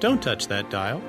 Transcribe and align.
Don't 0.00 0.22
touch 0.22 0.46
that 0.46 0.70
dial. 0.70 1.02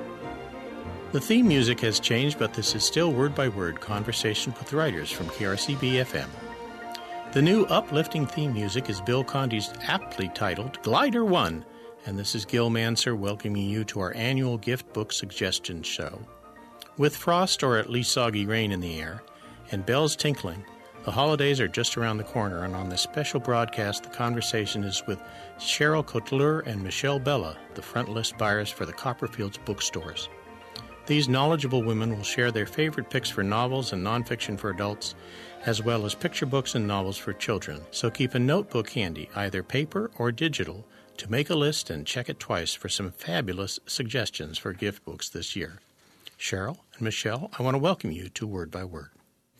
The 1.12 1.20
theme 1.20 1.46
music 1.46 1.80
has 1.80 2.00
changed, 2.00 2.38
but 2.38 2.54
this 2.54 2.74
is 2.74 2.84
still 2.84 3.12
word 3.12 3.34
by 3.34 3.48
word 3.48 3.80
conversation 3.80 4.52
with 4.58 4.72
writers 4.72 5.10
from 5.10 5.26
KRCB 5.26 6.04
FM. 6.04 6.28
The 7.32 7.42
new 7.42 7.64
uplifting 7.66 8.26
theme 8.26 8.52
music 8.52 8.90
is 8.90 9.00
Bill 9.00 9.22
Conti's 9.22 9.72
aptly 9.82 10.28
titled 10.34 10.82
Glider 10.82 11.24
One, 11.24 11.64
and 12.04 12.18
this 12.18 12.34
is 12.34 12.44
Gil 12.44 12.68
Mansergh 12.68 13.18
welcoming 13.18 13.68
you 13.68 13.84
to 13.84 14.00
our 14.00 14.12
annual 14.14 14.58
gift 14.58 14.92
book 14.92 15.12
suggestion 15.12 15.84
show. 15.84 16.20
With 16.96 17.16
frost 17.16 17.62
or 17.62 17.78
at 17.78 17.90
least 17.90 18.10
soggy 18.10 18.44
rain 18.44 18.72
in 18.72 18.80
the 18.80 19.00
air 19.00 19.22
and 19.70 19.86
bells 19.86 20.16
tinkling, 20.16 20.64
the 21.04 21.10
holidays 21.10 21.60
are 21.60 21.68
just 21.68 21.96
around 21.96 22.18
the 22.18 22.24
corner, 22.24 22.64
and 22.64 22.76
on 22.76 22.88
this 22.88 23.00
special 23.00 23.40
broadcast, 23.40 24.02
the 24.02 24.10
conversation 24.10 24.84
is 24.84 25.02
with 25.06 25.20
Sheryl 25.58 26.04
Cotleur 26.04 26.66
and 26.66 26.82
Michelle 26.82 27.18
Bella, 27.18 27.56
the 27.74 27.82
front 27.82 28.08
list 28.10 28.36
buyers 28.36 28.70
for 28.70 28.84
the 28.84 28.92
Copperfields 28.92 29.58
bookstores. 29.64 30.28
These 31.06 31.28
knowledgeable 31.28 31.82
women 31.82 32.14
will 32.14 32.22
share 32.22 32.52
their 32.52 32.66
favorite 32.66 33.10
picks 33.10 33.30
for 33.30 33.42
novels 33.42 33.92
and 33.92 34.06
nonfiction 34.06 34.58
for 34.58 34.70
adults, 34.70 35.14
as 35.66 35.82
well 35.82 36.04
as 36.04 36.14
picture 36.14 36.46
books 36.46 36.74
and 36.74 36.86
novels 36.86 37.16
for 37.16 37.32
children. 37.32 37.80
So 37.90 38.10
keep 38.10 38.34
a 38.34 38.38
notebook 38.38 38.90
handy, 38.90 39.28
either 39.34 39.62
paper 39.62 40.10
or 40.18 40.30
digital, 40.30 40.86
to 41.16 41.30
make 41.30 41.50
a 41.50 41.54
list 41.54 41.90
and 41.90 42.06
check 42.06 42.28
it 42.28 42.38
twice 42.38 42.74
for 42.74 42.88
some 42.88 43.10
fabulous 43.10 43.80
suggestions 43.86 44.58
for 44.58 44.72
gift 44.72 45.04
books 45.04 45.28
this 45.28 45.56
year. 45.56 45.80
Sheryl 46.38 46.78
and 46.94 47.02
Michelle, 47.02 47.50
I 47.58 47.62
want 47.62 47.74
to 47.74 47.78
welcome 47.78 48.12
you 48.12 48.28
to 48.28 48.46
Word 48.46 48.70
by 48.70 48.84
Word. 48.84 49.10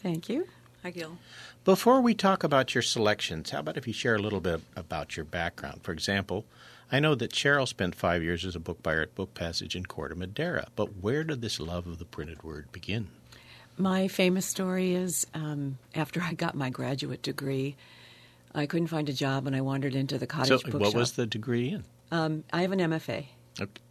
Thank 0.03 0.29
you. 0.29 0.47
Hi, 0.83 0.91
Gil. 0.91 1.19
Before 1.65 2.01
we 2.01 2.15
talk 2.15 2.43
about 2.43 2.75
your 2.75 2.80
selections, 2.83 3.51
how 3.51 3.61
about 3.61 3.77
if 3.77 3.87
you 3.87 3.93
share 3.93 4.15
a 4.15 4.19
little 4.19 4.41
bit 4.41 4.62
about 4.75 5.15
your 5.15 5.27
background? 5.27 5.80
For 5.83 5.93
example, 5.93 6.47
I 6.91 7.01
know 7.01 7.15
that 7.16 7.33
Sheryl 7.33 7.69
spent 7.69 7.95
five 7.95 8.23
years 8.23 8.47
as 8.47 8.56
a 8.56 8.61
book 8.61 8.83
buyer 8.83 9.03
at 9.03 9.14
Book 9.14 9.34
Passage 9.34 9.77
in 9.77 9.84
Corte 9.84 10.17
Madera, 10.17 10.69
but 10.77 10.97
where 11.03 11.23
did 11.23 11.42
this 11.42 11.61
love 11.61 11.86
of 11.86 11.98
the 11.98 12.06
printed 12.06 12.42
word 12.42 12.73
begin? 12.73 13.08
My 13.77 14.08
famous 14.08 14.47
story 14.47 14.95
is 14.95 15.27
um, 15.34 15.78
after 15.95 16.23
I 16.23 16.33
got 16.33 16.55
my 16.55 16.70
graduate 16.70 17.23
degree, 17.23 17.77
I 18.55 18.64
couldn't 18.64 18.89
find 18.89 19.08
a 19.11 19.12
job 19.12 19.47
and 19.47 19.55
I 19.55 19.61
wandered 19.61 19.95
into 19.95 20.17
the 20.19 20.27
cottage 20.27 20.48
so, 20.48 20.70
bookshop. 20.70 20.81
what 20.81 20.95
was 20.95 21.12
the 21.12 21.27
degree 21.27 21.69
in? 21.69 21.84
Um, 22.11 22.45
I 22.53 22.62
have 22.62 22.73
an 22.73 22.81
MFA 22.81 23.27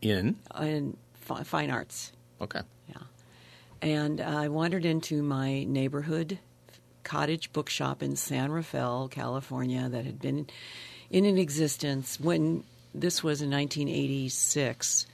In? 0.02 0.38
in 0.60 0.98
fine 1.22 1.70
arts. 1.70 2.12
Okay. 2.42 2.62
Yeah. 2.90 2.96
And 3.82 4.20
I 4.20 4.48
wandered 4.50 4.86
into 4.86 5.22
my 5.22 5.64
neighborhood 5.64 6.40
cottage 7.10 7.52
bookshop 7.54 8.04
in 8.04 8.16
San 8.16 8.52
Rafael, 8.52 9.08
California, 9.08 9.90
that 9.90 10.06
had 10.06 10.20
been 10.20 10.46
in 11.10 11.26
an 11.26 11.40
existence 11.40 12.20
when 12.20 12.64
this 12.94 13.24
was 13.24 13.42
in 13.42 13.50
1986. 13.50 15.08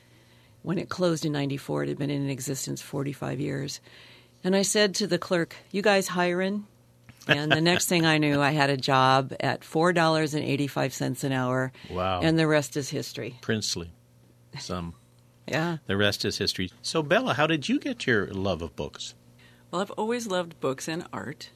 When 0.62 0.78
it 0.78 0.90
closed 0.90 1.26
in 1.26 1.32
94, 1.32 1.84
it 1.84 1.90
had 1.90 1.98
been 1.98 2.10
in 2.10 2.30
existence 2.30 2.82
45 2.82 3.40
years. 3.40 3.80
And 4.44 4.58
I 4.58 4.64
said 4.64 4.96
to 4.96 5.08
the 5.08 5.18
clerk, 5.18 5.56
You 5.72 5.82
guys 5.82 6.10
hiring? 6.10 6.68
And 7.30 7.50
the 7.50 7.62
next 7.62 7.88
thing 7.88 8.06
I 8.06 8.18
knew, 8.18 8.42
I 8.42 8.52
had 8.52 8.70
a 8.70 8.78
job 8.78 9.34
at 9.40 9.62
$4.85 9.62 11.24
an 11.24 11.32
hour. 11.32 11.72
Wow. 11.90 12.20
And 12.22 12.38
the 12.38 12.46
rest 12.46 12.76
is 12.76 12.90
history. 12.90 13.38
Princely. 13.40 13.94
Sum. 14.60 14.96
Yeah. 15.48 15.78
The 15.88 15.96
rest 15.96 16.26
is 16.26 16.38
history. 16.38 16.72
So, 16.82 17.02
Bella, 17.02 17.36
how 17.36 17.48
did 17.48 17.70
you 17.70 17.80
get 17.80 18.06
your 18.06 18.28
love 18.28 18.62
of 18.62 18.76
books? 18.76 19.16
Well, 19.72 19.82
I've 19.82 19.92
always 19.92 20.28
loved 20.28 20.60
books 20.60 20.90
and 20.90 21.08
art 21.14 21.50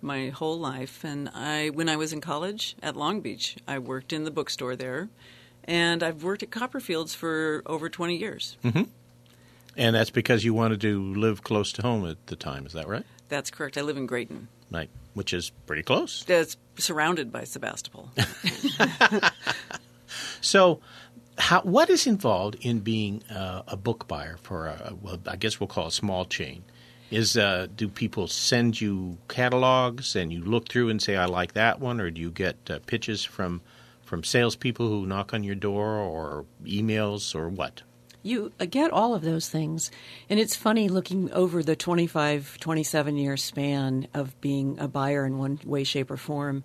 my 0.00 0.28
whole 0.28 0.58
life. 0.58 1.04
And 1.04 1.28
I, 1.34 1.70
when 1.70 1.88
I 1.88 1.96
was 1.96 2.12
in 2.12 2.20
college 2.20 2.76
at 2.82 2.96
Long 2.96 3.20
Beach, 3.20 3.56
I 3.66 3.78
worked 3.78 4.12
in 4.12 4.24
the 4.24 4.30
bookstore 4.30 4.76
there. 4.76 5.08
And 5.64 6.02
I've 6.02 6.22
worked 6.22 6.42
at 6.42 6.50
Copperfields 6.50 7.14
for 7.14 7.62
over 7.66 7.88
20 7.88 8.16
years. 8.16 8.56
Mm-hmm. 8.64 8.84
And 9.76 9.94
that's 9.94 10.10
because 10.10 10.44
you 10.44 10.54
wanted 10.54 10.80
to 10.80 11.14
live 11.14 11.42
close 11.42 11.72
to 11.72 11.82
home 11.82 12.06
at 12.06 12.26
the 12.26 12.36
time, 12.36 12.66
is 12.66 12.72
that 12.72 12.88
right? 12.88 13.04
That's 13.28 13.50
correct. 13.50 13.78
I 13.78 13.82
live 13.82 13.96
in 13.96 14.08
Graton. 14.08 14.46
Right, 14.70 14.90
which 15.14 15.32
is 15.32 15.50
pretty 15.66 15.82
close. 15.82 16.24
It's 16.28 16.56
surrounded 16.78 17.30
by 17.30 17.44
Sebastopol. 17.44 18.10
so, 20.40 20.80
how, 21.38 21.62
what 21.62 21.88
is 21.90 22.06
involved 22.06 22.56
in 22.60 22.80
being 22.80 23.22
uh, 23.30 23.62
a 23.68 23.76
book 23.76 24.08
buyer 24.08 24.36
for 24.42 24.66
a, 24.66 24.94
well, 25.00 25.18
I 25.26 25.36
guess 25.36 25.60
we'll 25.60 25.68
call 25.68 25.86
a 25.86 25.92
small 25.92 26.24
chain? 26.24 26.64
Is 27.10 27.36
uh, 27.36 27.68
do 27.74 27.88
people 27.88 28.26
send 28.28 28.80
you 28.80 29.16
catalogs 29.28 30.14
and 30.14 30.32
you 30.32 30.44
look 30.44 30.68
through 30.68 30.90
and 30.90 31.00
say 31.00 31.16
I 31.16 31.24
like 31.24 31.54
that 31.54 31.80
one, 31.80 32.00
or 32.00 32.10
do 32.10 32.20
you 32.20 32.30
get 32.30 32.56
uh, 32.68 32.80
pitches 32.86 33.24
from 33.24 33.62
from 34.02 34.24
salespeople 34.24 34.88
who 34.88 35.06
knock 35.06 35.32
on 35.32 35.44
your 35.44 35.54
door, 35.54 35.96
or 35.96 36.44
emails, 36.64 37.34
or 37.34 37.48
what? 37.48 37.82
You 38.22 38.52
get 38.58 38.90
all 38.90 39.14
of 39.14 39.22
those 39.22 39.48
things. 39.48 39.90
And 40.28 40.40
it's 40.40 40.56
funny 40.56 40.88
looking 40.88 41.32
over 41.32 41.62
the 41.62 41.76
25, 41.76 42.58
27 42.58 43.16
year 43.16 43.36
span 43.36 44.08
of 44.12 44.38
being 44.40 44.78
a 44.78 44.88
buyer 44.88 45.24
in 45.24 45.38
one 45.38 45.60
way, 45.64 45.84
shape, 45.84 46.10
or 46.10 46.16
form. 46.16 46.64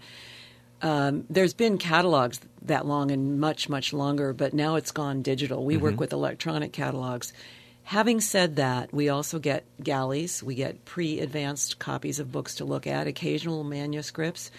Um, 0.81 1.25
there's 1.30 1.54
been 1.54 1.78
catalogs 1.78 2.42
that 2.64 2.86
long 2.86 3.12
and 3.12 3.40
much, 3.40 3.70
much 3.70 3.94
longer, 3.94 4.34
but 4.34 4.54
now 4.54 4.75
it's 4.75 4.92
gone 4.92 5.22
digital. 5.22 5.64
We 5.64 5.75
mm-hmm. 5.75 5.84
work 5.84 6.00
with 6.00 6.12
electronic 6.12 6.74
catalogs. 6.74 7.31
Having 7.84 8.22
said 8.22 8.56
that, 8.56 8.94
we 8.94 9.10
also 9.10 9.40
get 9.40 9.66
galleys, 9.82 10.42
we 10.42 10.56
get 10.56 10.86
pre 10.86 11.20
advanced 11.20 11.80
copies 11.80 12.20
of 12.20 12.32
books 12.32 12.56
to 12.56 12.66
look 12.66 12.88
at, 12.88 13.08
occasional 13.08 13.64
manuscripts. 13.64 14.52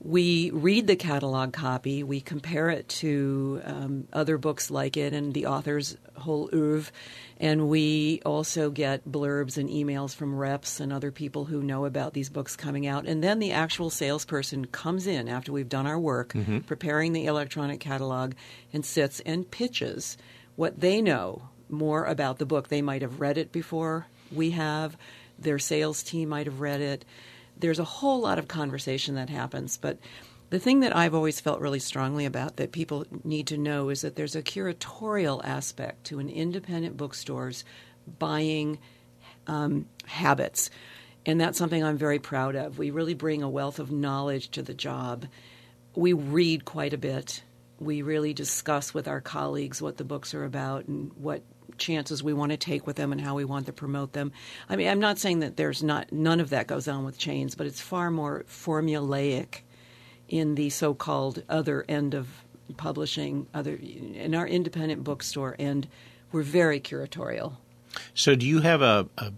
We 0.00 0.50
read 0.50 0.86
the 0.86 0.96
catalog 0.96 1.52
copy, 1.52 2.02
we 2.02 2.20
compare 2.20 2.68
it 2.68 2.88
to 3.00 3.62
um, 3.64 4.08
other 4.12 4.36
books 4.38 4.70
like 4.70 4.96
it 4.96 5.14
and 5.14 5.32
the 5.32 5.46
author's 5.46 5.96
whole 6.14 6.50
oeuvre, 6.52 6.92
and 7.40 7.68
we 7.68 8.20
also 8.24 8.70
get 8.70 9.08
blurbs 9.10 9.56
and 9.56 9.68
emails 9.68 10.14
from 10.14 10.36
reps 10.36 10.78
and 10.78 10.92
other 10.92 11.10
people 11.10 11.46
who 11.46 11.62
know 11.62 11.86
about 11.86 12.12
these 12.12 12.28
books 12.28 12.54
coming 12.54 12.86
out. 12.86 13.06
And 13.06 13.24
then 13.24 13.38
the 13.38 13.52
actual 13.52 13.88
salesperson 13.88 14.66
comes 14.66 15.06
in 15.06 15.28
after 15.28 15.52
we've 15.52 15.68
done 15.68 15.86
our 15.86 15.98
work, 15.98 16.34
mm-hmm. 16.34 16.60
preparing 16.60 17.14
the 17.14 17.26
electronic 17.26 17.80
catalog, 17.80 18.34
and 18.72 18.84
sits 18.84 19.20
and 19.20 19.50
pitches 19.50 20.18
what 20.54 20.80
they 20.80 21.00
know 21.00 21.48
more 21.68 22.04
about 22.04 22.38
the 22.38 22.46
book. 22.46 22.68
They 22.68 22.82
might 22.82 23.02
have 23.02 23.20
read 23.20 23.38
it 23.38 23.52
before 23.52 24.06
we 24.32 24.52
have, 24.52 24.96
their 25.38 25.58
sales 25.58 26.02
team 26.02 26.30
might 26.30 26.46
have 26.46 26.60
read 26.60 26.80
it 26.80 27.04
there's 27.56 27.78
a 27.78 27.84
whole 27.84 28.20
lot 28.20 28.38
of 28.38 28.48
conversation 28.48 29.14
that 29.14 29.30
happens. 29.30 29.76
But 29.76 29.98
the 30.50 30.58
thing 30.58 30.80
that 30.80 30.94
I've 30.94 31.14
always 31.14 31.40
felt 31.40 31.60
really 31.60 31.78
strongly 31.78 32.26
about 32.26 32.56
that 32.56 32.72
people 32.72 33.06
need 33.22 33.48
to 33.48 33.58
know 33.58 33.88
is 33.88 34.02
that 34.02 34.16
there's 34.16 34.36
a 34.36 34.42
curatorial 34.42 35.44
aspect 35.44 36.04
to 36.04 36.18
an 36.18 36.28
independent 36.28 36.96
bookstore's 36.96 37.64
buying 38.18 38.78
um, 39.46 39.86
habits. 40.06 40.70
And 41.26 41.40
that's 41.40 41.58
something 41.58 41.82
I'm 41.82 41.96
very 41.96 42.18
proud 42.18 42.54
of. 42.54 42.78
We 42.78 42.90
really 42.90 43.14
bring 43.14 43.42
a 43.42 43.48
wealth 43.48 43.78
of 43.78 43.90
knowledge 43.90 44.50
to 44.52 44.62
the 44.62 44.74
job. 44.74 45.26
We 45.94 46.12
read 46.12 46.64
quite 46.64 46.92
a 46.92 46.98
bit. 46.98 47.42
We 47.78 48.02
really 48.02 48.34
discuss 48.34 48.92
with 48.92 49.08
our 49.08 49.20
colleagues 49.20 49.80
what 49.80 49.96
the 49.96 50.04
books 50.04 50.34
are 50.34 50.44
about 50.44 50.86
and 50.86 51.12
what 51.14 51.42
chances 51.78 52.22
we 52.22 52.32
want 52.32 52.52
to 52.52 52.56
take 52.56 52.86
with 52.86 52.96
them 52.96 53.12
and 53.12 53.20
how 53.20 53.34
we 53.34 53.44
want 53.44 53.66
to 53.66 53.72
promote 53.72 54.12
them. 54.12 54.32
I 54.68 54.76
mean, 54.76 54.88
I'm 54.88 55.00
not 55.00 55.18
saying 55.18 55.40
that 55.40 55.56
there's 55.56 55.82
not 55.82 56.12
none 56.12 56.40
of 56.40 56.50
that 56.50 56.66
goes 56.66 56.88
on 56.88 57.04
with 57.04 57.18
chains, 57.18 57.54
but 57.54 57.66
it's 57.66 57.80
far 57.80 58.10
more 58.10 58.44
formulaic 58.48 59.60
in 60.28 60.54
the 60.54 60.70
so-called 60.70 61.42
other 61.48 61.84
end 61.88 62.14
of 62.14 62.28
publishing, 62.76 63.46
other 63.52 63.74
in 63.74 64.34
our 64.34 64.46
independent 64.46 65.04
bookstore 65.04 65.54
end. 65.58 65.88
We're 66.32 66.42
very 66.42 66.80
curatorial. 66.80 67.56
So, 68.14 68.34
do 68.34 68.46
you 68.46 68.60
have 68.60 68.82
a, 68.82 69.08
a 69.18 69.32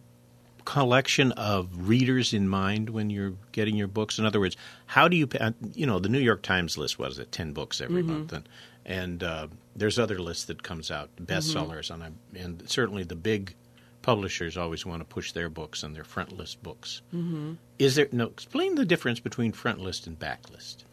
collection 0.64 1.32
of 1.32 1.68
readers 1.88 2.32
in 2.32 2.48
mind 2.48 2.90
when 2.90 3.10
you're 3.10 3.34
getting 3.52 3.76
your 3.76 3.88
books? 3.88 4.18
In 4.18 4.24
other 4.24 4.40
words, 4.40 4.56
how 4.86 5.08
do 5.08 5.16
you, 5.16 5.28
you 5.74 5.86
know, 5.86 5.98
the 5.98 6.08
New 6.08 6.20
York 6.20 6.42
Times 6.42 6.78
list, 6.78 6.98
what 6.98 7.10
is 7.10 7.18
it, 7.18 7.32
10 7.32 7.52
books 7.52 7.80
every 7.80 8.02
mm-hmm. 8.02 8.12
month? 8.12 8.32
And 8.32 8.48
and 8.86 9.22
uh, 9.22 9.48
there's 9.76 9.98
other 9.98 10.18
lists 10.18 10.46
that 10.46 10.62
comes 10.62 10.90
out, 10.90 11.10
bestsellers, 11.16 11.90
mm-hmm. 11.90 12.02
and 12.02 12.18
and 12.34 12.68
certainly 12.70 13.04
the 13.04 13.16
big 13.16 13.54
publishers 14.02 14.56
always 14.56 14.86
want 14.86 15.00
to 15.00 15.04
push 15.04 15.32
their 15.32 15.48
books 15.48 15.82
and 15.82 15.94
their 15.94 16.04
front 16.04 16.36
list 16.36 16.62
books. 16.62 17.02
Mm-hmm. 17.14 17.54
Is 17.78 17.96
there 17.96 18.08
no 18.12 18.26
explain 18.26 18.76
the 18.76 18.84
difference 18.84 19.20
between 19.20 19.52
front 19.52 19.80
list 19.80 20.06
and 20.06 20.18
back 20.18 20.50
list? 20.50 20.84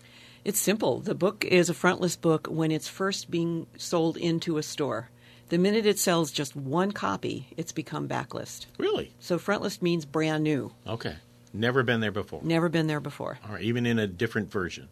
It's 0.43 0.59
simple. 0.59 0.99
The 0.99 1.15
book 1.15 1.45
is 1.45 1.69
a 1.69 1.73
front 1.73 2.01
list 2.01 2.21
book 2.21 2.47
when 2.47 2.71
it's 2.71 2.87
first 2.87 3.31
being 3.31 3.67
sold 3.77 4.17
into 4.17 4.57
a 4.57 4.63
store. 4.63 5.09
The 5.49 5.57
minute 5.57 5.85
it 5.85 5.99
sells 5.99 6.31
just 6.31 6.55
one 6.55 6.91
copy, 6.91 7.47
it's 7.55 7.71
become 7.71 8.09
backlist. 8.09 8.65
Really? 8.77 9.13
So 9.19 9.37
front 9.37 9.61
list 9.61 9.81
means 9.81 10.05
brand 10.05 10.43
new. 10.43 10.73
Okay. 10.87 11.15
Never 11.53 11.83
been 11.83 11.99
there 11.99 12.11
before. 12.11 12.41
Never 12.43 12.67
been 12.67 12.87
there 12.87 12.99
before. 12.99 13.37
All 13.45 13.53
right, 13.53 13.61
even 13.61 13.85
in 13.85 13.99
a 13.99 14.07
different 14.07 14.51
version. 14.51 14.89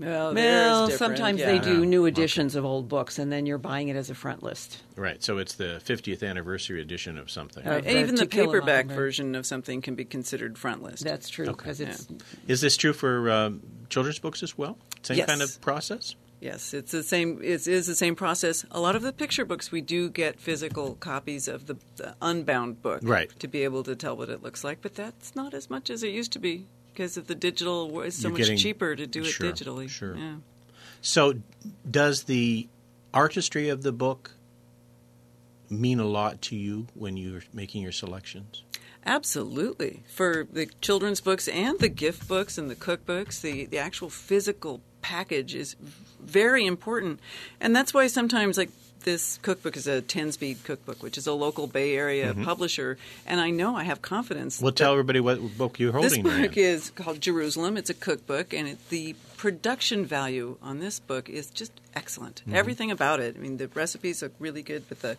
Well, 0.00 0.34
well 0.34 0.90
sometimes 0.90 1.40
yeah. 1.40 1.46
they 1.46 1.58
do 1.58 1.84
new 1.84 2.06
editions 2.06 2.54
okay. 2.54 2.60
of 2.60 2.64
old 2.64 2.88
books, 2.88 3.18
and 3.18 3.30
then 3.30 3.44
you're 3.44 3.58
buying 3.58 3.88
it 3.88 3.96
as 3.96 4.08
a 4.08 4.14
front 4.14 4.42
list. 4.42 4.78
Right. 4.96 5.22
So 5.22 5.38
it's 5.38 5.54
the 5.54 5.80
50th 5.84 6.28
anniversary 6.28 6.80
edition 6.80 7.18
of 7.18 7.30
something. 7.30 7.64
Right. 7.64 7.86
Even 7.86 8.14
the 8.14 8.26
paperback 8.26 8.86
version 8.86 9.34
of 9.34 9.44
something 9.44 9.82
can 9.82 9.94
be 9.94 10.06
considered 10.06 10.56
front 10.56 10.82
list. 10.82 11.04
That's 11.04 11.28
true. 11.28 11.48
Okay. 11.48 11.70
it's. 11.70 11.80
Yeah. 12.10 12.16
Is 12.48 12.62
this 12.62 12.76
true 12.76 12.94
for 12.94 13.30
um, 13.30 13.62
children's 13.90 14.18
books 14.18 14.42
as 14.42 14.56
well? 14.56 14.78
Same 15.02 15.18
yes. 15.18 15.28
kind 15.28 15.42
of 15.42 15.60
process. 15.60 16.14
Yes, 16.40 16.72
it's 16.72 16.92
the 16.92 17.02
same. 17.02 17.40
It 17.42 17.66
is 17.68 17.86
the 17.86 17.94
same 17.94 18.16
process. 18.16 18.64
A 18.70 18.80
lot 18.80 18.96
of 18.96 19.02
the 19.02 19.12
picture 19.12 19.44
books, 19.44 19.70
we 19.70 19.82
do 19.82 20.08
get 20.08 20.40
physical 20.40 20.94
copies 20.94 21.48
of 21.48 21.66
the, 21.66 21.76
the 21.96 22.16
unbound 22.22 22.80
book, 22.80 23.00
Right. 23.02 23.30
to 23.40 23.46
be 23.46 23.62
able 23.64 23.82
to 23.82 23.94
tell 23.94 24.16
what 24.16 24.30
it 24.30 24.42
looks 24.42 24.64
like. 24.64 24.80
But 24.80 24.94
that's 24.94 25.36
not 25.36 25.52
as 25.52 25.68
much 25.68 25.90
as 25.90 26.02
it 26.02 26.08
used 26.08 26.32
to 26.32 26.38
be 26.38 26.66
because 26.92 27.16
of 27.16 27.26
the 27.26 27.34
digital. 27.34 28.00
It's 28.02 28.16
so 28.16 28.28
You're 28.28 28.32
much 28.32 28.38
getting- 28.42 28.58
cheaper 28.58 28.96
to 28.96 29.06
do 29.06 29.20
it 29.22 29.26
Sure, 29.26 29.50
digitally. 29.52 29.88
sure. 29.88 30.16
Yeah. 30.16 30.36
So, 31.02 31.34
does 31.90 32.24
the 32.24 32.68
artistry 33.14 33.68
of 33.70 33.82
the 33.82 33.92
book 33.92 34.32
mean 35.68 36.00
a 36.00 36.04
lot 36.06 36.42
to 36.42 36.56
you 36.56 36.86
when 36.94 37.16
you're 37.16 37.42
making 37.52 37.82
your 37.82 37.92
selections? 37.92 38.62
Absolutely. 39.06 40.02
For 40.08 40.46
the 40.52 40.66
children's 40.82 41.20
books 41.20 41.48
and 41.48 41.78
the 41.78 41.88
gift 41.88 42.28
books 42.28 42.58
and 42.58 42.70
the 42.70 42.76
cookbooks, 42.76 43.40
the, 43.40 43.64
the 43.66 43.78
actual 43.78 44.10
physical 44.10 44.82
package 45.00 45.54
is 45.54 45.74
very 46.20 46.66
important. 46.66 47.18
And 47.60 47.74
that's 47.74 47.94
why 47.94 48.08
sometimes, 48.08 48.58
like, 48.58 48.70
this 49.04 49.38
cookbook 49.42 49.76
is 49.76 49.86
a 49.86 50.00
10 50.00 50.32
speed 50.32 50.58
cookbook, 50.64 51.02
which 51.02 51.18
is 51.18 51.26
a 51.26 51.32
local 51.32 51.66
Bay 51.66 51.96
Area 51.96 52.34
publisher. 52.34 52.98
And 53.26 53.40
I 53.40 53.50
know 53.50 53.76
I 53.76 53.84
have 53.84 54.02
confidence. 54.02 54.60
Well, 54.60 54.72
tell 54.72 54.92
everybody 54.92 55.20
what 55.20 55.56
book 55.56 55.78
you're 55.78 55.92
holding. 55.92 56.22
this 56.22 56.40
book 56.40 56.56
is 56.56 56.90
called 56.90 57.20
Jerusalem. 57.20 57.76
It's 57.76 57.90
a 57.90 57.94
cookbook, 57.94 58.52
and 58.52 58.68
it, 58.68 58.88
the 58.88 59.14
production 59.36 60.04
value 60.04 60.56
on 60.62 60.80
this 60.80 61.00
book 61.00 61.28
is 61.28 61.50
just 61.50 61.72
excellent. 61.94 62.42
Mm-hmm. 62.42 62.54
Everything 62.54 62.90
about 62.90 63.20
it. 63.20 63.36
I 63.36 63.40
mean, 63.40 63.56
the 63.56 63.68
recipes 63.68 64.22
look 64.22 64.32
really 64.38 64.62
good, 64.62 64.84
but 64.88 65.00
the 65.00 65.16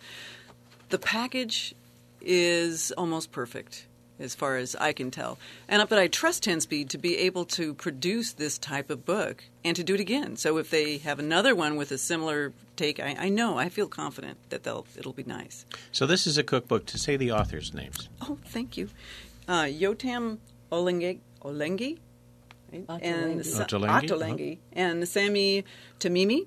the 0.90 0.98
package 0.98 1.74
is 2.20 2.92
almost 2.92 3.32
perfect 3.32 3.86
as 4.18 4.34
far 4.34 4.56
as 4.56 4.76
I 4.76 4.92
can 4.92 5.10
tell. 5.10 5.38
And 5.68 5.86
but 5.88 5.98
I 5.98 6.06
trust 6.06 6.42
10 6.44 6.60
Speed 6.60 6.90
to 6.90 6.98
be 6.98 7.18
able 7.18 7.44
to 7.46 7.74
produce 7.74 8.32
this 8.32 8.58
type 8.58 8.90
of 8.90 9.04
book 9.04 9.44
and 9.64 9.74
to 9.76 9.82
do 9.84 9.94
it 9.94 10.00
again. 10.00 10.36
So 10.36 10.58
if 10.58 10.70
they 10.70 10.98
have 10.98 11.18
another 11.18 11.54
one 11.54 11.76
with 11.76 11.90
a 11.92 11.98
similar 11.98 12.52
take, 12.76 13.00
I, 13.00 13.16
I 13.18 13.28
know 13.28 13.58
I 13.58 13.68
feel 13.68 13.88
confident 13.88 14.38
that 14.50 14.62
they'll 14.62 14.86
it'll 14.96 15.12
be 15.12 15.24
nice. 15.24 15.64
So, 15.90 16.06
this 16.06 16.26
is 16.26 16.38
a 16.38 16.42
cookbook. 16.44 16.86
To 16.86 16.98
say 16.98 17.16
the 17.16 17.32
authors' 17.32 17.72
names. 17.74 18.08
Oh, 18.20 18.38
thank 18.46 18.76
you. 18.76 18.88
Uh, 19.48 19.62
Yotam 19.64 20.38
Olenge, 20.70 21.18
Olengi 21.42 21.98
right? 22.72 22.84
and 23.02 23.40
Ottolenghi. 23.40 23.44
Sa- 23.44 23.64
Ottolenghi, 23.64 24.08
Ottolenghi, 24.08 24.58
and 24.72 25.06
Sami 25.08 25.64
Tamimi. 26.00 26.46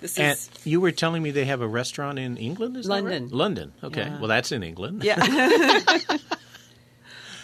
This 0.00 0.18
And 0.18 0.32
is 0.36 0.50
you 0.64 0.80
were 0.80 0.92
telling 0.92 1.22
me 1.22 1.30
they 1.30 1.46
have 1.46 1.62
a 1.62 1.66
restaurant 1.68 2.18
in 2.18 2.36
England, 2.36 2.76
is 2.76 2.86
that 2.86 2.92
right? 2.94 3.04
London. 3.04 3.28
London. 3.30 3.72
Okay. 3.82 4.02
Yeah. 4.02 4.18
Well, 4.18 4.28
that's 4.28 4.52
in 4.52 4.62
England. 4.62 5.02
yeah. 5.02 5.16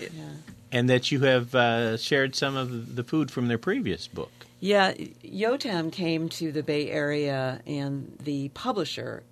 Yeah. 0.00 0.22
And 0.72 0.88
that 0.88 1.10
you 1.10 1.20
have 1.20 1.54
uh, 1.54 1.96
shared 1.96 2.34
some 2.36 2.56
of 2.56 2.94
the 2.96 3.02
food 3.02 3.30
from 3.30 3.48
their 3.48 3.58
previous 3.58 4.06
book. 4.06 4.30
Yeah, 4.60 4.92
Yotam 4.94 5.90
came 5.90 6.28
to 6.30 6.52
the 6.52 6.62
Bay 6.62 6.90
Area, 6.90 7.60
and 7.66 8.16
the 8.22 8.50
publisher 8.50 9.22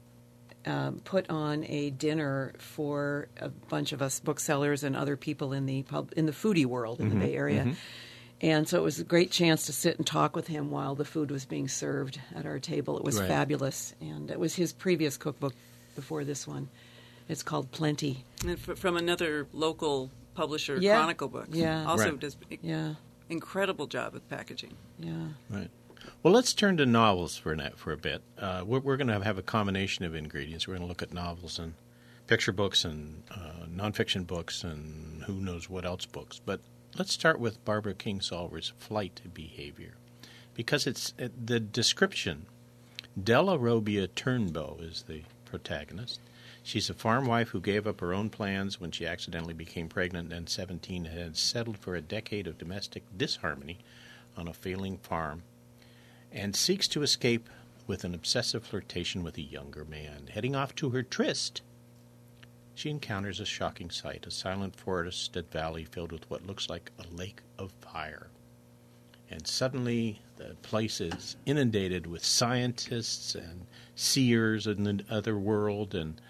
um, 0.66 1.00
put 1.04 1.28
on 1.30 1.64
a 1.68 1.90
dinner 1.90 2.52
for 2.58 3.28
a 3.40 3.48
bunch 3.48 3.92
of 3.92 4.02
us 4.02 4.20
booksellers 4.20 4.82
and 4.82 4.96
other 4.96 5.16
people 5.16 5.52
in 5.52 5.66
the 5.66 5.82
pub, 5.84 6.12
in 6.16 6.26
the 6.26 6.32
foodie 6.32 6.66
world 6.66 6.98
in 7.00 7.10
the 7.10 7.16
Bay 7.16 7.34
Area. 7.36 7.74
And 8.40 8.68
so 8.68 8.78
it 8.78 8.82
was 8.84 9.00
a 9.00 9.04
great 9.04 9.30
chance 9.30 9.66
to 9.66 9.72
sit 9.72 9.96
and 9.98 10.06
talk 10.06 10.34
with 10.36 10.46
him 10.46 10.70
while 10.70 10.94
the 10.94 11.04
food 11.04 11.30
was 11.30 11.44
being 11.44 11.68
served 11.68 12.20
at 12.34 12.46
our 12.46 12.58
table. 12.58 12.96
It 12.96 13.04
was 13.04 13.18
Right. 13.18 13.28
fabulous, 13.28 13.94
and 14.00 14.30
it 14.30 14.38
was 14.38 14.54
his 14.54 14.72
previous 14.72 15.16
cookbook 15.16 15.54
before 15.96 16.24
this 16.24 16.46
one. 16.46 16.68
It's 17.28 17.42
called 17.42 17.70
Plenty. 17.72 18.24
And 18.42 18.52
f- 18.52 18.78
from 18.78 18.96
another 18.96 19.46
local 19.52 20.10
publisher, 20.38 20.76
Yeah. 20.80 20.96
Chronicle 20.96 21.28
Books. 21.28 21.48
Yeah. 21.56 21.84
Also 21.84 22.10
Right. 22.12 22.20
does 22.20 22.36
Yeah, 22.62 22.94
incredible 23.28 23.86
job 23.88 24.12
with 24.14 24.28
packaging. 24.28 24.76
yeah. 24.98 25.28
Right. 25.50 25.70
Well, 26.22 26.32
let's 26.32 26.54
turn 26.54 26.76
to 26.76 26.86
novels 26.86 27.36
for 27.36 27.52
a, 27.52 27.70
for 27.76 27.92
a 27.92 27.96
bit. 27.96 28.22
Uh, 28.38 28.62
we're 28.64 28.78
we're 28.80 28.96
going 28.96 29.08
to 29.08 29.20
have 29.24 29.36
a 29.38 29.42
combination 29.42 30.04
of 30.04 30.14
ingredients. 30.14 30.66
We're 30.68 30.74
going 30.76 30.86
to 30.86 30.88
look 30.88 31.02
at 31.02 31.12
novels 31.12 31.58
and 31.58 31.74
picture 32.28 32.52
books 32.52 32.84
and 32.84 33.24
uh, 33.30 33.66
nonfiction 33.68 34.26
books 34.26 34.62
and 34.62 35.24
who 35.24 35.34
knows 35.34 35.68
what 35.68 35.84
else 35.84 36.06
books. 36.06 36.40
But 36.44 36.60
let's 36.98 37.12
start 37.12 37.40
with 37.40 37.64
Barbara 37.64 37.94
Kingsolver's 37.94 38.72
flight 38.78 39.20
behavior, 39.34 39.94
because 40.54 40.86
it's 40.86 41.14
uh, 41.20 41.28
the 41.44 41.58
description. 41.60 42.46
Dellarobia 43.20 44.06
Turnbow 44.08 44.80
is 44.80 45.02
the 45.08 45.22
protagonist. 45.44 46.20
She's 46.68 46.90
a 46.90 46.94
farm 46.94 47.24
wife 47.24 47.48
who 47.48 47.62
gave 47.62 47.86
up 47.86 48.02
her 48.02 48.12
own 48.12 48.28
plans 48.28 48.78
when 48.78 48.90
she 48.90 49.06
accidentally 49.06 49.54
became 49.54 49.88
pregnant 49.88 50.34
and 50.34 50.46
17 50.46 51.06
and 51.06 51.18
had 51.18 51.34
settled 51.38 51.78
for 51.78 51.96
a 51.96 52.02
decade 52.02 52.46
of 52.46 52.58
domestic 52.58 53.04
disharmony 53.16 53.78
on 54.36 54.46
a 54.48 54.52
failing 54.52 54.98
farm 54.98 55.44
and 56.30 56.54
seeks 56.54 56.86
to 56.88 57.02
escape 57.02 57.48
with 57.86 58.04
an 58.04 58.14
obsessive 58.14 58.66
flirtation 58.66 59.22
with 59.22 59.38
a 59.38 59.40
younger 59.40 59.86
man. 59.86 60.26
Heading 60.30 60.54
off 60.54 60.74
to 60.74 60.90
her 60.90 61.02
tryst, 61.02 61.62
she 62.74 62.90
encounters 62.90 63.40
a 63.40 63.46
shocking 63.46 63.88
sight 63.88 64.26
a 64.26 64.30
silent 64.30 64.76
forested 64.76 65.50
valley 65.50 65.86
filled 65.86 66.12
with 66.12 66.28
what 66.28 66.46
looks 66.46 66.68
like 66.68 66.92
a 66.98 67.14
lake 67.14 67.40
of 67.58 67.72
fire. 67.80 68.28
And 69.30 69.46
suddenly, 69.46 70.20
the 70.36 70.54
place 70.60 71.00
is 71.00 71.36
inundated 71.46 72.06
with 72.06 72.22
scientists 72.22 73.34
and 73.34 73.66
seers 73.94 74.66
in 74.66 74.84
the 74.84 75.02
other 75.08 75.38
world 75.38 75.94
and 75.94 76.20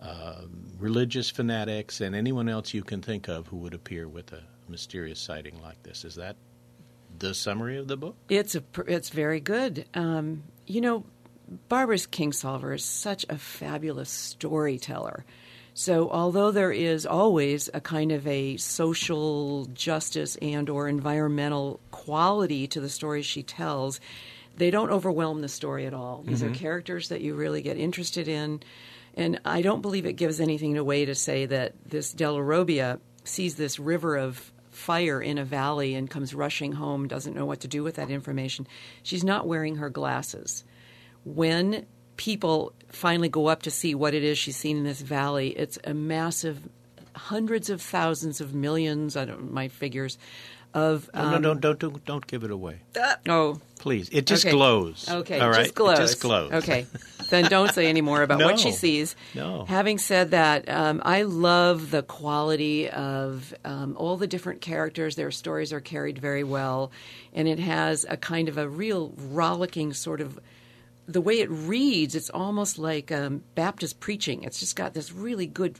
um, 0.00 0.68
religious 0.78 1.30
fanatics 1.30 2.00
and 2.00 2.14
anyone 2.14 2.48
else 2.48 2.74
you 2.74 2.82
can 2.82 3.00
think 3.02 3.28
of 3.28 3.46
who 3.48 3.56
would 3.58 3.74
appear 3.74 4.08
with 4.08 4.32
a 4.32 4.42
mysterious 4.68 5.20
sighting 5.20 5.60
like 5.62 5.82
this. 5.82 6.04
Is 6.04 6.16
that 6.16 6.36
the 7.18 7.34
summary 7.34 7.78
of 7.78 7.88
the 7.88 7.96
book? 7.96 8.16
It's 8.28 8.54
a 8.54 8.62
it's 8.86 9.10
very 9.10 9.40
good. 9.40 9.86
Um, 9.94 10.44
you 10.66 10.80
know, 10.80 11.04
Barbara's 11.68 12.06
Kingsolver 12.06 12.74
is 12.74 12.84
such 12.84 13.24
a 13.28 13.38
fabulous 13.38 14.10
storyteller. 14.10 15.24
So 15.74 16.10
although 16.10 16.50
there 16.50 16.72
is 16.72 17.04
always 17.04 17.68
a 17.74 17.82
kind 17.82 18.10
of 18.10 18.26
a 18.26 18.56
social 18.56 19.66
justice 19.66 20.36
and 20.36 20.70
or 20.70 20.88
environmental 20.88 21.80
quality 21.90 22.66
to 22.68 22.80
the 22.80 22.88
stories 22.88 23.26
she 23.26 23.42
tells, 23.42 24.00
they 24.56 24.70
don't 24.70 24.90
overwhelm 24.90 25.42
the 25.42 25.48
story 25.48 25.84
at 25.84 25.92
all. 25.92 26.22
These 26.26 26.42
are 26.42 26.50
characters 26.50 27.10
that 27.10 27.20
you 27.20 27.34
really 27.34 27.60
get 27.60 27.76
interested 27.76 28.26
in. 28.26 28.62
And 29.16 29.40
I 29.44 29.62
don't 29.62 29.80
believe 29.80 30.04
it 30.04 30.14
gives 30.14 30.40
anything 30.40 30.76
away 30.76 31.06
to 31.06 31.14
say 31.14 31.46
that 31.46 31.72
this 31.86 32.14
Dellarobia 32.14 33.00
sees 33.24 33.54
this 33.54 33.78
river 33.78 34.16
of 34.16 34.52
fire 34.70 35.22
in 35.22 35.38
a 35.38 35.44
valley 35.44 35.94
and 35.94 36.10
comes 36.10 36.34
rushing 36.34 36.72
home, 36.72 37.08
doesn't 37.08 37.34
know 37.34 37.46
what 37.46 37.60
to 37.60 37.68
do 37.68 37.82
with 37.82 37.96
that 37.96 38.10
information. 38.10 38.68
She's 39.02 39.24
not 39.24 39.46
wearing 39.46 39.76
her 39.76 39.88
glasses. 39.88 40.64
When 41.24 41.86
people 42.18 42.74
finally 42.88 43.30
go 43.30 43.46
up 43.46 43.62
to 43.62 43.70
see 43.70 43.94
what 43.94 44.14
it 44.14 44.22
is 44.22 44.36
she's 44.36 44.56
seen 44.56 44.76
in 44.76 44.84
this 44.84 45.00
valley, 45.00 45.48
it's 45.48 45.78
a 45.84 45.94
massive, 45.94 46.60
hundreds 47.14 47.70
of 47.70 47.80
thousands 47.80 48.42
of 48.42 48.54
millions, 48.54 49.16
I 49.16 49.24
don't 49.24 49.50
my 49.50 49.68
figures, 49.68 50.18
of. 50.76 51.10
No, 51.14 51.20
um, 51.22 51.30
no, 51.30 51.38
don't, 51.54 51.60
don't, 51.60 51.78
don't, 51.78 52.04
don't 52.04 52.26
give 52.26 52.44
it 52.44 52.50
away. 52.50 52.80
Oh, 53.28 53.60
Please. 53.78 54.08
It 54.10 54.26
just 54.26 54.44
Okay. 54.44 54.52
glows. 54.52 55.08
Okay, 55.08 55.38
All 55.40 55.48
right? 55.48 55.64
just 55.64 55.74
glows. 55.74 55.98
It 55.98 56.02
just 56.02 56.20
glows. 56.20 56.52
Okay, 56.52 56.86
then 57.30 57.44
don't 57.44 57.72
say 57.72 57.86
any 57.86 58.00
more 58.00 58.22
about 58.22 58.40
what 58.42 58.58
she 58.58 58.72
sees. 58.84 59.14
No. 59.34 59.64
Having 59.64 59.98
said 59.98 60.30
that, 60.32 60.68
um, 60.68 61.00
I 61.04 61.22
love 61.22 61.90
the 61.90 62.02
quality 62.02 62.88
of 62.90 63.54
um, 63.64 63.96
all 63.96 64.16
the 64.16 64.26
different 64.26 64.60
characters. 64.60 65.14
Their 65.14 65.30
stories 65.30 65.72
are 65.72 65.80
carried 65.80 66.18
very 66.18 66.42
well, 66.42 66.90
and 67.32 67.46
it 67.46 67.58
has 67.60 68.04
a 68.08 68.16
kind 68.16 68.48
of 68.48 68.58
a 68.58 68.68
real 68.68 69.12
rollicking 69.16 69.92
sort 69.92 70.20
of. 70.20 70.38
The 71.08 71.20
way 71.20 71.38
it 71.38 71.48
reads, 71.50 72.16
it's 72.16 72.30
almost 72.30 72.78
like 72.78 73.12
um, 73.12 73.44
Baptist 73.54 74.00
preaching. 74.00 74.42
It's 74.42 74.58
just 74.58 74.74
got 74.74 74.92
this 74.94 75.12
really 75.12 75.46
good, 75.46 75.78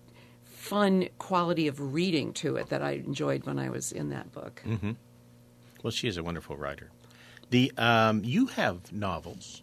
fun 0.67 1.09
quality 1.19 1.69
of 1.69 1.95
reading 1.95 2.33
to 2.35 2.57
it 2.57 2.69
that 2.69 2.83
I 2.83 2.93
enjoyed 2.93 3.45
when 3.47 3.59
I 3.59 3.71
was 3.71 3.93
in 3.93 4.11
that 4.11 4.33
book. 4.33 4.63
Well, 5.83 5.91
she 5.91 6.09
is 6.09 6.17
a 6.17 6.23
wonderful 6.23 6.57
writer. 6.57 6.91
The 7.51 7.73
um, 7.79 8.23
you 8.25 8.47
have 8.47 8.93
novels 8.93 9.63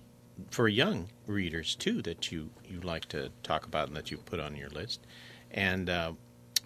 for 0.50 0.67
young 0.67 1.10
readers 1.27 1.75
too 1.75 2.01
that 2.03 2.31
you 2.31 2.50
you 2.65 2.79
like 2.79 3.05
to 3.10 3.29
talk 3.43 3.65
about 3.65 3.88
and 3.88 3.98
that 3.98 4.10
you 4.12 4.17
put 4.17 4.39
on 4.39 4.55
your 4.55 4.69
list, 4.69 5.01
and 5.51 5.89
uh, 5.89 6.13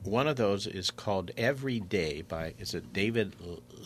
one 0.04 0.28
of 0.28 0.36
those 0.36 0.68
is 0.68 0.92
called 0.92 1.32
Every 1.36 1.80
Day 1.80 2.22
by 2.22 2.54
is 2.60 2.74
it 2.74 2.94
David 2.94 3.36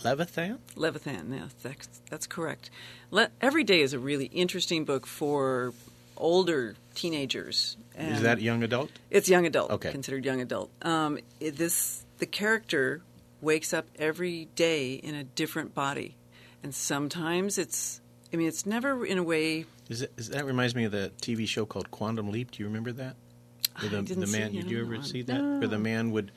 Levithan? 0.03 0.59
Levithan, 0.75 1.33
yes, 1.33 1.53
that's, 1.63 2.01
that's 2.09 2.27
correct. 2.27 2.69
Le- 3.09 3.31
Every 3.39 3.63
Day 3.63 3.81
is 3.81 3.93
a 3.93 3.99
really 3.99 4.25
interesting 4.25 4.85
book 4.85 5.07
for 5.07 5.73
older 6.17 6.75
teenagers. 6.93 7.77
Is 7.97 8.17
And 8.17 8.25
that 8.25 8.41
young 8.41 8.63
adult? 8.63 8.91
It's 9.09 9.27
young 9.29 9.45
adult, 9.45 9.71
Okay. 9.71 9.91
considered 9.91 10.25
young 10.25 10.41
adult. 10.41 10.71
Um, 10.81 11.19
this 11.39 12.05
the 12.19 12.25
character 12.25 13.01
wakes 13.41 13.73
up 13.73 13.87
every 13.97 14.45
day 14.55 14.93
in 14.93 15.15
a 15.15 15.23
different 15.23 15.73
body, 15.73 16.15
and 16.63 16.73
sometimes 16.73 17.57
it's. 17.57 18.01
I 18.33 18.37
mean, 18.37 18.47
it's 18.47 18.65
never 18.65 19.05
in 19.05 19.17
a 19.17 19.23
way. 19.23 19.65
Is, 19.89 20.03
it, 20.03 20.13
is 20.15 20.29
that 20.29 20.45
reminds 20.45 20.73
me 20.73 20.85
of 20.85 20.93
the 20.93 21.11
TV 21.21 21.45
show 21.45 21.65
called 21.65 21.91
Quantum 21.91 22.31
Leap? 22.31 22.51
Do 22.51 22.63
you 22.63 22.67
remember 22.67 22.93
that? 22.93 23.15
Where 23.79 23.87
I 23.91 23.95
the, 23.95 24.01
didn't 24.03 24.21
the 24.21 24.27
man, 24.27 24.51
see 24.51 24.61
did 24.61 24.71
you 24.71 24.81
ever 24.81 25.03
see 25.03 25.21
that? 25.23 25.41
Where 25.41 25.67
the 25.67 25.77
man 25.79 26.11
would 26.11 26.31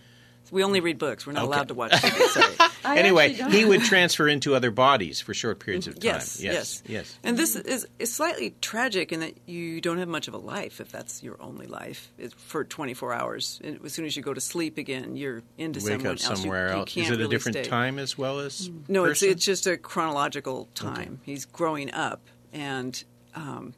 We 0.51 0.63
only 0.63 0.81
read 0.81 0.99
books. 0.99 1.27
We're 1.27 1.33
not 1.33 1.45
Okay. 1.45 1.53
allowed 1.55 1.69
to 1.69 1.75
watch 1.75 1.93
TV. 1.93 2.29
Sorry. 2.85 2.99
Anyway, 2.99 3.33
he 3.33 3.65
would 3.65 3.83
transfer 3.83 4.29
into 4.29 4.55
other 4.55 4.71
bodies 4.71 5.21
for 5.21 5.35
short 5.35 5.59
periods 5.59 5.87
of 5.87 5.95
time. 5.95 6.03
Yes, 6.05 6.41
yes, 6.41 6.55
yes, 6.55 6.83
yes. 6.87 7.19
And 7.25 7.37
this 7.37 7.57
is, 7.57 7.87
is 7.99 8.13
slightly 8.13 8.55
tragic 8.61 9.11
in 9.13 9.21
that 9.21 9.35
you 9.47 9.81
don't 9.81 9.99
have 9.99 10.09
much 10.09 10.29
of 10.29 10.35
a 10.35 10.39
life 10.39 10.81
if 10.81 10.93
that's 10.93 11.23
your 11.23 11.37
only 11.41 11.67
life 11.67 12.13
It's 12.19 12.35
for 12.35 12.63
24 12.65 13.13
hours. 13.15 13.61
And 13.65 13.81
as 13.85 13.93
soon 13.95 14.05
as 14.05 14.17
you 14.17 14.23
go 14.23 14.35
to 14.35 14.41
sleep 14.41 14.77
again, 14.79 15.17
you're 15.17 15.43
into 15.59 15.81
Wake 15.81 15.93
someone 15.95 16.07
up 16.07 16.13
else. 16.13 16.29
You- 16.31 16.37
somewhere 16.37 16.67
you 16.69 16.75
else. 16.75 16.93
can't 16.93 17.07
Is 17.07 17.11
it 17.11 17.15
a 17.15 17.19
really 17.19 17.31
different 17.31 17.57
stay. 17.59 17.65
time 17.65 17.99
as 17.99 18.19
well 18.19 18.39
as 18.41 18.71
No, 18.89 19.05
it's 19.05 19.21
person? 19.21 19.31
it's 19.31 19.45
just 19.45 19.67
a 19.67 19.77
chronological 19.79 20.69
time. 20.75 21.21
He's 21.25 21.47
growing 21.47 21.93
up, 21.93 22.21
and 22.53 23.03
um, 23.35 23.75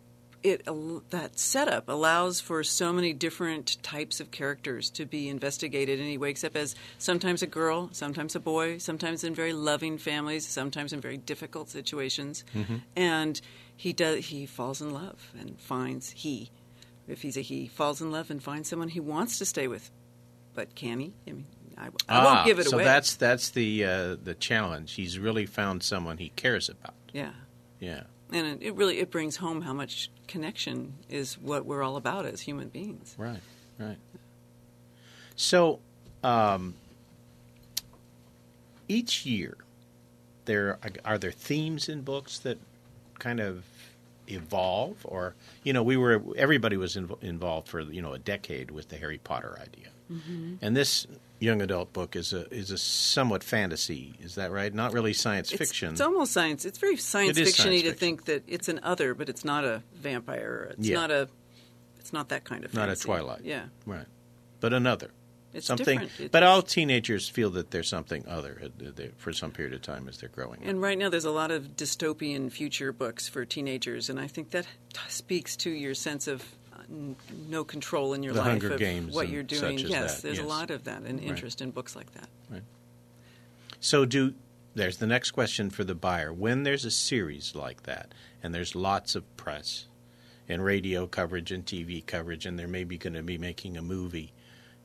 it 0.47 1.11
that 1.11 1.39
setup 1.39 1.89
allows 1.89 2.41
for 2.41 2.63
so 2.65 2.93
many 2.93 3.13
different 3.13 3.83
types 3.83 4.21
of 4.21 4.31
characters 4.31 4.91
to 4.91 5.05
be 5.05 5.29
investigated. 5.29 5.99
And 6.01 6.09
he 6.09 6.19
wakes 6.19 6.45
up 6.45 6.57
as 6.57 6.75
sometimes 6.99 7.43
a 7.43 7.47
girl, 7.47 7.89
sometimes 7.93 8.35
a 8.37 8.41
boy, 8.41 8.79
sometimes 8.79 9.25
in 9.25 9.35
very 9.35 9.53
loving 9.53 9.99
families, 9.99 10.47
sometimes 10.47 10.93
in 10.93 11.01
very 11.01 11.17
difficult 11.17 11.69
situations, 11.71 12.45
Mm-hmm. 12.55 12.77
and 12.97 13.41
he 13.77 13.93
does 13.93 14.27
he 14.27 14.47
falls 14.47 14.81
in 14.81 14.93
love 14.93 15.33
and 15.39 15.61
finds 15.61 16.11
he. 16.11 16.51
If 17.09 17.23
he's 17.23 17.37
a 17.37 17.41
he, 17.43 17.67
falls 17.69 18.01
in 18.01 18.11
love 18.11 18.31
and 18.31 18.43
finds 18.43 18.69
someone 18.69 18.89
he 18.89 19.01
wants 19.01 19.39
to 19.39 19.45
stay 19.45 19.69
with, 19.69 19.91
but 20.55 20.75
can 20.75 20.99
he? 21.01 21.13
I 21.29 21.33
mean, 21.33 21.47
I, 21.79 21.87
I 21.87 21.91
Ah, 22.09 22.25
won't 22.35 22.47
give 22.47 22.59
it 22.59 22.67
so 22.67 22.77
away. 22.77 22.85
So 22.85 22.89
that's 22.89 23.17
that's 23.17 23.51
the 23.51 23.85
uh, 23.85 24.17
the 24.23 24.35
challenge. 24.35 24.95
He's 24.95 25.19
really 25.19 25.47
found 25.47 25.83
someone 25.83 26.19
he 26.19 26.31
cares 26.31 26.69
about. 26.69 26.95
yeah. 27.13 27.33
Yeah. 27.81 28.05
And 28.33 28.47
it, 28.47 28.59
it 28.63 28.75
really 28.75 28.99
it 28.99 29.11
brings 29.11 29.37
home 29.37 29.63
how 29.63 29.73
much 29.73 30.11
connection 30.27 30.95
is 31.09 31.39
what 31.39 31.65
we're 31.67 31.83
all 31.83 31.97
about 31.97 32.27
as 32.27 32.41
human 32.41 32.69
beings. 32.69 33.15
Right, 33.19 33.41
right. 33.79 33.99
So, 35.37 35.81
um, 36.25 36.75
each 38.89 39.27
year, 39.27 39.57
there 40.47 40.79
are 41.05 41.19
there 41.19 41.31
themes 41.33 41.89
in 41.89 42.03
books 42.03 42.39
that 42.41 42.59
kind 43.19 43.41
of 43.41 43.65
evolve, 44.29 44.97
or 45.05 45.35
you 45.63 45.73
know, 45.73 45.83
we 45.83 45.97
were 45.97 46.23
everybody 46.37 46.77
was 46.77 46.97
inv- 46.97 47.23
involved 47.23 47.69
for 47.69 47.81
you 47.81 48.03
know 48.03 48.13
a 48.13 48.19
decade 48.19 48.71
with 48.71 48.89
the 48.89 48.97
Harry 48.97 49.19
Potter 49.19 49.59
idea, 49.61 49.89
and 50.63 50.77
this 50.77 51.07
young 51.39 51.61
adult 51.63 51.93
book 51.93 52.17
is 52.17 52.33
a 52.33 52.53
is 52.53 52.71
a 52.71 52.79
somewhat 52.79 53.45
fantasy. 53.45 54.15
Is 54.23 54.35
that 54.37 54.51
right? 54.51 54.73
Not 54.73 54.93
really 54.93 55.13
science 55.13 55.51
fiction. 55.51 55.93
it's 55.93 56.01
almost 56.01 56.33
science. 56.33 56.65
It's 56.65 56.79
very 56.79 56.97
science 56.97 57.37
It 57.39 57.45
fiction-y 57.45 57.77
to 57.79 57.83
fiction. 57.91 57.99
think 57.99 58.25
that 58.27 58.45
it's 58.47 58.69
an 58.69 58.81
other, 58.83 59.15
but 59.15 59.29
it's 59.29 59.45
not 59.45 59.65
a 59.65 59.83
vampire. 59.95 60.75
It's 60.79 60.89
Yeah. 60.89 60.97
not 60.97 61.11
a. 61.11 61.29
It's 61.99 62.13
not 62.13 62.29
that 62.31 62.45
kind 62.45 62.65
of. 62.65 62.71
Thing. 62.71 62.81
Not 62.81 62.89
a. 62.91 62.97
Twilight. 62.97 63.43
Yeah, 63.45 63.65
right, 63.85 64.07
but 64.61 64.73
another. 64.73 65.11
it's 65.53 65.67
something, 65.67 66.09
but 66.31 66.43
all 66.43 66.63
teenagers 66.63 67.29
feel 67.29 67.51
that 67.51 67.71
there's 67.71 67.89
something 67.89 68.25
other 68.29 68.71
for 69.17 69.33
some 69.33 69.51
period 69.51 69.75
of 69.75 69.83
time 69.83 70.07
as 70.09 70.19
they're 70.19 70.29
growing 70.29 70.61
up. 70.61 70.67
And 70.69 70.81
right 70.81 70.97
now, 70.99 71.09
there's 71.09 71.25
a 71.25 71.31
lot 71.31 71.51
of 71.51 71.77
dystopian 71.77 72.53
future 72.53 72.93
books 72.93 73.29
for 73.29 73.45
teenagers, 73.45 74.09
and 74.11 74.21
I 74.21 74.27
think 74.29 74.51
that 74.51 74.67
speaks 75.09 75.57
to 75.59 75.71
your 75.71 75.95
sense 75.95 76.29
of 76.29 76.45
no 77.49 77.65
control 77.65 78.15
in 78.15 78.23
your 78.23 78.33
The 78.35 78.41
life 78.41 78.63
of 78.63 79.15
what 79.15 79.29
you're 79.29 79.43
doing. 79.43 79.79
yes, 79.79 80.17
that, 80.17 80.23
there's 80.23 80.37
yes. 80.39 80.45
a 80.45 80.49
lot 80.49 80.71
of 80.71 80.85
that 80.85 81.03
and 81.03 81.19
Right. 81.19 81.29
interest 81.29 81.61
in 81.61 81.71
books 81.71 81.97
like 81.97 82.13
that. 82.15 82.29
So 83.81 84.05
do 84.05 84.35
there's 84.75 84.99
the 84.99 85.07
next 85.07 85.31
question 85.31 85.71
for 85.71 85.85
the 85.85 85.95
buyer. 85.95 86.33
When 86.33 86.63
there's 86.65 86.85
a 86.85 86.91
series 86.91 87.55
like 87.55 87.85
that 87.85 88.13
and 88.43 88.55
there's 88.55 88.75
lots 88.75 89.15
of 89.15 89.37
press 89.37 89.87
and 90.49 90.63
radio 90.65 91.07
coverage 91.07 91.51
and 91.51 91.65
TV 91.65 92.05
coverage 92.05 92.45
and 92.47 92.59
they're 92.59 92.69
maybe 92.69 92.99
going 92.99 93.15
to 93.15 93.23
be 93.23 93.39
making 93.39 93.77
a 93.77 93.83
movie, 93.83 94.33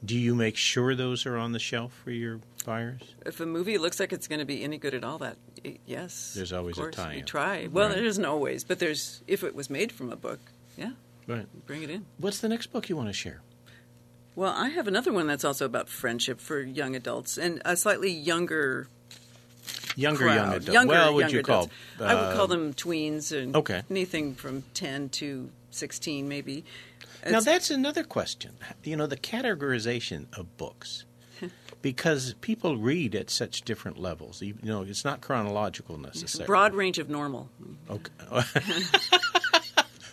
do 0.03 0.17
you 0.17 0.34
make 0.34 0.55
sure 0.55 0.96
those 0.96 1.25
are 1.25 1.36
on 1.38 1.51
the 1.51 1.60
shelf 1.60 1.93
for 2.03 2.12
your 2.12 2.39
buyers? 2.65 3.01
If 3.25 3.39
a 3.41 3.46
movie 3.46 3.77
looks 3.77 4.00
like 4.00 4.13
it's 4.13 4.27
going 4.27 4.39
to 4.39 4.46
be 4.46 4.63
any 4.63 4.77
good 4.77 4.93
at 4.93 5.03
all, 5.03 5.17
that 5.20 5.38
yes, 5.86 6.34
There's 6.36 6.53
always 6.53 6.77
a 6.77 6.89
tie-in. 6.89 7.17
We 7.17 7.22
try. 7.24 7.67
Well, 7.67 7.88
Right. 7.89 7.96
there 7.96 8.05
isn't 8.05 8.25
always, 8.25 8.63
but 8.63 8.79
there's 8.79 9.22
if 9.27 9.43
it 9.43 9.53
was 9.53 9.70
made 9.70 9.91
from 9.91 10.12
a 10.12 10.15
book, 10.15 10.39
yeah, 10.77 10.91
Right. 11.28 11.46
bring 11.66 11.84
it 11.84 11.90
in. 11.90 12.06
What's 12.18 12.40
the 12.40 12.50
next 12.50 12.68
book 12.68 12.90
you 12.90 12.96
want 12.98 13.10
to 13.10 13.13
share? 13.13 13.42
Well, 14.36 14.54
I 14.56 14.70
have 14.70 14.88
another 14.88 15.12
one 15.13 15.28
that's 15.28 15.44
also 15.44 15.66
about 15.66 15.90
friendship 15.90 16.40
for 16.40 16.62
young 16.62 16.96
adults 16.96 17.38
and 17.38 17.62
a 17.66 17.75
slightly 17.75 18.12
younger 18.12 18.88
Younger 19.96 20.20
crowd. 20.25 20.36
young 20.36 20.54
adult. 20.56 20.74
Younger, 20.74 20.92
well, 20.94 21.13
would 21.16 21.32
you 21.32 21.44
call? 21.44 21.63
adults. 21.63 21.74
I 22.00 22.16
would 22.16 22.36
call 22.36 22.46
uh, 22.46 22.48
them 22.48 22.74
tweens 22.74 23.38
and 23.38 23.56
Okay. 23.56 23.84
anything 23.90 24.36
from 24.36 24.63
ten 24.74 25.10
to 25.10 25.50
sixteen, 25.70 26.28
maybe. 26.30 26.63
Now 27.30 27.42
that's 27.42 27.70
another 27.70 28.04
question. 28.04 28.51
You 28.84 28.96
know, 28.96 29.06
the 29.06 29.18
categorization 29.18 30.25
of 30.38 30.58
books. 30.58 31.06
Because 31.82 32.36
people 32.42 32.78
read 32.78 33.16
at 33.16 33.32
such 33.32 33.63
different 33.63 33.98
levels. 33.98 34.40
You 34.44 34.54
know, 34.62 34.84
it's 34.84 35.04
not 35.04 35.20
chronological 35.20 35.98
necessarily. 35.98 36.46
broad 36.46 36.75
range 36.75 37.00
of 37.00 37.10
normal. 37.10 37.50
Okay. 37.90 38.12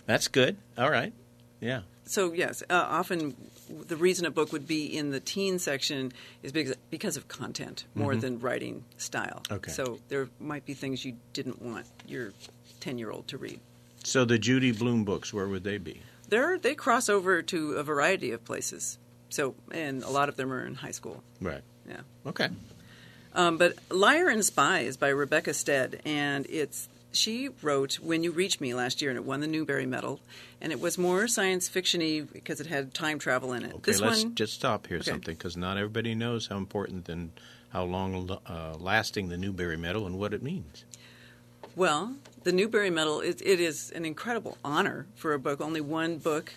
That's 0.08 0.26
good. 0.26 0.56
All 0.78 0.90
right. 0.90 1.12
Yeah. 1.60 1.82
So 2.06 2.32
yes, 2.32 2.62
uh, 2.70 2.86
often 2.88 3.36
the 3.68 3.96
reason 3.96 4.24
a 4.24 4.30
book 4.30 4.52
would 4.52 4.66
be 4.66 4.86
in 4.86 5.10
the 5.10 5.20
teen 5.20 5.58
section 5.58 6.12
is 6.42 6.50
because 6.50 6.74
because 6.88 7.18
of 7.18 7.28
content 7.28 7.84
more 7.94 8.16
than 8.16 8.40
writing 8.40 8.84
style. 8.96 9.42
Mm-hmm. 9.44 9.54
Okay. 9.54 9.70
So 9.70 9.98
there 10.08 10.30
might 10.40 10.64
be 10.64 10.72
things 10.72 11.04
you 11.04 11.16
didn't 11.34 11.60
want 11.60 11.86
your 12.06 12.32
ten 12.80 12.96
year 12.96 13.10
old 13.10 13.28
to 13.28 13.36
read. 13.36 13.60
So 14.02 14.24
the 14.24 14.38
Judy 14.38 14.72
Blume 14.72 15.04
books, 15.04 15.34
where 15.34 15.46
would 15.46 15.64
they 15.64 15.76
be? 15.76 16.00
They're, 16.30 16.58
they 16.58 16.74
cross 16.74 17.10
over 17.10 17.42
to 17.42 17.72
a 17.72 17.82
variety 17.82 18.32
of 18.32 18.42
places. 18.46 18.96
So 19.28 19.54
and 19.70 20.02
a 20.02 20.10
lot 20.10 20.30
of 20.30 20.36
them 20.36 20.50
are 20.50 20.64
in 20.64 20.74
high 20.74 20.92
school. 20.92 21.22
Right. 21.42 21.62
Yeah. 21.86 22.00
Okay. 22.24 22.48
Um, 23.34 23.58
but 23.58 23.74
Liar 23.90 24.28
and 24.28 24.42
Spy 24.42 24.80
is 24.80 24.96
by 24.96 25.08
Rebecca 25.08 25.52
Stead, 25.52 26.00
and 26.06 26.46
it's 26.48 26.88
she 27.12 27.48
wrote 27.62 27.94
When 28.00 28.22
You 28.22 28.30
Reach 28.32 28.60
Me 28.60 28.74
last 28.74 29.00
year, 29.00 29.10
and 29.10 29.16
it 29.18 29.24
won 29.24 29.40
the 29.40 29.46
Newbery 29.46 29.86
Medal, 29.86 30.20
and 30.60 30.72
it 30.72 30.80
was 30.80 30.98
more 30.98 31.26
science 31.28 31.68
fictiony 31.68 32.30
because 32.32 32.60
it 32.60 32.66
had 32.66 32.94
time 32.94 33.18
travel 33.18 33.52
in 33.52 33.62
it. 33.64 33.72
Okay. 33.74 33.80
this 33.92 34.00
let's 34.00 34.24
one, 34.24 34.34
just 34.34 34.52
stop 34.54 34.86
here 34.86 34.98
Okay. 34.98 35.10
something 35.10 35.34
because 35.34 35.56
not 35.56 35.76
everybody 35.76 36.14
knows 36.14 36.46
how 36.48 36.56
important 36.56 37.08
and 37.08 37.30
how 37.70 37.84
long 37.84 38.30
uh, 38.46 38.74
lasting 38.78 39.28
the 39.28 39.36
Newbery 39.36 39.76
Medal 39.76 40.06
and 40.06 40.18
what 40.18 40.32
it 40.34 40.42
means. 40.42 40.84
well, 41.76 42.14
the 42.44 42.52
Newbery 42.52 42.90
Medal 42.90 43.20
it, 43.20 43.42
it 43.44 43.60
is 43.60 43.90
an 43.90 44.04
incredible 44.04 44.56
honor 44.64 45.06
for 45.14 45.34
a 45.34 45.38
book. 45.38 45.60
Only 45.60 45.80
one 45.80 46.18
book. 46.18 46.52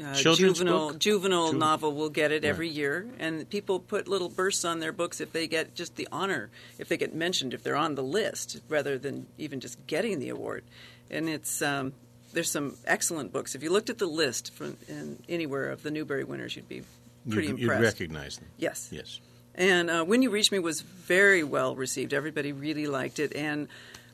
Uh, 0.00 0.14
juvenile 0.14 0.90
book? 0.90 0.98
juvenile 0.98 1.50
Ju- 1.52 1.58
novel 1.58 1.92
will 1.92 2.10
get 2.10 2.30
it 2.32 2.44
every 2.44 2.68
year, 2.68 3.08
and 3.18 3.48
people 3.50 3.80
put 3.80 4.06
little 4.08 4.28
bursts 4.28 4.64
on 4.64 4.78
their 4.80 4.92
books 4.92 5.20
if 5.20 5.32
they 5.32 5.46
get 5.48 5.74
just 5.74 5.96
the 5.96 6.06
honor, 6.12 6.48
if 6.78 6.88
they 6.88 6.96
get 6.96 7.14
mentioned, 7.14 7.52
if 7.54 7.62
they're 7.62 7.76
on 7.76 7.96
the 7.96 8.02
list, 8.02 8.60
rather 8.68 8.98
than 8.98 9.26
even 9.36 9.58
just 9.60 9.84
getting 9.88 10.18
the 10.20 10.28
award. 10.28 10.62
And 11.10 11.28
it's 11.28 11.60
um, 11.60 11.92
there's 12.32 12.50
some 12.50 12.76
excellent 12.86 13.32
books. 13.32 13.54
If 13.56 13.62
you 13.64 13.70
looked 13.72 13.90
at 13.90 13.98
the 13.98 14.06
list 14.06 14.54
from 14.54 14.76
in, 14.88 15.18
anywhere 15.28 15.70
of 15.70 15.82
the 15.82 15.90
Newbery 15.90 16.22
winners, 16.24 16.54
you'd 16.54 16.68
be 16.68 16.82
pretty 17.28 17.48
you'd, 17.48 17.58
impressed. 17.60 17.80
you'd 18.00 18.12
recognize 18.12 18.36
them. 18.38 18.48
yes, 18.58 18.88
Yes. 18.92 19.18
and 19.56 19.90
uh, 19.90 20.04
When 20.04 20.22
You 20.22 20.30
Reach 20.30 20.52
Me 20.52 20.60
was 20.60 20.82
very 20.82 21.42
well 21.42 21.74
received. 21.74 22.14
Everybody 22.14 22.52
really 22.52 22.86
liked 22.86 23.18
it. 23.18 23.34
And 23.34 23.66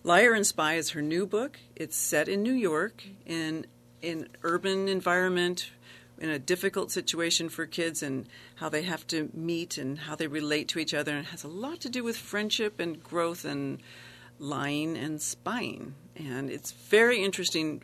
Liar 0.05 0.33
and 0.33 0.47
Spy 0.47 0.75
is 0.77 0.91
her 0.91 1.03
new 1.03 1.27
book. 1.27 1.59
It's 1.77 1.97
set 1.97 2.29
in 2.29 2.43
New 2.43 2.55
York 2.55 3.05
in 3.27 3.67
in 4.07 4.29
urban 4.43 4.89
environment 4.89 5.71
in 6.19 6.31
a 6.31 6.39
difficult 6.39 6.91
situation 6.91 7.49
for 7.49 7.67
kids 7.67 8.03
and 8.03 8.27
how 8.57 8.69
they 8.71 8.83
have 8.83 9.07
to 9.09 9.29
meet 9.35 9.77
and 9.77 9.99
how 9.99 10.15
they 10.15 10.27
relate 10.27 10.69
to 10.69 10.79
each 10.79 10.95
other. 10.95 11.13
And 11.13 11.27
it 11.27 11.31
has 11.31 11.45
a 11.45 11.49
lot 11.49 11.81
to 11.81 11.91
do 11.91 12.03
with 12.03 12.17
friendship 12.17 12.81
and 12.81 13.03
growth 13.03 13.45
and 13.45 13.79
lying 14.39 14.97
and 14.97 15.21
spying. 15.21 15.95
And 16.17 16.49
it's 16.51 16.73
very 16.73 17.23
interesting. 17.23 17.83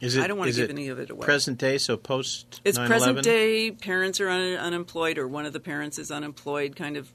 Is 0.00 0.16
it? 0.16 0.22
I 0.22 0.26
don't 0.26 0.38
wanna 0.38 0.52
give 0.52 0.70
any 0.70 0.88
of 0.88 0.98
it 0.98 1.10
away. 1.10 1.24
Present 1.24 1.58
day, 1.58 1.76
so 1.78 1.96
post. 1.96 2.60
It's 2.64 2.78
9/11? 2.78 2.86
present 2.88 3.22
day. 3.22 3.70
Parents 3.70 4.20
are 4.20 4.28
un- 4.28 4.56
unemployed, 4.58 5.18
or 5.18 5.26
one 5.28 5.44
of 5.46 5.52
the 5.52 5.60
parents 5.60 5.98
is 5.98 6.10
unemployed, 6.10 6.76
kind 6.76 6.96
of 6.96 7.10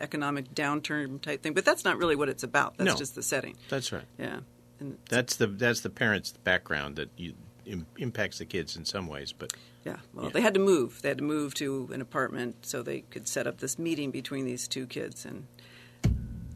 economic 0.00 0.54
downturn 0.54 1.20
type 1.20 1.42
thing. 1.42 1.52
But 1.54 1.64
that's 1.64 1.84
not 1.84 1.98
really 1.98 2.16
what 2.16 2.28
it's 2.28 2.42
about. 2.42 2.76
That's 2.78 2.92
No. 2.92 2.96
just 2.96 3.14
the 3.14 3.22
setting. 3.22 3.56
That's 3.68 3.92
right. 3.92 4.04
Yeah. 4.18 4.40
And 4.80 4.96
That's 5.08 5.36
the 5.36 5.46
that's 5.48 5.80
the 5.80 5.90
parents' 5.90 6.32
background 6.44 6.96
that 6.96 7.08
you, 7.16 7.34
im, 7.68 7.86
impacts 7.98 8.38
the 8.38 8.44
kids 8.44 8.76
in 8.76 8.84
some 8.84 9.06
ways, 9.06 9.32
but 9.32 9.52
yeah. 9.84 9.96
Well, 10.12 10.26
Yeah. 10.26 10.30
they 10.32 10.40
had 10.40 10.54
to 10.54 10.60
move. 10.60 11.00
They 11.02 11.08
had 11.08 11.18
to 11.18 11.24
move 11.24 11.54
to 11.54 11.88
an 11.92 12.00
apartment 12.00 12.66
so 12.66 12.82
they 12.82 13.02
could 13.02 13.28
set 13.28 13.46
up 13.46 13.58
this 13.58 13.78
meeting 13.78 14.10
between 14.10 14.44
these 14.44 14.66
two 14.66 14.86
kids, 14.86 15.24
and 15.24 15.46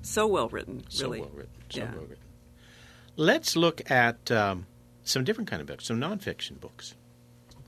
so 0.02 0.26
well 0.26 0.49
written, 0.49 0.76
really. 0.76 0.87
so 0.88 1.04
really. 1.07 1.21
well 1.21 1.31
written. 1.35 1.52
So 1.71 1.78
Yeah. 1.81 1.90
well 1.92 2.00
written. 2.02 2.16
Let's 3.16 3.57
look 3.57 3.90
at 3.90 4.31
um, 4.31 4.66
some 5.04 5.23
different 5.25 5.49
kind 5.50 5.61
of 5.61 5.69
books, 5.69 5.87
some 5.87 6.00
nonfiction 6.00 6.59
books. 6.61 6.95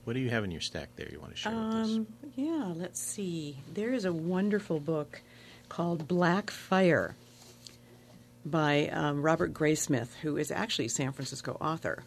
What 0.03 0.13
do 0.13 0.19
you 0.19 0.29
have 0.29 0.43
in 0.43 0.51
your 0.51 0.61
stack 0.61 0.89
there? 0.95 1.07
You 1.11 1.19
want 1.19 1.31
to 1.33 1.37
share 1.37 1.51
with 1.55 1.63
us? 1.75 1.89
Um, 1.95 2.07
yeah, 2.35 2.73
let's 2.75 2.99
see. 2.99 3.57
There 3.73 3.93
is 3.93 4.05
a 4.05 4.13
wonderful 4.13 4.79
book 4.79 5.21
called 5.69 6.07
Black 6.07 6.51
Fire 6.51 7.15
by 8.45 8.87
um, 8.89 9.23
Robert 9.23 9.51
Graysmith, 9.53 10.13
who 10.21 10.37
is 10.37 10.51
actually 10.51 10.85
a 10.85 10.89
San 10.89 11.11
Francisco 11.11 11.57
author. 11.59 12.03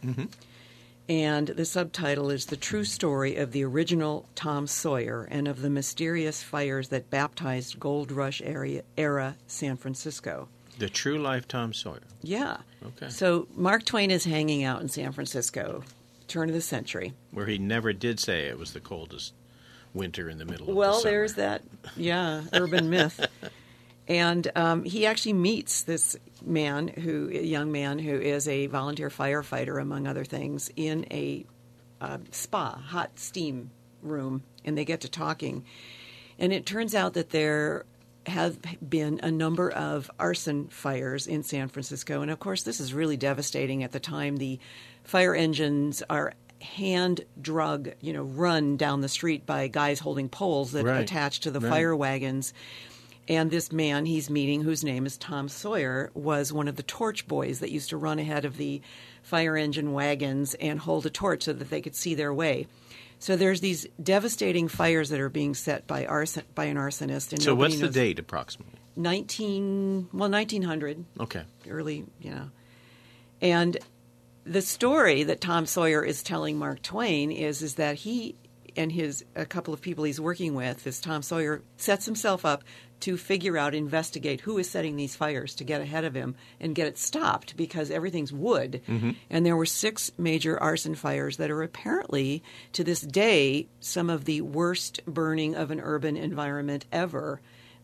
And 1.08 1.48
the 1.48 1.64
subtitle 1.64 2.30
is 2.30 2.46
The 2.46 2.56
True 2.56 2.84
Story 2.84 3.36
of 3.36 3.52
the 3.52 3.64
Original 3.64 4.28
Tom 4.34 4.66
Sawyer 4.66 5.26
and 5.30 5.48
of 5.48 5.62
the 5.62 5.70
Mysterious 5.70 6.42
Fires 6.42 6.88
That 6.88 7.08
Baptized 7.08 7.80
Gold 7.80 8.12
Rush 8.12 8.42
area, 8.42 8.82
Era 8.98 9.36
San 9.46 9.78
Francisco. 9.78 10.48
The 10.78 10.90
True 10.90 11.18
Life 11.18 11.48
Tom 11.48 11.72
Sawyer. 11.72 12.02
Yeah. 12.22 12.58
Okay. 12.86 13.08
So 13.08 13.48
Mark 13.54 13.86
Twain 13.86 14.10
is 14.10 14.24
hanging 14.24 14.64
out 14.64 14.82
in 14.82 14.88
San 14.88 15.12
Francisco, 15.12 15.82
turn 16.28 16.50
of 16.50 16.54
the 16.54 16.60
century. 16.60 17.14
Where 17.30 17.46
he 17.46 17.56
never 17.56 17.94
did 17.94 18.20
say 18.20 18.46
it 18.46 18.58
was 18.58 18.74
the 18.74 18.80
coldest 18.80 19.32
winter 19.94 20.28
in 20.28 20.36
the 20.36 20.44
middle 20.44 20.68
of 20.68 20.76
Well, 20.76 20.98
the 20.98 21.08
there's 21.08 21.34
that, 21.34 21.62
yeah, 21.96 22.42
urban 22.52 22.90
myth. 22.90 23.26
And 24.08 24.50
um, 24.56 24.84
he 24.84 25.04
actually 25.04 25.34
meets 25.34 25.82
this 25.82 26.16
man, 26.42 26.88
who 26.88 27.28
a 27.28 27.42
young 27.42 27.70
man 27.70 27.98
who 27.98 28.18
is 28.18 28.48
a 28.48 28.66
volunteer 28.66 29.10
firefighter, 29.10 29.80
among 29.80 30.06
other 30.06 30.24
things, 30.24 30.70
in 30.76 31.06
a 31.10 31.44
uh, 32.00 32.18
spa, 32.30 32.76
hot 32.76 33.18
steam 33.18 33.70
room, 34.02 34.42
and 34.64 34.78
they 34.78 34.86
get 34.86 35.02
to 35.02 35.10
talking. 35.10 35.64
And 36.38 36.52
it 36.54 36.64
turns 36.64 36.94
out 36.94 37.12
that 37.14 37.30
there 37.30 37.84
have 38.26 38.58
been 38.88 39.20
a 39.22 39.30
number 39.30 39.70
of 39.70 40.10
arson 40.18 40.68
fires 40.68 41.26
in 41.26 41.42
San 41.42 41.68
Francisco, 41.68 42.22
and 42.22 42.30
of 42.30 42.40
course, 42.40 42.62
this 42.62 42.80
is 42.80 42.94
really 42.94 43.16
devastating. 43.18 43.84
At 43.84 43.92
the 43.92 44.00
time, 44.00 44.38
the 44.38 44.58
fire 45.04 45.34
engines 45.34 46.02
are 46.08 46.32
hand 46.62 47.24
drug, 47.40 47.90
you 48.00 48.12
know, 48.12 48.22
run 48.22 48.76
down 48.76 49.00
the 49.02 49.08
street 49.08 49.44
by 49.44 49.68
guys 49.68 50.00
holding 50.00 50.28
poles 50.28 50.72
that 50.72 50.84
Right. 50.84 51.02
attach 51.02 51.40
to 51.40 51.50
the 51.50 51.60
Right. 51.60 51.68
fire 51.70 51.94
wagons. 51.94 52.52
And 53.28 53.50
this 53.50 53.70
man 53.70 54.06
he's 54.06 54.30
meeting, 54.30 54.62
whose 54.62 54.82
name 54.82 55.04
is 55.04 55.18
Tom 55.18 55.49
Sawyer, 55.49 56.11
was 56.14 56.52
one 56.52 56.66
of 56.66 56.76
the 56.76 56.82
torch 56.82 57.28
boys 57.28 57.61
that 57.61 57.70
used 57.70 57.90
to 57.90 57.97
run 57.99 58.18
ahead 58.18 58.47
of 58.47 58.56
the 58.56 58.80
fire 59.23 59.56
engine 59.56 59.92
wagons 59.92 60.54
and 60.54 60.80
hold 60.80 61.04
a 61.04 61.11
torch 61.11 61.42
so 61.42 61.52
that 61.52 61.68
they 61.68 61.82
could 61.82 61.94
see 61.94 62.14
their 62.14 62.32
way. 62.32 62.66
So 63.18 63.37
there's 63.37 63.61
these 63.61 63.87
devastating 64.02 64.68
fires 64.68 65.11
that 65.11 65.20
are 65.20 65.28
being 65.28 65.54
set 65.54 65.87
by 65.87 66.06
arson 66.06 66.44
by 66.54 66.64
an 66.64 66.76
arsonist. 66.76 67.32
And 67.32 67.42
So 67.42 67.54
what's 67.54 67.78
the 67.78 67.88
date 67.88 68.18
approximately? 68.18 68.78
Nineteen 68.97 70.08
well, 70.12 70.28
nineteen 70.28 70.62
hundred 70.62 71.04
Okay. 71.20 71.42
early, 71.68 72.06
you 72.20 72.30
know. 72.30 72.50
And 73.42 73.76
the 74.44 74.62
story 74.62 75.25
that 75.25 75.40
Tom 75.40 75.66
Sawyer 75.66 76.02
is 76.02 76.23
telling 76.23 76.56
Mark 76.58 76.80
Twain 76.80 77.30
is 77.30 77.61
is 77.61 77.75
that 77.75 77.97
he 77.97 78.37
and 78.76 78.92
his 78.92 79.25
a 79.35 79.44
couple 79.44 79.75
of 79.75 79.80
people 79.80 80.04
he's 80.04 80.20
working 80.20 80.54
with, 80.54 80.85
this 80.85 81.00
Tom 81.00 81.23
Sawyer 81.23 81.62
sets 81.76 82.06
himself 82.06 82.44
up 82.44 82.62
to 83.00 83.17
figure 83.17 83.57
out, 83.57 83.75
investigate 83.75 84.40
who 84.43 84.59
is 84.59 84.69
setting 84.69 84.97
these 84.97 85.17
fires 85.17 85.55
to 85.57 85.64
get 85.64 85.81
ahead 85.81 86.05
of 86.05 86.14
him 86.14 86.35
and 86.61 86.75
get 86.75 86.87
it 86.87 86.99
stopped 86.99 87.57
because 87.57 87.90
everything's 87.90 88.33
wood. 88.33 88.83
Mm-hmm. 88.88 89.11
And 89.31 89.47
there 89.47 89.57
were 89.57 89.67
six 89.67 90.11
major 90.19 90.59
arson 90.59 90.95
fires 90.95 91.37
that 91.37 91.50
are 91.50 91.62
apparently 91.62 92.43
to 92.73 92.85
this 92.85 93.00
day 93.00 93.69
some 93.81 94.11
of 94.11 94.25
the 94.25 94.40
worst 94.40 95.00
burning 95.07 95.55
of 95.55 95.71
an 95.71 95.81
urban 95.81 96.17
environment 96.17 96.87
ever 96.93 97.40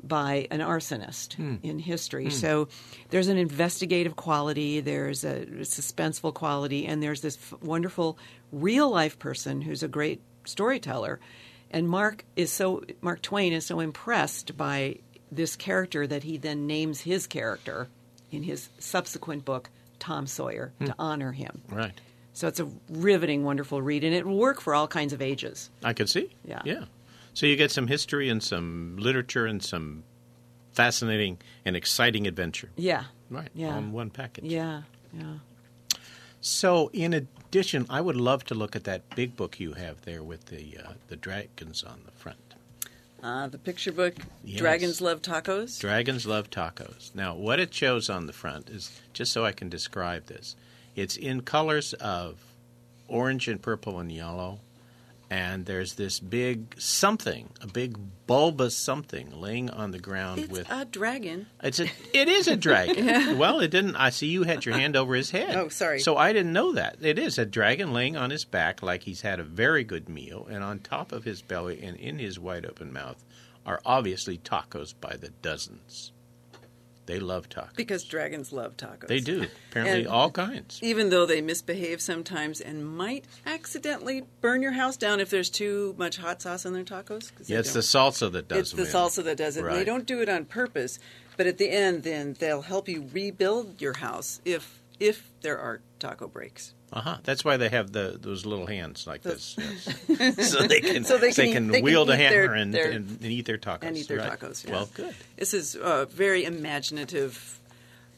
by 0.07 0.47
an 0.51 0.61
arsonist 0.61 1.35
hmm. 1.35 1.57
in 1.63 1.79
history. 1.79 2.25
Hmm. 2.25 2.31
So 2.31 2.69
there's 3.11 3.29
an 3.29 3.39
investigative 3.39 4.17
quality, 4.17 4.81
there's 4.81 5.25
a 5.25 5.47
suspenseful 5.47 6.35
quality, 6.35 6.87
and 6.87 7.03
there's 7.03 7.23
this 7.23 7.37
f- 7.37 7.63
wonderful 7.63 8.19
real 8.53 8.91
life 8.91 9.19
person 9.19 9.63
who's 9.63 9.83
a 9.83 9.89
great 9.89 10.21
storyteller. 10.45 11.21
And 11.75 11.89
Mark 11.89 12.25
is 12.37 12.53
so 12.53 12.85
Mark 13.03 13.21
Twain 13.21 13.53
is 13.53 13.67
so 13.67 13.81
impressed 13.81 14.57
by 14.57 14.99
this 15.33 15.57
character 15.57 16.07
that 16.07 16.23
he 16.23 16.37
then 16.37 16.69
names 16.69 17.01
his 17.01 17.27
character 17.27 17.89
in 18.31 18.45
his 18.45 18.69
subsequent 18.79 19.45
book 19.45 19.69
Tom 19.99 20.29
Sawyer 20.29 20.73
to 20.79 20.93
hmm. 20.93 21.01
honor 21.01 21.33
him. 21.33 21.63
Right. 21.69 22.01
So 22.33 22.47
it's 22.47 22.61
a 22.61 22.69
riveting, 22.89 23.43
wonderful 23.43 23.83
read, 23.83 24.05
and 24.05 24.15
it 24.15 24.25
will 24.25 24.37
work 24.37 24.61
for 24.61 24.73
all 24.73 24.87
kinds 24.87 25.13
of 25.13 25.21
ages. 25.21 25.69
I 25.83 25.95
can 25.95 26.07
see. 26.07 26.31
Yeah. 26.45 26.63
Yeah. 26.65 26.85
So 27.33 27.47
you 27.47 27.57
get 27.57 27.73
some 27.73 27.89
history 27.89 28.29
and 28.29 28.41
some 28.41 28.97
literature 29.01 29.45
and 29.45 29.61
some 29.61 30.05
fascinating 30.71 31.39
and 31.65 31.75
exciting 31.75 32.29
adventure. 32.29 32.71
Yeah. 32.77 33.05
Right. 33.31 33.51
Yeah. 33.53 33.75
On 33.75 33.91
one 33.91 34.11
package. 34.11 34.45
Yeah. 34.45 34.83
Yeah. 35.13 35.39
So, 36.47 36.91
in 36.93 37.15
addition, 37.15 37.87
I 37.89 38.03
would 38.03 38.17
love 38.17 38.45
to 38.45 38.55
look 38.55 38.77
at 38.77 38.85
that 38.85 39.09
big 39.17 39.35
book 39.35 39.59
you 39.59 39.73
have 39.73 40.03
there 40.03 40.23
with 40.23 40.45
the 40.45 40.77
uh, 40.77 40.93
the 41.09 41.17
dragons 41.17 41.83
on 41.83 42.03
the 42.05 42.13
front. 42.13 42.37
Uh, 43.23 43.47
the 43.47 43.57
picture 43.57 43.93
book, 43.93 44.15
Yes. 44.45 44.59
Dragons 44.61 45.01
Love 45.01 45.23
Tacos. 45.23 45.81
Dragons 45.81 46.27
love 46.27 46.51
tacos. 46.51 47.15
Now, 47.15 47.35
what 47.35 47.59
it 47.59 47.73
shows 47.73 48.11
on 48.11 48.27
the 48.27 48.35
front 48.35 48.69
is 48.69 49.01
just 49.15 49.33
so 49.33 49.47
I 49.47 49.53
can 49.53 49.71
describe 49.71 50.27
this. 50.27 50.55
It's 50.95 51.17
in 51.17 51.41
colors 51.41 51.95
of 51.95 52.37
orange 53.09 53.49
and 53.49 53.63
purple 53.63 53.99
and 53.99 54.13
yellow, 54.13 54.61
and 55.35 55.67
there's 55.67 55.95
this 55.95 56.21
big 56.21 56.77
something, 56.79 57.51
a 57.61 57.67
big 57.67 57.99
bulbous 58.29 58.77
something 58.77 59.33
laying 59.33 59.69
on 59.69 59.91
the 59.91 59.99
ground 59.99 60.39
it's 60.39 60.49
with. 60.49 60.71
a 60.71 60.85
dragon. 60.85 61.49
It's 61.61 61.81
a. 61.81 61.91
It 62.13 62.29
is 62.29 62.47
a 62.47 62.57
dragon. 62.57 63.39
Well, 63.45 63.59
it 63.59 63.73
didn't. 63.73 63.97
I 63.97 64.11
see 64.11 64.29
you 64.29 64.45
had 64.45 64.65
your 64.65 64.77
hand 64.77 64.95
over 64.95 65.15
his 65.15 65.31
head. 65.33 65.57
Oh, 65.57 65.69
sorry. 65.69 65.99
So 65.99 66.17
I 66.17 66.33
didn't 66.33 66.53
know 66.53 66.73
that. 66.73 66.99
It 67.01 67.19
is 67.19 67.37
a 67.37 67.45
dragon 67.45 67.93
laying 67.93 68.17
on 68.17 68.31
his 68.31 68.45
back 68.45 68.81
like 68.81 69.03
he's 69.03 69.23
had 69.23 69.41
a 69.41 69.45
very 69.45 69.83
good 69.83 70.09
meal, 70.09 70.47
and 70.49 70.63
on 70.63 70.79
top 70.79 71.11
of 71.11 71.25
his 71.25 71.43
belly 71.43 71.83
and 71.83 71.97
in 71.97 72.21
his 72.21 72.39
wide 72.39 72.65
open 72.65 72.93
mouth 72.93 73.25
are 73.67 73.81
obviously 73.85 74.39
tacos 74.39 74.95
by 75.01 75.17
the 75.17 75.31
dozens. 75.43 76.13
They 77.07 77.21
love 77.21 77.49
tacos. 77.49 77.77
Because 77.77 78.05
dragons 78.05 78.53
love 78.53 78.77
tacos. 78.77 79.09
they 79.09 79.21
do. 79.21 79.47
Apparently, 79.71 80.07
all 80.07 80.31
kinds. 80.31 80.81
Even 80.83 81.11
though 81.11 81.27
they 81.27 81.41
misbehave 81.41 82.01
sometimes 82.01 82.61
and 82.61 82.87
might 82.87 83.25
accidentally 83.45 84.25
burn 84.41 84.63
your 84.63 84.73
house 84.73 84.97
down 84.97 85.21
if 85.21 85.31
there's 85.31 85.51
too 85.51 85.95
much 85.99 86.17
hot 86.17 86.41
sauce 86.41 86.65
in 86.65 86.73
their 86.73 86.85
tacos. 86.85 87.31
Yeah, 87.47 87.59
it's 87.59 87.73
the 87.73 87.81
salsa 87.81 88.33
that 88.33 88.49
does 88.49 88.59
it. 88.59 88.61
It's 88.61 88.73
the 88.73 88.99
salsa 88.99 89.25
that 89.25 89.37
does 89.37 89.57
it. 89.57 89.65
And 89.65 89.75
They 89.75 89.85
don't 89.85 90.07
do 90.07 90.21
it 90.23 90.29
on 90.29 90.45
purpose, 90.47 90.99
but 91.37 91.47
at 91.47 91.59
the 91.59 91.71
end, 91.71 92.03
then 92.05 92.37
they'll 92.39 92.63
help 92.63 92.89
you 92.89 93.09
rebuild 93.13 93.81
your 93.81 93.95
house 93.99 94.41
if 94.45 94.81
if 95.01 95.33
there 95.43 95.59
are 95.59 95.81
taco 95.99 96.29
breaks. 96.29 96.73
Uh 96.95 97.01
huh. 97.01 97.17
That's 97.25 97.45
why 97.45 97.57
they 97.57 97.69
have 97.71 97.91
the 97.91 98.17
those 98.21 98.47
little 98.47 98.67
hands 98.67 99.05
like 99.05 99.23
this, 99.23 99.57
yes. 99.59 100.49
so 100.53 100.63
they 100.67 100.81
can 100.81 101.03
So 101.03 101.19
they 101.19 101.33
can 101.33 101.47
eat- 101.67 101.73
they 101.73 101.79
can 101.79 101.83
wield 101.85 102.09
a 102.09 102.15
eat 102.15 102.17
their- 102.19 102.43
hammer 102.43 102.55
and, 102.55 102.73
their- 102.73 102.91
and, 102.93 103.09
and 103.21 103.25
eat 103.33 103.47
their 103.47 103.59
tacos 103.59 103.83
and 103.83 103.97
eat 103.97 104.07
their 104.07 104.19
right. 104.19 104.39
tacos. 104.39 104.65
Yeah. 104.65 104.71
Well, 104.73 104.89
good. 104.95 105.13
This 105.37 105.55
is 105.55 105.75
a 105.75 106.07
very 106.07 106.45
imaginative 106.45 107.59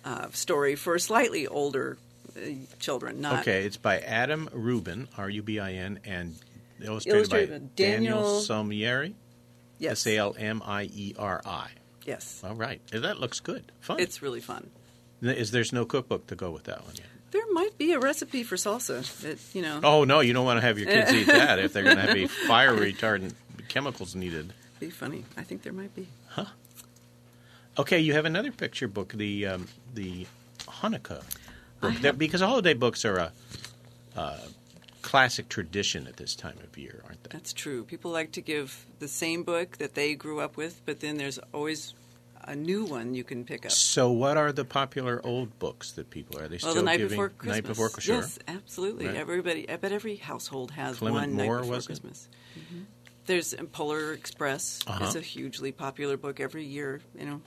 uh, 0.04 0.28
story 0.32 0.74
for 0.76 0.98
slightly 0.98 1.46
older 1.46 1.96
uh, 2.36 2.40
children. 2.78 3.22
Not 3.22 3.40
Okay, 3.40 3.64
it's 3.64 3.78
by 3.78 3.98
Adam 4.00 4.48
Rubin, 4.52 5.08
R 5.16 5.30
U 5.30 5.42
B 5.42 5.58
I 5.58 5.72
N, 5.72 5.98
and 6.04 6.34
illustrated, 6.80 7.16
Illustrated 7.16 7.50
by 7.50 7.58
by 7.58 7.64
Daniel, 7.76 8.16
Daniel- 8.22 8.40
Salmieri. 8.42 9.14
yes, 9.78 10.06
S 10.06 10.06
A 10.08 10.16
L 10.18 10.36
M 10.38 10.62
I 10.64 10.82
E 10.84 11.14
R 11.18 11.40
I. 11.46 11.68
yes. 12.04 12.42
All 12.44 12.54
right, 12.54 12.80
that 12.90 13.18
looks 13.20 13.40
good. 13.40 13.72
Fun. 13.80 14.00
It's 14.00 14.20
really 14.20 14.40
fun. 14.40 14.68
Is 15.22 15.50
there's 15.50 15.72
no 15.72 15.86
cookbook 15.86 16.26
to 16.26 16.36
go 16.36 16.50
with 16.50 16.64
that 16.64 16.84
one 16.84 16.92
yet? 16.96 17.06
There 17.36 17.52
might 17.52 17.76
be 17.76 17.92
a 17.92 17.98
recipe 17.98 18.42
for 18.44 18.56
salsa. 18.56 19.02
That 19.20 19.38
you 19.54 19.60
know, 19.62 19.80
Oh 19.84 20.04
no, 20.04 20.20
you 20.20 20.32
don't 20.32 20.46
want 20.46 20.56
to 20.58 20.66
have 20.66 20.78
your 20.78 20.88
kids 20.88 21.12
eat 21.12 21.26
that 21.26 21.58
if 21.58 21.72
they're 21.74 21.84
going 21.84 21.96
to 21.96 22.02
have 22.02 22.16
a 22.16 22.26
fire 22.26 22.74
retardant 22.74 23.34
chemicals 23.68 24.14
needed. 24.14 24.52
be 24.80 24.88
funny. 24.90 25.24
I 25.36 25.42
think 25.42 25.62
there 25.62 25.72
might 25.74 25.94
be. 25.94 26.06
Huh. 26.28 26.46
Okay, 27.78 27.98
you 28.00 28.14
have 28.14 28.24
another 28.24 28.50
picture 28.52 28.88
book, 28.88 29.12
the 29.12 29.46
um, 29.46 29.68
the 29.94 30.26
Hanukkah 30.80 31.22
book, 31.80 31.92
have- 31.92 32.02
That- 32.02 32.18
because 32.18 32.40
holiday 32.40 32.72
books 32.74 33.04
are 33.04 33.18
a, 33.18 33.32
uh 34.16 34.38
classic 35.02 35.48
tradition 35.48 36.06
at 36.08 36.16
this 36.16 36.34
time 36.34 36.56
of 36.64 36.76
year, 36.78 37.00
aren't 37.06 37.22
they? 37.22 37.28
That's 37.32 37.52
true. 37.52 37.84
People 37.84 38.10
like 38.10 38.32
to 38.32 38.40
give 38.40 38.86
the 38.98 39.06
same 39.08 39.44
book 39.44 39.76
that 39.76 39.94
they 39.94 40.14
grew 40.16 40.40
up 40.40 40.56
with, 40.56 40.80
but 40.86 40.98
then 41.00 41.16
there's 41.18 41.38
always 41.52 41.92
a 42.46 42.54
new 42.56 42.84
one 42.84 43.14
you 43.14 43.24
can 43.24 43.44
pick 43.44 43.66
up. 43.66 43.72
So, 43.72 44.10
what 44.10 44.36
are 44.36 44.52
the 44.52 44.64
popular 44.64 45.20
old 45.24 45.58
books 45.58 45.92
that 45.92 46.10
people 46.10 46.38
are 46.40 46.48
they 46.48 46.58
still 46.58 46.68
Well, 46.70 46.76
the 46.76 46.82
night 46.82 46.98
giving? 46.98 47.10
before 47.10 47.28
Christmas. 47.30 47.56
Night 47.56 47.64
before, 47.66 47.90
sure. 48.00 48.14
Yes, 48.16 48.38
absolutely. 48.48 49.06
Right. 49.06 49.16
Everybody, 49.16 49.68
I 49.68 49.76
bet 49.76 49.92
every 49.92 50.16
household 50.16 50.70
has 50.72 50.98
Clement 50.98 51.32
one 51.32 51.46
Moore, 51.46 51.56
night 51.56 51.62
before? 51.68 51.80
Christmas. 51.82 52.28
There's 53.26 53.54
um, 53.58 53.66
Polar 53.66 54.12
Express. 54.12 54.78
Uh-huh. 54.86 55.04
It's 55.04 55.16
a 55.16 55.20
hugely 55.20 55.72
popular 55.72 56.16
book 56.16 56.38
every 56.38 56.64
year. 56.64 57.00
You 57.18 57.26
know, 57.26 57.40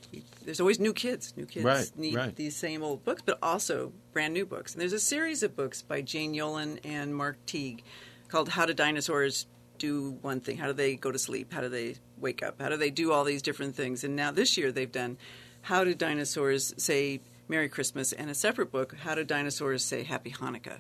there's 0.44 0.60
always 0.60 0.78
new 0.78 0.92
kids. 0.94 1.34
New 1.38 1.46
kids 1.46 1.64
Right, 1.64 1.90
need 1.98 2.16
right. 2.16 2.36
these 2.36 2.56
same 2.58 2.84
old 2.84 3.06
books, 3.06 3.22
but 3.26 3.40
also 3.42 3.94
brand 4.12 4.34
new 4.34 4.46
books. 4.46 4.74
And 4.74 4.82
there's 4.82 4.92
a 4.92 5.00
series 5.00 5.42
of 5.42 5.56
books 5.56 5.82
by 5.82 6.02
Jane 6.02 6.34
Yolen 6.34 6.80
and 6.84 7.16
Mark 7.16 7.38
Teague 7.46 7.84
called 8.28 8.50
"How 8.50 8.66
Do 8.66 8.74
Dinosaurs 8.74 9.46
Do 9.80 10.18
One 10.22 10.40
Thing? 10.40 10.58
How 10.58 10.68
do 10.68 10.74
they 10.74 10.96
go 10.96 11.12
to 11.12 11.20
sleep? 11.20 11.52
How 11.54 11.62
do 11.62 11.70
they 11.70 11.96
wake 12.18 12.44
up? 12.44 12.62
How 12.62 12.70
do 12.70 12.78
they 12.78 12.90
do 12.92 13.12
all 13.12 13.24
these 13.24 13.42
different 13.42 13.76
things?" 13.76 14.04
And 14.04 14.16
now 14.16 14.32
this 14.32 14.58
year 14.58 14.72
they've 14.72 14.92
done 14.92 15.18
"How 15.64 15.84
do 15.84 15.94
dinosaurs 15.96 16.74
say 16.78 17.22
Merry 17.48 17.70
Christmas?" 17.70 18.14
and 18.14 18.30
a 18.30 18.36
separate 18.36 18.72
book, 18.72 18.96
"How 19.02 19.16
do 19.16 19.24
dinosaurs 19.24 19.84
say 19.84 20.04
Happy 20.04 20.32
Hanukkah?" 20.32 20.80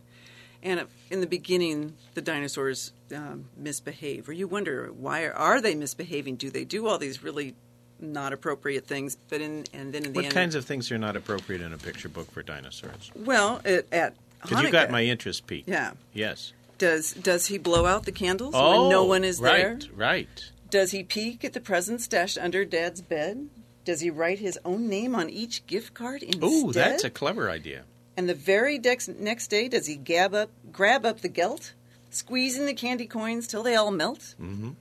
And 0.62 0.85
in 1.09 1.21
the 1.21 1.27
beginning, 1.27 1.95
the 2.15 2.21
dinosaurs 2.21 2.91
um, 3.15 3.45
misbehave, 3.55 4.27
or 4.27 4.33
you 4.33 4.45
wonder 4.47 4.88
why 4.91 5.23
are, 5.23 5.33
are 5.33 5.62
they 5.62 5.73
misbehaving? 5.73 6.35
Do 6.35 6.49
they 6.49 6.65
do 6.65 6.85
all 6.85 6.97
these 6.97 7.23
really 7.23 7.55
not 8.01 8.33
appropriate 8.33 8.85
things? 8.85 9.15
But 9.29 9.39
in 9.39 9.63
and 9.73 9.93
then 9.93 10.03
in 10.05 10.12
the 10.12 10.17
What 10.17 10.25
end, 10.25 10.33
kinds 10.33 10.55
of 10.55 10.65
things 10.65 10.91
are 10.91 10.97
not 10.97 11.15
appropriate 11.15 11.62
in 11.62 11.71
a 11.71 11.77
picture 11.77 12.09
book 12.09 12.29
for 12.31 12.43
dinosaurs? 12.43 13.09
well, 13.15 13.62
at, 13.63 13.85
at 13.93 14.15
Because 14.41 14.62
you 14.63 14.69
got 14.71 14.91
my 14.91 15.03
interest 15.05 15.47
peaked. 15.47 15.69
yeah. 15.69 15.93
Yes. 16.13 16.51
Does 16.79 17.13
does 17.13 17.47
he 17.47 17.59
blow 17.59 17.85
out 17.85 18.05
the 18.05 18.11
candles 18.11 18.55
oh, 18.57 18.81
when 18.81 18.89
no 18.89 19.03
one 19.03 19.23
is 19.23 19.39
right, 19.39 19.57
there? 19.57 19.73
Right. 19.73 19.89
right. 19.95 20.51
Does 20.69 20.91
he 20.91 21.03
peek 21.03 21.43
at 21.43 21.53
the 21.53 21.59
presents 21.59 22.05
stashed 22.05 22.37
under 22.37 22.65
Dad's 22.65 23.01
bed? 23.01 23.49
Does 23.85 24.01
he 24.01 24.09
write 24.09 24.39
his 24.39 24.57
own 24.63 24.87
name 24.87 25.15
on 25.15 25.29
each 25.29 25.65
gift 25.67 25.93
card 25.93 26.23
instead? 26.23 26.43
Ooh, 26.43 26.71
that's 26.71 27.03
a 27.03 27.09
clever 27.09 27.49
idea. 27.49 27.83
And 28.15 28.29
the 28.29 28.35
very 28.35 28.77
dex- 28.77 29.07
next 29.07 29.47
day, 29.47 29.67
does 29.67 29.87
he 29.87 29.95
gab 29.95 30.33
up, 30.33 30.51
grab 30.71 31.05
up 31.05 31.21
the 31.21 31.29
gelt, 31.29 31.73
squeezing 32.09 32.65
the 32.65 32.73
candy 32.73 33.07
coins 33.07 33.47
till 33.47 33.63
they 33.63 33.75
all 33.75 33.91
melt? 33.91 34.35
Mm-hmm. 34.41 34.71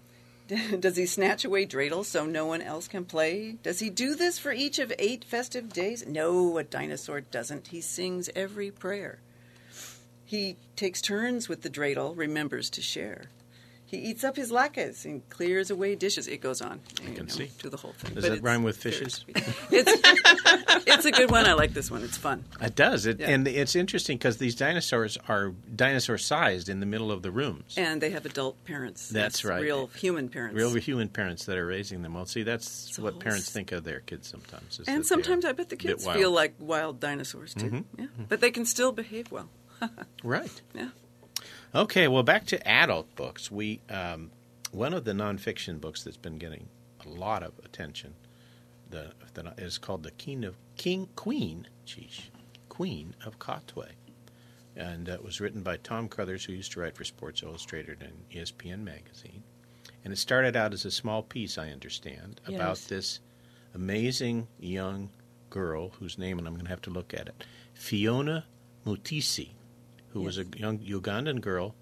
Does 0.80 0.96
he 0.96 1.04
snatch 1.04 1.44
away 1.44 1.66
dreidels 1.66 2.06
so 2.06 2.24
no 2.24 2.46
one 2.46 2.62
else 2.62 2.88
can 2.88 3.04
play? 3.04 3.58
Does 3.62 3.80
he 3.80 3.90
do 3.90 4.14
this 4.14 4.38
for 4.38 4.50
each 4.50 4.78
of 4.78 4.90
eight 4.98 5.22
festive 5.22 5.74
days? 5.74 6.06
No, 6.06 6.56
a 6.56 6.64
dinosaur 6.64 7.20
doesn't. 7.20 7.66
He 7.66 7.82
sings 7.82 8.30
every 8.34 8.70
prayer. 8.70 9.18
He 10.28 10.56
takes 10.76 11.00
turns 11.00 11.48
with 11.48 11.62
the 11.62 11.70
dreidel, 11.70 12.14
remembers 12.14 12.68
to 12.70 12.82
share. 12.82 13.30
He 13.86 13.96
eats 13.96 14.24
up 14.24 14.36
his 14.36 14.52
latkes 14.52 15.06
and 15.06 15.26
clears 15.30 15.70
away 15.70 15.94
dishes. 15.94 16.28
It 16.28 16.42
goes 16.42 16.60
on. 16.60 16.80
I 17.08 17.14
can 17.14 17.30
see. 17.30 17.50
To 17.60 17.70
the 17.70 17.78
whole 17.78 17.92
thing. 17.92 18.14
Does 18.14 18.24
But 18.24 18.32
that 18.34 18.42
rhyme 18.42 18.62
with 18.62 18.76
fishes? 18.76 19.24
It's, 19.26 19.56
it's 20.86 21.06
a 21.06 21.10
good 21.12 21.30
one. 21.30 21.46
I 21.46 21.54
like 21.54 21.72
this 21.72 21.90
one. 21.90 22.02
It's 22.04 22.18
fun. 22.18 22.44
It 22.60 22.74
does. 22.74 23.06
It, 23.06 23.20
Yeah. 23.20 23.30
And 23.30 23.48
it's 23.48 23.74
interesting 23.74 24.18
because 24.18 24.36
these 24.36 24.54
dinosaurs 24.54 25.16
are 25.28 25.54
dinosaur 25.74 26.18
sized 26.18 26.68
in 26.68 26.80
the 26.80 26.86
middle 26.86 27.10
of 27.10 27.22
the 27.22 27.30
rooms. 27.30 27.72
And 27.78 27.98
they 28.02 28.10
have 28.10 28.26
adult 28.26 28.62
parents. 28.66 29.08
That's 29.08 29.42
right. 29.46 29.62
Real 29.62 29.86
human 29.86 30.28
parents. 30.28 30.54
Real 30.54 30.74
human 30.74 31.08
parents 31.08 31.46
that 31.46 31.56
are 31.56 31.64
raising 31.64 32.02
them. 32.02 32.12
Well, 32.12 32.26
see, 32.26 32.42
that's 32.42 32.98
what 32.98 33.18
parents 33.18 33.50
think 33.50 33.72
of 33.72 33.84
their 33.84 34.00
kids 34.00 34.28
sometimes. 34.28 34.82
And 34.86 35.06
sometimes 35.06 35.46
I 35.46 35.52
bet 35.52 35.70
the 35.70 35.76
kids 35.76 36.06
feel 36.06 36.32
like 36.32 36.52
wild 36.58 37.00
dinosaurs 37.00 37.54
too. 37.54 37.70
Mhm. 37.70 37.84
Yeah. 37.98 38.06
But 38.28 38.42
they 38.42 38.50
can 38.50 38.66
still 38.66 38.92
behave 38.92 39.32
well. 39.32 39.48
Right. 40.24 40.60
Yeah. 40.74 40.88
Okay, 41.74 42.08
well, 42.08 42.22
back 42.22 42.46
to 42.46 42.68
adult 42.68 43.14
books. 43.14 43.50
We 43.50 43.80
um, 43.88 44.30
one 44.72 44.92
of 44.94 45.04
the 45.04 45.12
nonfiction 45.12 45.80
books 45.80 46.02
that's 46.02 46.16
been 46.16 46.38
getting 46.38 46.68
a 47.04 47.08
lot 47.08 47.42
of 47.42 47.52
attention. 47.64 48.14
The, 48.90 49.12
the 49.34 49.52
is 49.58 49.78
called 49.78 50.02
the 50.02 50.10
King 50.12 50.44
of 50.44 50.56
King 50.76 51.08
Queen, 51.14 51.68
geez, 51.84 52.30
Queen 52.68 53.14
of 53.24 53.38
Katwe, 53.38 53.90
and 54.74 55.08
uh, 55.08 55.12
it 55.12 55.24
was 55.24 55.40
written 55.40 55.62
by 55.62 55.76
Tom 55.76 56.08
Crothers, 56.08 56.44
who 56.44 56.52
used 56.54 56.72
to 56.72 56.80
write 56.80 56.96
for 56.96 57.04
Sports 57.04 57.42
Illustrated 57.42 58.00
and 58.00 58.14
ESPN 58.30 58.82
magazine. 58.82 59.42
And 60.04 60.12
it 60.12 60.16
started 60.16 60.56
out 60.56 60.72
as 60.72 60.84
a 60.84 60.90
small 60.90 61.22
piece, 61.22 61.58
I 61.58 61.68
understand, 61.70 62.40
about 62.46 62.78
this 62.88 63.20
amazing 63.74 64.46
young 64.58 65.10
girl 65.50 65.90
whose 65.98 66.16
name, 66.18 66.38
and 66.38 66.46
I'm 66.46 66.54
going 66.54 66.64
to 66.64 66.70
have 66.70 66.82
to 66.82 66.90
look 66.90 67.12
at 67.12 67.28
it, 67.28 67.44
Phiona 67.76 68.44
Mutesi, 68.86 69.50
who 70.18 70.24
was 70.24 70.38
a 70.38 70.44
young 70.57 70.78
Ugandan 70.78 71.40
girl 71.40 71.74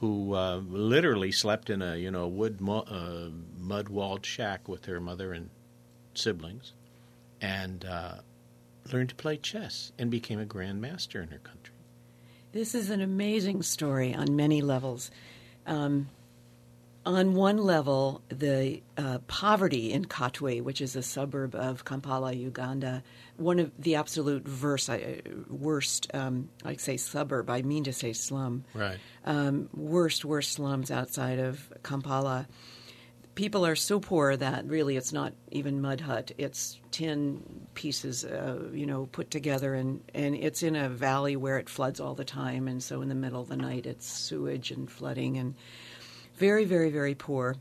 who 0.00 0.34
uh, 0.34 0.56
literally 0.68 1.32
slept 1.32 1.70
in 1.70 1.82
a 1.82 1.96
you 1.96 2.10
know 2.10 2.26
wood 2.26 2.60
mu- 2.60 2.78
uh, 2.78 3.30
mud 3.58 3.88
walled 3.88 4.24
shack 4.24 4.68
with 4.68 4.84
her 4.86 5.00
mother 5.00 5.32
and 5.32 5.50
siblings, 6.14 6.72
and 7.40 7.84
uh, 7.84 8.16
learned 8.92 9.08
to 9.08 9.14
play 9.14 9.36
chess 9.36 9.92
and 9.98 10.10
became 10.10 10.40
a 10.40 10.44
grandmaster 10.44 11.22
in 11.22 11.28
her 11.28 11.38
country. 11.38 11.74
This 12.52 12.74
is 12.74 12.90
an 12.90 13.00
amazing 13.00 13.62
story 13.62 14.14
on 14.14 14.36
many 14.36 14.62
levels. 14.62 15.10
Um, 15.66 16.08
on 17.06 17.34
one 17.34 17.56
level, 17.58 18.20
the 18.28 18.82
uh, 18.98 19.18
poverty 19.28 19.92
in 19.92 20.04
Katwe, 20.06 20.60
which 20.60 20.80
is 20.80 20.96
a 20.96 21.02
suburb 21.02 21.54
of 21.54 21.84
Kampala, 21.84 22.32
Uganda, 22.32 23.02
one 23.36 23.60
of 23.60 23.70
the 23.78 23.94
absolute 23.94 24.46
verse, 24.46 24.88
uh, 24.88 25.20
worst, 25.48 26.10
um, 26.12 26.48
I 26.64 26.74
say 26.76 26.96
suburb, 26.96 27.48
I 27.48 27.62
mean 27.62 27.84
to 27.84 27.92
say 27.92 28.12
slum, 28.12 28.64
Right. 28.74 28.98
um, 29.24 29.68
worst, 29.72 30.24
worst 30.24 30.52
slums 30.52 30.90
outside 30.90 31.38
of 31.38 31.72
Kampala. 31.84 32.48
People 33.36 33.64
are 33.64 33.76
so 33.76 34.00
poor 34.00 34.36
that 34.36 34.66
really 34.66 34.96
it's 34.96 35.12
not 35.12 35.32
even 35.52 35.80
mud 35.82 36.00
hut. 36.00 36.32
It's 36.38 36.80
tin 36.90 37.66
pieces, 37.74 38.24
uh, 38.24 38.68
you 38.72 38.86
know, 38.86 39.06
put 39.12 39.30
together, 39.30 39.74
and, 39.74 40.02
and 40.12 40.34
it's 40.34 40.62
in 40.62 40.74
a 40.74 40.88
valley 40.88 41.36
where 41.36 41.58
it 41.58 41.68
floods 41.68 42.00
all 42.00 42.14
the 42.14 42.24
time. 42.24 42.66
And 42.66 42.82
so 42.82 43.02
in 43.02 43.08
the 43.10 43.14
middle 43.14 43.42
of 43.42 43.48
the 43.48 43.56
night, 43.56 43.86
it's 43.86 44.06
sewage 44.06 44.70
and 44.72 44.90
flooding, 44.90 45.36
and 45.36 45.54
very, 46.36 46.64
very, 46.64 46.90
very 46.90 47.14
poor. 47.14 47.56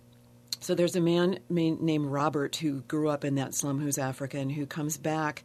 So 0.60 0.76
there's 0.76 0.96
a 0.96 1.02
man 1.02 1.40
ma- 1.50 1.76
named 1.80 2.08
Robert 2.08 2.56
who 2.56 2.82
grew 2.82 3.10
up 3.10 3.24
in 3.24 3.36
that 3.36 3.54
slum 3.54 3.80
who's 3.80 3.98
African 3.98 4.50
who 4.50 4.66
comes 4.66 4.98
back 4.98 5.44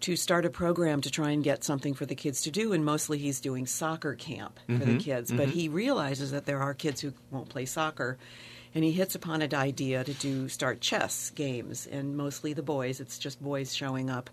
to 0.00 0.16
start 0.16 0.44
a 0.44 0.50
program 0.50 1.00
to 1.02 1.10
try 1.10 1.30
and 1.30 1.42
get 1.42 1.64
something 1.64 1.94
for 1.94 2.06
the 2.06 2.14
kids 2.14 2.42
to 2.42 2.50
do. 2.50 2.72
And 2.72 2.84
mostly 2.84 3.18
he's 3.18 3.40
doing 3.40 3.66
soccer 3.66 4.14
camp 4.14 4.58
for 4.66 4.72
the 4.72 4.84
mm-hmm. 4.84 4.98
kids. 4.98 5.30
Mm-hmm. 5.30 5.38
But 5.38 5.48
he 5.50 5.68
realizes 5.68 6.30
that 6.32 6.46
there 6.46 6.60
are 6.60 6.74
kids 6.74 7.00
who 7.00 7.12
won't 7.30 7.48
play 7.48 7.64
soccer. 7.64 8.18
And 8.74 8.82
he 8.82 8.90
hits 8.90 9.14
upon 9.14 9.40
an 9.40 9.54
idea 9.54 10.02
to 10.02 10.12
do 10.14 10.48
start 10.48 10.80
chess 10.80 11.30
games, 11.30 11.86
and 11.86 12.16
mostly 12.16 12.54
the 12.54 12.62
boys. 12.62 13.00
It's 13.00 13.18
just 13.18 13.40
boys 13.40 13.72
showing 13.72 14.10
up. 14.10 14.30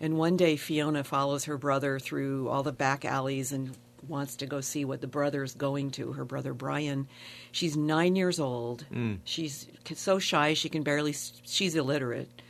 And 0.00 0.18
one 0.18 0.36
day, 0.36 0.56
Fiona 0.56 1.02
follows 1.02 1.44
her 1.44 1.56
brother 1.56 1.98
through 1.98 2.48
all 2.48 2.62
the 2.62 2.72
back 2.72 3.06
alleys 3.06 3.52
and 3.52 3.74
wants 4.08 4.36
to 4.36 4.46
go 4.46 4.60
see 4.60 4.84
what 4.84 5.00
the 5.00 5.06
brother's 5.06 5.54
going 5.54 5.90
to. 5.92 6.12
Her 6.12 6.24
brother 6.24 6.54
Brian. 6.54 7.08
She's 7.52 7.76
nine 7.76 8.16
years 8.16 8.40
old. 8.40 8.84
She's 9.24 9.66
so 9.94 10.18
shy 10.18 10.54
she 10.54 10.68
can 10.68 10.82
barely. 10.82 11.14
She's 11.44 11.74
illiterate 11.74 12.42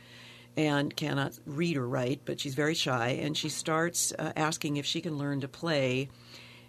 and 0.57 0.95
cannot 0.95 1.37
read 1.45 1.77
or 1.77 1.87
write, 1.87 2.21
but 2.25 2.39
she's 2.39 2.55
very 2.55 2.73
shy. 2.73 3.19
And 3.21 3.37
she 3.37 3.49
starts 3.49 4.13
uh, 4.17 4.33
asking 4.35 4.77
if 4.77 4.85
she 4.85 5.01
can 5.01 5.17
learn 5.17 5.41
to 5.41 5.47
play. 5.47 6.09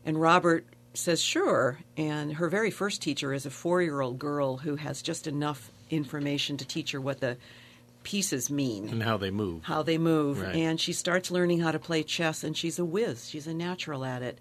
And 0.04 0.20
Robert 0.20 0.66
says, 0.94 1.20
sure. 1.20 1.78
And 1.96 2.34
her 2.34 2.48
very 2.48 2.70
first 2.70 3.02
teacher 3.02 3.32
is 3.32 3.46
a 3.46 3.50
four 3.50 3.82
year 3.82 4.00
old 4.00 4.18
girl 4.18 4.58
who 4.58 4.76
has 4.76 5.02
just 5.02 5.26
enough 5.26 5.70
information 5.90 6.56
to 6.58 6.66
teach 6.66 6.92
her 6.92 7.00
what 7.00 7.20
the 7.20 7.36
pieces 8.02 8.50
mean 8.50 8.88
And 8.88 9.02
how 9.02 9.16
they 9.16 9.30
move. 9.30 9.64
how 9.64 9.82
they 9.82 9.98
move. 9.98 10.40
Right. 10.40 10.54
And 10.54 10.80
she 10.80 10.92
starts 10.92 11.30
learning 11.30 11.60
how 11.60 11.72
to 11.72 11.78
play 11.78 12.02
chess, 12.02 12.44
and 12.44 12.56
she's 12.56 12.78
a 12.78 12.84
whiz. 12.84 13.28
She's 13.28 13.46
a 13.46 13.54
natural 13.54 14.04
at 14.04 14.22
it. 14.22 14.38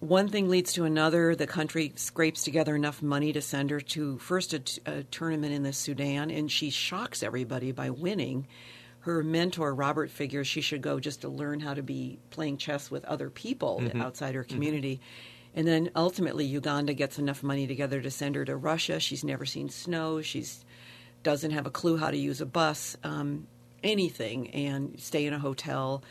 One 0.00 0.28
thing 0.28 0.48
leads 0.48 0.72
to 0.74 0.84
another. 0.84 1.36
The 1.36 1.46
country 1.46 1.92
scrapes 1.96 2.42
together 2.42 2.74
enough 2.74 3.02
money 3.02 3.34
to 3.34 3.42
send 3.42 3.70
her 3.70 3.80
to 3.80 4.18
first 4.18 4.54
a, 4.54 4.58
t- 4.60 4.80
a 4.86 5.02
tournament 5.04 5.52
in 5.52 5.62
the 5.62 5.74
Sudan, 5.74 6.30
and 6.30 6.50
she 6.50 6.70
shocks 6.70 7.22
everybody 7.22 7.72
by 7.72 7.90
winning. 7.90 8.46
Her 9.00 9.22
mentor, 9.22 9.74
Robert, 9.74 10.10
figures 10.10 10.46
she 10.46 10.62
should 10.62 10.82
go 10.82 11.00
just 11.00 11.22
to 11.22 11.28
learn 11.28 11.60
how 11.60 11.74
to 11.74 11.82
be 11.82 12.18
playing 12.30 12.56
chess 12.56 12.90
with 12.90 13.04
other 13.04 13.30
people 13.30 13.80
mm-hmm. 13.82 14.00
outside 14.00 14.34
her 14.34 14.42
mm-hmm. 14.42 14.54
community. 14.54 15.00
And 15.54 15.66
then 15.66 15.90
ultimately, 15.96 16.44
Uganda 16.44 16.94
gets 16.94 17.18
enough 17.18 17.42
money 17.42 17.66
together 17.66 18.00
to 18.00 18.10
send 18.10 18.36
her 18.36 18.44
to 18.44 18.56
Russia. 18.56 19.00
She's 19.00 19.24
never 19.24 19.44
seen 19.44 19.68
snow. 19.68 20.22
She's 20.22 20.64
doesn't 21.22 21.50
have 21.50 21.66
a 21.66 21.70
clue 21.70 21.96
how 21.96 22.10
to 22.10 22.16
use 22.16 22.40
a 22.40 22.46
bus, 22.46 22.96
um, 23.04 23.46
anything, 23.82 24.50
and 24.50 24.98
stay 24.98 25.26
in 25.26 25.32
a 25.32 25.38
hotel, 25.38 26.02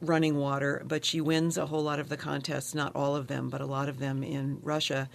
running 0.00 0.36
water. 0.36 0.82
But 0.86 1.04
she 1.04 1.20
wins 1.20 1.56
a 1.56 1.66
whole 1.66 1.82
lot 1.82 2.00
of 2.00 2.08
the 2.08 2.16
contests, 2.16 2.74
not 2.74 2.94
all 2.94 3.16
of 3.16 3.26
them, 3.26 3.48
but 3.48 3.60
a 3.60 3.66
lot 3.66 3.88
of 3.88 3.98
them 3.98 4.22
in 4.22 4.58
Russia. 4.62 5.08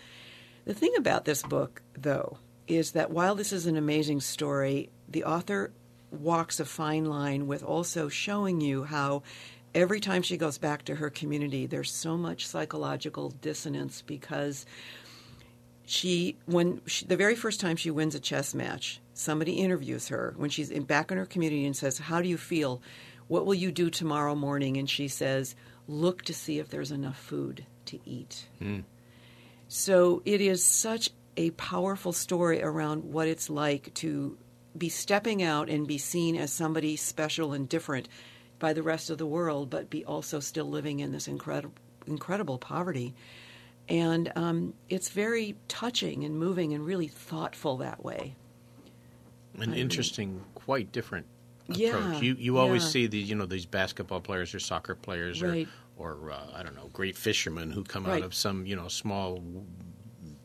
The 0.66 0.74
thing 0.74 0.94
about 0.98 1.26
this 1.26 1.44
book, 1.44 1.82
though, 1.98 2.40
is 2.68 2.92
that 2.92 3.12
while 3.12 3.36
this 3.36 3.54
is 3.54 3.68
an 3.68 3.78
amazing 3.78 4.22
story, 4.22 4.90
the 5.08 5.24
author 5.24 5.72
walks 6.12 6.60
a 6.60 6.66
fine 6.66 7.06
line 7.06 7.46
with 7.46 7.64
also 7.64 8.10
showing 8.10 8.62
you 8.62 8.84
how 8.84 9.22
every 9.74 10.00
time 10.00 10.22
she 10.22 10.38
goes 10.38 10.58
back 10.58 10.86
to 10.86 10.96
her 10.96 11.10
community, 11.10 11.66
there's 11.66 11.92
so 11.92 12.18
much 12.18 12.48
psychological 12.48 13.30
dissonance 13.30 14.02
because 14.02 14.66
she 15.86 16.38
when 16.46 16.82
she, 16.88 17.06
the 17.06 17.18
very 17.18 17.36
first 17.36 17.60
time 17.60 17.76
she 17.76 17.92
wins 17.92 18.16
a 18.16 18.20
chess 18.20 18.56
match 18.56 19.00
somebody 19.16 19.54
interviews 19.54 20.10
her 20.10 20.34
when 20.38 20.50
she's 20.50 20.70
in, 20.70 20.84
back 20.84 21.12
in 21.12 21.18
her 21.18 21.26
community 21.26 21.66
and 21.66 21.76
says 21.76 21.98
how 21.98 22.22
do 22.22 22.28
you 22.28 22.38
feel? 22.38 22.82
What 23.28 23.46
will 23.46 23.56
you 23.56 23.72
do 23.72 23.90
tomorrow 23.90 24.36
morning? 24.36 24.78
And 24.78 24.90
she 24.90 25.08
says 25.08 25.56
look 25.88 26.24
to 26.24 26.34
see 26.34 26.60
if 26.60 26.70
there's 26.70 26.92
enough 26.92 27.18
food 27.18 27.66
to 27.86 28.00
eat. 28.06 28.48
So 29.68 30.22
it 30.26 30.42
is 30.42 30.64
such 30.64 31.10
a 31.38 31.52
powerful 31.52 32.14
story 32.14 32.62
around 32.62 33.04
what 33.04 33.28
it's 33.28 33.50
like 33.50 33.94
to 33.96 34.38
be 34.78 34.90
stepping 34.90 35.42
out 35.42 35.70
and 35.70 35.88
be 35.88 35.98
seen 35.98 36.36
as 36.36 36.52
somebody 36.52 36.96
special 36.96 37.54
and 37.54 37.68
different 37.68 38.08
by 38.60 38.74
the 38.74 38.84
rest 38.84 39.10
of 39.10 39.18
the 39.18 39.26
world 39.26 39.70
but 39.70 39.90
be 39.90 40.06
also 40.06 40.40
still 40.40 40.66
living 40.66 41.00
in 41.00 41.12
this 41.12 41.28
incredible 41.28 41.74
incredible 42.08 42.58
poverty. 42.58 43.16
And 43.88 44.32
um, 44.36 44.74
it's 44.90 45.10
very 45.10 45.56
touching 45.68 46.24
and 46.24 46.38
moving 46.38 46.74
and 46.74 46.86
really 46.86 47.08
thoughtful 47.08 47.78
that 47.78 48.04
way. 48.04 48.36
An 49.60 49.74
interesting, 49.74 50.42
quite 50.56 50.92
different 50.92 51.26
approach. 51.70 51.80
Yeah, 51.80 52.20
You 52.22 52.36
you 52.38 52.58
always 52.58 52.84
yeah. 52.84 52.90
see 52.90 53.08
these 53.08 53.30
you 53.30 53.36
know 53.36 53.46
these 53.46 53.66
basketball 53.66 54.22
players 54.22 54.54
or 54.54 54.60
soccer 54.60 54.96
players 54.96 55.42
Right. 55.42 55.68
or 55.98 56.12
or 56.18 56.32
uh, 56.32 56.48
I 56.54 56.62
don't 56.64 56.76
know 56.76 56.90
great 56.94 57.16
fishermen 57.16 57.72
who 57.72 57.84
come 57.84 58.06
out 58.06 58.22
of 58.22 58.34
some 58.36 58.66
you 58.66 58.76
know 58.76 58.88
small 58.88 59.42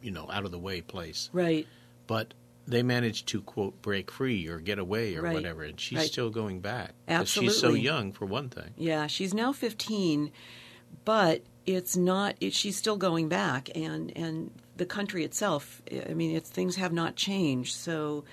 you 0.02 0.10
know 0.10 0.30
out 0.30 0.44
of 0.44 0.50
the 0.50 0.58
way 0.58 0.80
place, 0.80 1.28
Right. 1.32 1.66
but 2.06 2.34
they 2.66 2.82
manage 2.82 3.24
to 3.26 3.42
quote 3.42 3.80
break 3.82 4.10
free 4.10 4.46
or 4.46 4.60
get 4.60 4.78
away 4.78 5.16
or 5.16 5.22
Right. 5.22 5.34
whatever, 5.34 5.64
and 5.64 5.78
she's 5.80 5.98
Right. 5.98 6.06
still 6.10 6.30
going 6.30 6.60
back. 6.60 6.94
'Cause 7.08 7.28
She's 7.28 7.58
so 7.58 7.74
young 7.74 8.12
for 8.12 8.26
one 8.26 8.48
thing. 8.48 8.72
Yeah, 8.76 9.06
she's 9.08 9.34
now 9.34 9.52
15, 9.52 10.30
but 11.04 11.42
it's 11.66 11.96
not. 11.96 12.36
It, 12.40 12.52
she's 12.54 12.76
still 12.76 12.96
going 12.96 13.28
back, 13.28 13.68
and 13.76 14.12
and 14.16 14.50
the 14.76 14.86
country 14.86 15.24
itself. 15.24 15.82
I 16.08 16.14
mean, 16.14 16.34
it's 16.34 16.48
things 16.48 16.76
have 16.76 16.92
not 16.92 17.16
changed. 17.16 17.74
So 17.74 18.24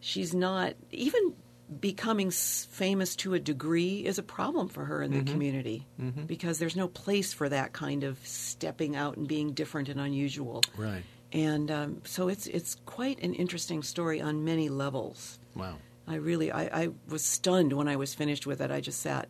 she's 0.00 0.34
not 0.34 0.74
even 0.90 1.34
becoming 1.80 2.30
famous 2.30 3.14
to 3.16 3.34
a 3.34 3.38
degree 3.38 4.04
is 4.04 4.18
a 4.18 4.22
problem 4.22 4.68
for 4.68 4.86
her 4.86 5.02
in 5.02 5.12
the 5.12 5.30
community 5.30 5.86
because 6.26 6.58
there's 6.58 6.76
no 6.76 6.88
place 6.88 7.34
for 7.34 7.48
that 7.48 7.72
kind 7.74 8.04
of 8.04 8.18
stepping 8.26 8.96
out 8.96 9.16
and 9.16 9.28
being 9.28 9.52
different 9.52 9.88
and 9.88 10.00
unusual. 10.00 10.62
Right. 10.76 11.02
And 11.30 11.70
um, 11.70 12.02
so 12.06 12.28
it's 12.28 12.46
it's 12.46 12.76
quite 12.86 13.22
an 13.22 13.34
interesting 13.34 13.82
story 13.82 14.20
on 14.20 14.44
many 14.44 14.70
levels. 14.70 15.38
Wow. 15.54 15.76
I 16.06 16.14
really 16.14 16.50
I, 16.50 16.84
I 16.84 16.88
was 17.06 17.22
stunned 17.22 17.74
when 17.74 17.86
I 17.86 17.96
was 17.96 18.14
finished 18.14 18.46
with 18.46 18.62
it. 18.62 18.70
I 18.70 18.80
just 18.80 19.02
sat 19.02 19.28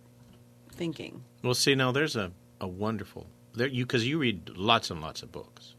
thinking. 0.70 1.24
Well, 1.42 1.54
see, 1.54 1.74
now 1.74 1.90
there's 1.90 2.14
a, 2.14 2.30
a 2.60 2.68
wonderful 2.68 3.26
there 3.54 3.66
you 3.66 3.84
because 3.84 4.06
you 4.06 4.18
read 4.18 4.50
lots 4.56 4.90
and 4.90 5.00
lots 5.00 5.22
of 5.22 5.32
books, 5.32 5.74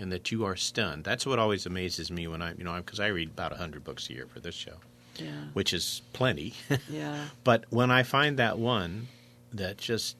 and 0.00 0.10
that 0.12 0.32
you 0.32 0.44
are 0.44 0.56
stunned. 0.56 1.04
That's 1.04 1.26
what 1.26 1.38
always 1.38 1.66
amazes 1.66 2.10
me 2.10 2.26
when 2.26 2.42
I 2.42 2.54
you 2.58 2.64
know 2.64 2.74
because 2.76 3.00
I 3.00 3.08
read 3.08 3.28
about 3.28 3.52
hundred 3.52 3.84
books 3.84 4.08
a 4.10 4.14
year 4.14 4.26
for 4.26 4.40
this 4.40 4.54
show, 4.54 4.76
Yeah. 5.16 5.44
which 5.52 5.72
is 5.72 6.02
plenty. 6.12 6.54
Yeah. 6.90 7.26
but 7.44 7.64
when 7.70 7.90
I 7.90 8.02
find 8.02 8.38
that 8.38 8.58
one 8.58 9.08
that 9.52 9.76
just 9.78 10.16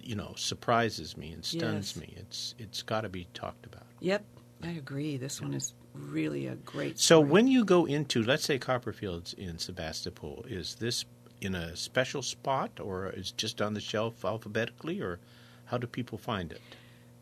you 0.00 0.14
know 0.16 0.32
surprises 0.36 1.16
me 1.16 1.32
and 1.32 1.44
stuns 1.44 1.94
Yes. 1.94 1.96
me, 1.96 2.14
it's 2.16 2.54
it's 2.58 2.82
got 2.82 3.02
to 3.02 3.08
be 3.08 3.26
talked 3.34 3.66
about. 3.66 3.86
Yep. 4.00 4.24
I 4.62 4.70
agree. 4.70 5.16
This 5.16 5.40
one 5.40 5.54
is 5.54 5.72
really 5.94 6.46
a 6.48 6.56
great 6.56 6.98
So 6.98 7.18
story. 7.18 7.30
when 7.30 7.46
you 7.48 7.64
go 7.64 7.86
into, 7.86 8.22
let's 8.22 8.44
say, 8.44 8.58
Copperfields 8.58 9.34
in 9.34 9.58
Sebastopol, 9.58 10.44
is 10.48 10.74
this 10.76 11.04
in 11.40 11.54
a 11.54 11.76
special 11.76 12.22
spot, 12.22 12.70
or 12.80 13.08
is 13.10 13.30
just 13.30 13.62
on 13.62 13.74
the 13.74 13.80
shelf 13.80 14.24
alphabetically, 14.24 15.00
or 15.00 15.20
how 15.66 15.78
do 15.78 15.86
people 15.86 16.18
find 16.18 16.50
it? 16.52 16.60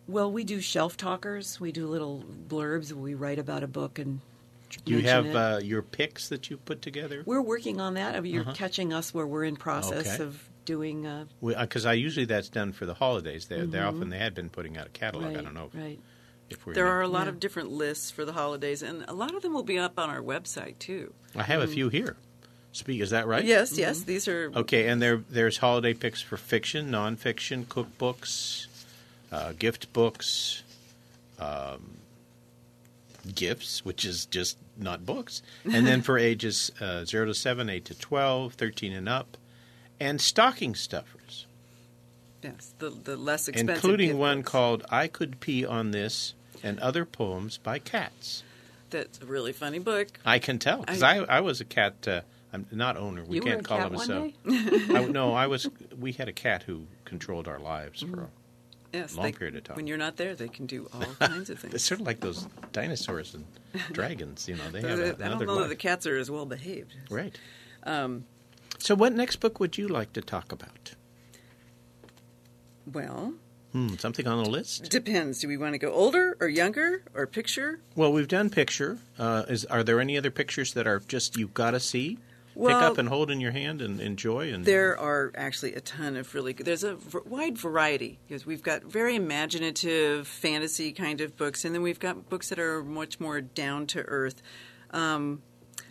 Well, 0.09 0.31
we 0.31 0.45
do 0.45 0.61
shelf 0.61 0.97
talkers. 0.97 1.59
We 1.61 1.73
do 1.73 1.87
little 1.87 2.25
blurbs. 2.49 2.93
We 2.93 3.15
write 3.15 3.39
about 3.39 3.63
a 3.63 3.67
book 3.67 3.99
and 3.99 4.21
Do 4.85 4.95
you 4.95 5.03
have 5.03 5.27
uh, 5.35 5.61
your 5.63 5.83
picks 5.83 6.29
that 6.29 6.49
you 6.51 6.57
put 6.59 6.81
together? 6.83 7.23
We're 7.27 7.43
working 7.43 7.81
on 7.81 7.95
that. 7.95 8.15
I 8.15 8.21
mean, 8.21 8.33
You're 8.35 8.45
catching 8.55 8.93
us 8.93 9.13
where 9.13 9.27
we're 9.27 9.45
in 9.45 9.57
process 9.57 10.07
Uh-huh. 10.07 10.15
Okay. 10.15 10.23
of 10.25 10.49
doing. 10.65 11.07
Uh, 11.07 11.25
Because 11.43 11.87
I 11.87 11.95
usually 11.95 12.27
that's 12.27 12.49
done 12.49 12.73
for 12.73 12.87
the 12.87 12.95
holidays. 12.95 13.47
They 13.47 13.61
they 13.67 13.81
often 13.81 14.11
they 14.11 14.19
had 14.19 14.35
been 14.35 14.49
putting 14.51 14.77
out 14.77 14.87
a 14.87 14.91
catalog. 14.91 15.29
right, 15.29 15.39
I 15.39 15.43
don't 15.43 15.55
know 15.55 15.71
if, 15.73 15.81
right. 15.81 15.99
if 16.51 16.65
we're. 16.67 16.75
There 16.75 16.87
are 16.89 17.03
a 17.03 17.09
lot 17.09 17.25
Yeah. 17.25 17.31
of 17.31 17.41
different 17.41 17.71
lists 17.71 18.11
for 18.11 18.25
the 18.25 18.33
holidays, 18.33 18.83
and 18.83 19.05
a 19.09 19.13
lot 19.15 19.35
of 19.35 19.43
them 19.43 19.53
will 19.55 19.63
be 19.65 19.79
up 19.79 19.99
on 19.99 20.09
our 20.11 20.21
website 20.23 20.79
too. 20.79 21.13
I 21.35 21.43
have 21.43 21.63
a 21.63 21.67
few 21.67 21.89
here. 21.89 22.17
Speak, 22.73 23.01
is 23.01 23.11
that 23.11 23.27
right? 23.27 23.43
Yes, 23.45 23.79
yes, 23.79 24.03
these 24.03 24.29
are 24.29 24.53
Okay, 24.55 24.87
and 24.89 25.01
there 25.01 25.23
there's 25.31 25.59
holiday 25.59 25.95
picks 25.95 26.21
for 26.21 26.37
fiction, 26.37 26.91
nonfiction, 26.91 27.65
cookbooks, 27.65 28.67
uh, 29.33 29.53
gift 29.59 29.93
books, 29.93 30.63
um, 31.39 31.97
gifts, 33.35 33.85
which 33.85 34.05
is 34.05 34.27
just 34.27 34.57
not 34.77 35.05
books, 35.05 35.43
and 35.65 35.87
then 35.87 36.03
for 36.03 36.19
ages 36.31 36.71
uh, 36.81 37.05
zero 37.05 37.27
to 37.27 37.35
seven, 37.35 37.69
eight 37.69 37.85
to 37.87 37.95
12, 37.99 38.55
13 38.55 38.93
and 38.93 39.09
up, 39.09 39.37
and 39.99 40.21
stocking 40.21 40.75
stuffers, 40.75 41.47
yes 42.43 42.75
the 42.79 42.91
the 42.91 43.17
less 43.17 43.49
expensive, 43.49 43.77
including 43.77 44.19
one 44.19 44.39
books. 44.39 44.51
called 44.53 44.85
"I 44.91 45.09
Could 45.09 45.41
Pee 45.41 45.65
on 45.67 45.91
This" 45.91 46.35
and 46.63 46.79
other 46.81 47.05
poems 47.05 47.59
by 47.59 47.79
cats. 47.79 48.43
That's 48.91 49.21
a 49.21 49.27
really 49.27 49.53
funny 49.53 49.81
book. 49.81 50.09
I 50.25 50.39
can 50.39 50.59
tell 50.59 50.81
because 50.81 51.03
I, 51.03 51.19
I- 51.19 51.39
I 51.39 51.41
was 51.41 51.61
a 51.61 51.65
cat. 51.65 52.07
Uh, 52.07 52.21
I'm 52.53 52.67
not 52.71 52.97
owner. 52.97 53.25
We 53.25 53.41
can't 53.41 53.65
call 53.65 53.81
him 53.81 53.99
so. 53.99 54.33
I, 54.49 55.05
no, 55.11 55.35
I 55.35 55.49
was. 55.49 55.69
We 55.99 56.13
had 56.13 56.29
a 56.29 56.33
cat 56.33 56.63
who 56.63 56.85
controlled 57.05 57.49
our 57.49 57.59
lives 57.59 58.03
Mm. 58.05 58.11
for. 58.15 58.29
Yes, 58.97 59.15
Long 59.17 59.27
they- 59.27 59.33
period 59.33 59.57
of 59.57 59.65
time. 59.65 59.77
When 59.77 59.87
you're 59.87 59.97
not 59.99 60.17
there, 60.17 60.35
they 60.35 60.49
can 60.49 60.67
do 60.67 60.89
all 60.93 61.01
kinds 61.21 61.51
of 61.51 61.59
things. 61.59 61.75
it's 61.75 61.85
sort 61.85 62.01
of 62.01 62.07
like 62.07 62.21
those 62.21 62.47
dinosaurs 62.73 63.35
and 63.35 63.45
dragons. 63.93 64.49
You 64.49 64.57
know, 64.57 64.71
they 64.71 64.81
So 64.83 64.89
have 64.89 64.99
I 64.99 65.03
a, 65.03 65.07
don't 65.13 65.21
another 65.23 65.47
know 65.47 65.61
that 65.63 65.69
the 65.69 65.77
cats 65.77 66.07
are 66.07 66.17
as 66.17 66.31
well 66.31 66.47
behaved. 66.47 66.95
Right. 67.11 67.37
Um, 67.85 68.25
So, 68.79 68.95
what 68.95 69.13
next 69.13 69.37
book 69.37 69.59
would 69.61 69.79
you 69.79 69.89
like 69.89 70.13
to 70.15 70.21
talk 70.23 70.53
about? 70.53 70.95
well, 72.91 73.35
Hmm, 73.73 73.97
something 73.99 74.27
on 74.27 74.43
the 74.45 74.49
list? 74.49 74.89
depends. 74.91 75.41
Do 75.41 75.49
we 75.49 75.57
want 75.57 75.75
to 75.75 75.79
go 75.79 75.93
older 75.93 76.37
or 76.41 76.49
younger 76.49 77.03
or 77.15 77.27
picture? 77.27 77.81
Well, 77.95 78.13
we've 78.13 78.29
done 78.29 78.49
picture. 78.49 78.99
Uh, 79.19 79.45
is 79.49 79.65
are 79.67 79.83
there 79.83 80.01
any 80.01 80.17
other 80.17 80.31
pictures 80.31 80.73
that 80.75 80.87
are 80.87 81.01
just 81.01 81.37
you've 81.37 81.53
got 81.53 81.73
to 81.73 81.81
see, 81.81 82.19
pick 82.57 82.71
up 82.77 82.99
and 82.99 83.09
hold 83.09 83.31
in 83.31 83.41
your 83.41 83.53
hand 83.53 83.83
and 83.83 84.01
enjoy? 84.01 84.53
And 84.53 84.65
There 84.65 84.99
are 84.99 85.33
actually 85.37 85.75
a 85.75 85.81
ton 85.81 86.17
of 86.17 86.35
really 86.35 86.53
good. 86.53 86.67
There's 86.67 86.85
a 86.85 86.95
v- 86.97 87.19
wide 87.27 87.59
variety 87.59 88.19
because 88.27 88.47
we've 88.47 88.63
got 88.63 88.83
very 88.85 89.17
imaginative 89.17 90.27
fantasy 90.27 90.93
kind 90.93 91.21
of 91.21 91.37
books, 91.37 91.65
and 91.65 91.75
then 91.75 91.83
we've 91.83 92.01
got 92.01 92.29
books 92.29 92.49
that 92.49 92.59
are 92.59 92.83
much 92.83 93.21
more 93.21 93.41
down 93.41 93.87
to 93.89 94.01
earth. 94.03 94.43
Um, 94.91 95.43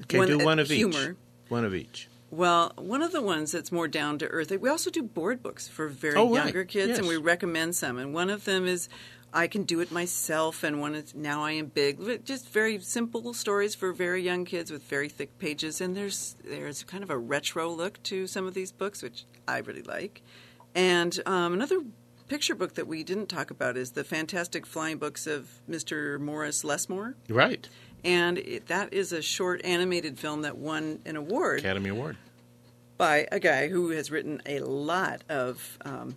okay, 0.04 0.26
do 0.26 0.42
uh, 0.42 0.44
one 0.44 0.60
of 0.60 0.72
each. 0.72 0.78
humor. 0.78 1.16
One 1.50 1.66
of 1.66 1.74
each. 1.76 2.10
Well, 2.32 2.74
one 2.78 3.02
of 3.02 3.12
the 3.12 3.22
ones 3.22 3.52
that's 3.52 3.72
more 3.72 3.88
down 3.88 4.18
to 4.20 4.28
earth. 4.28 4.52
We 4.60 4.70
also 4.70 4.90
do 4.90 5.04
board 5.04 5.42
books 5.44 5.68
for 5.68 5.88
very 5.88 6.16
Oh, 6.16 6.30
right. 6.34 6.44
younger 6.46 6.66
kids, 6.66 6.98
and 6.98 7.08
we 7.08 7.18
recommend 7.18 7.76
some. 7.76 7.98
And 7.98 8.14
one 8.14 8.30
of 8.30 8.44
them 8.46 8.66
is 8.66 8.90
I 9.36 9.48
can 9.48 9.64
do 9.64 9.82
it 9.82 9.92
myself, 9.92 10.64
and 10.64 10.80
one 10.80 10.96
is 10.96 11.14
Now 11.14 11.44
I 11.44 11.52
am 11.52 11.66
big. 11.66 12.26
Just 12.26 12.48
very 12.48 12.80
simple 12.80 13.34
stories 13.34 13.76
for 13.76 13.92
very 13.92 14.24
young 14.24 14.46
kids 14.46 14.72
with 14.72 14.84
very 14.84 15.10
thick 15.10 15.38
pages. 15.40 15.82
And 15.82 15.96
there's 15.96 16.38
there's 16.46 16.84
kind 16.84 17.04
of 17.04 17.10
a 17.10 17.18
retro 17.18 17.70
look 17.70 18.02
to 18.04 18.28
some 18.28 18.48
of 18.48 18.54
these 18.54 18.72
books, 18.72 19.04
which 19.04 19.26
I 19.46 19.58
really 19.58 19.82
like. 19.82 20.22
And 20.74 21.20
um, 21.26 21.52
another 21.54 21.82
picture 22.30 22.56
book 22.56 22.76
that 22.76 22.88
we 22.88 23.04
didn't 23.04 23.28
talk 23.28 23.52
about 23.52 23.76
is 23.76 23.92
the 23.92 24.06
fantastic 24.06 24.66
flying 24.66 24.98
books 24.98 25.28
of 25.28 25.50
Mr. 25.70 26.18
Morris 26.18 26.64
Lesmore. 26.64 27.16
Right. 27.30 27.68
And 28.06 28.38
it, 28.38 28.68
that 28.68 28.94
is 28.94 29.12
a 29.12 29.22
short 29.22 29.64
animated 29.66 30.18
film 30.18 30.44
that 30.44 30.58
won 30.58 31.00
an 31.06 31.18
award 31.18 31.60
Academy 31.60 31.90
Award. 31.90 32.16
by 32.98 33.28
a 33.34 33.40
guy 33.40 33.68
who 33.68 33.90
has 33.90 34.10
written 34.12 34.42
a 34.46 34.60
lot 34.60 35.24
of 35.28 35.78
um, 35.84 36.16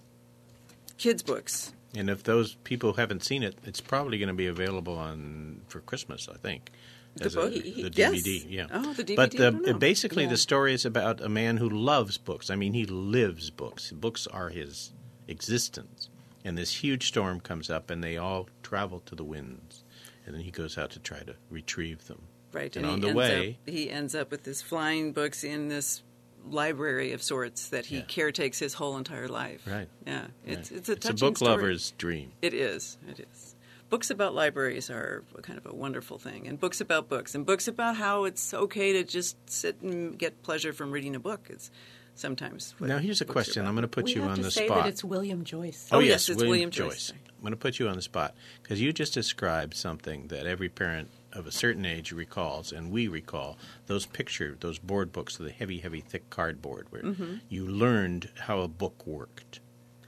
kids' 0.98 1.24
books. 1.24 1.72
And 1.96 2.11
if 2.11 2.22
those 2.22 2.55
people 2.64 2.94
haven't 2.94 3.24
seen 3.24 3.42
it, 3.42 3.57
it's 3.64 3.81
probably 3.81 4.18
going 4.18 4.29
to 4.29 4.35
be 4.35 4.46
available 4.46 4.96
on 4.98 5.62
for 5.68 5.81
Christmas, 5.81 6.29
I 6.33 6.37
think. 6.37 6.70
The 7.14 7.27
a- 7.40 7.48
the 7.51 7.92
Yes. 7.94 8.12
DVD, 8.22 8.46
yeah. 8.48 8.66
Oh, 8.70 8.92
the 8.92 9.14
But 9.16 9.31
DVD, 9.33 9.38
don't 9.38 9.66
know. 9.66 9.72
basically, 9.74 10.24
Yeah. 10.24 10.31
the 10.31 10.37
story 10.37 10.74
is 10.74 10.85
about 10.85 11.20
a 11.20 11.29
man 11.29 11.57
who 11.57 11.68
loves 11.68 12.18
books. 12.18 12.51
I 12.51 12.57
mean, 12.57 12.74
he 12.74 12.85
lives 12.85 13.51
books. 13.51 13.90
Books 13.90 14.27
are 14.29 14.51
his 14.51 14.92
existence. 15.27 16.09
And 16.44 16.57
this 16.57 16.83
huge 16.85 17.09
storm 17.09 17.40
comes 17.40 17.70
up, 17.70 17.90
and 17.90 18.05
they 18.05 18.16
all 18.16 18.48
travel 18.62 19.01
to 19.07 19.14
the 19.14 19.24
winds. 19.24 19.83
And 20.24 20.35
then 20.35 20.42
he 20.42 20.51
goes 20.51 20.79
out 20.79 20.90
to 20.90 20.98
try 20.98 21.20
to 21.20 21.35
retrieve 21.51 22.07
them. 22.07 22.22
Right, 22.53 22.74
And 22.77 22.87
he 22.87 22.92
on 22.92 23.01
the 23.01 23.12
way- 23.12 23.59
up, 23.66 23.68
he 23.68 23.90
ends 23.90 24.14
up 24.14 24.31
with 24.31 24.44
his 24.44 24.62
flying 24.62 25.12
books 25.12 25.42
in 25.44 25.68
this 25.68 26.03
library 26.50 27.12
of 27.12 27.22
sorts 27.22 27.68
that 27.68 27.87
he 27.87 27.96
Yeah. 27.98 28.02
caretakes 28.08 28.58
his 28.58 28.74
whole 28.74 28.96
entire 28.96 29.28
life. 29.28 29.62
Right. 29.66 29.88
Yeah, 30.06 30.26
it's 30.44 30.70
Right. 30.70 30.78
it's 30.78 30.88
a 30.88 30.92
it's 30.92 31.08
a 31.08 31.14
book 31.14 31.37
story. 31.37 31.50
lover's 31.52 31.92
dream. 31.98 32.32
It 32.42 32.54
is. 32.54 32.98
It 33.08 33.20
is. 33.20 33.54
Books 33.90 34.11
about 34.11 34.34
libraries 34.34 34.90
are 34.90 35.24
kind 35.42 35.58
of 35.58 35.64
a 35.64 35.74
wonderful 35.74 36.18
thing, 36.18 36.46
and 36.46 36.61
books 36.61 36.80
about 36.80 37.08
books, 37.08 37.34
and 37.34 37.46
books 37.46 37.66
about 37.68 37.96
how 37.96 38.24
it's 38.24 38.52
okay 38.52 38.92
to 38.92 39.02
just 39.04 39.37
sit 39.48 39.80
and 39.80 40.18
get 40.18 40.42
pleasure 40.42 40.72
from 40.74 40.90
reading 40.90 41.16
a 41.16 41.20
book. 41.20 41.46
It's 41.48 41.70
sometimes. 42.14 42.74
what 42.78 42.88
Now, 42.88 42.98
here's 42.98 43.20
a 43.20 43.24
question. 43.24 43.64
I'm 43.66 43.74
going 43.74 43.82
to 43.82 43.88
put 43.88 44.04
we 44.06 44.14
you 44.14 44.22
have 44.22 44.30
on 44.32 44.37
to 44.38 44.42
the 44.42 44.50
say 44.50 44.66
spot. 44.66 44.84
that 44.84 44.88
it's 44.90 45.02
William 45.04 45.42
Joyce. 45.44 45.88
Oh, 45.90 45.96
oh 45.96 46.00
yes, 46.00 46.28
it's 46.28 46.42
William 46.42 46.70
Joyce. 46.70 47.08
Joyce. 47.08 47.12
I'm 47.12 47.40
going 47.42 47.52
to 47.52 47.56
put 47.56 47.78
you 47.78 47.88
on 47.88 47.96
the 47.96 48.02
spot 48.02 48.34
because 48.62 48.80
you 48.80 48.92
just 48.92 49.14
described 49.14 49.74
something 49.74 50.26
that 50.28 50.44
every 50.44 50.68
parent 50.68 51.08
of 51.38 51.46
a 51.46 51.53
certain 51.53 51.87
age 51.87 52.11
recalls, 52.12 52.72
and 52.72 52.90
we 52.90 53.07
recall 53.09 53.57
those 53.87 54.05
picture, 54.05 54.57
those 54.61 54.79
board 54.79 55.12
books, 55.12 55.38
of 55.38 55.46
the 55.46 55.53
heavy, 55.53 55.79
heavy, 55.79 56.01
thick 56.01 56.29
cardboard, 56.31 56.87
where 56.90 57.03
Mm-hmm. 57.03 57.35
you 57.48 57.66
learned 57.66 58.29
how 58.40 58.61
a 58.61 58.68
book 58.68 59.07
worked. 59.07 59.61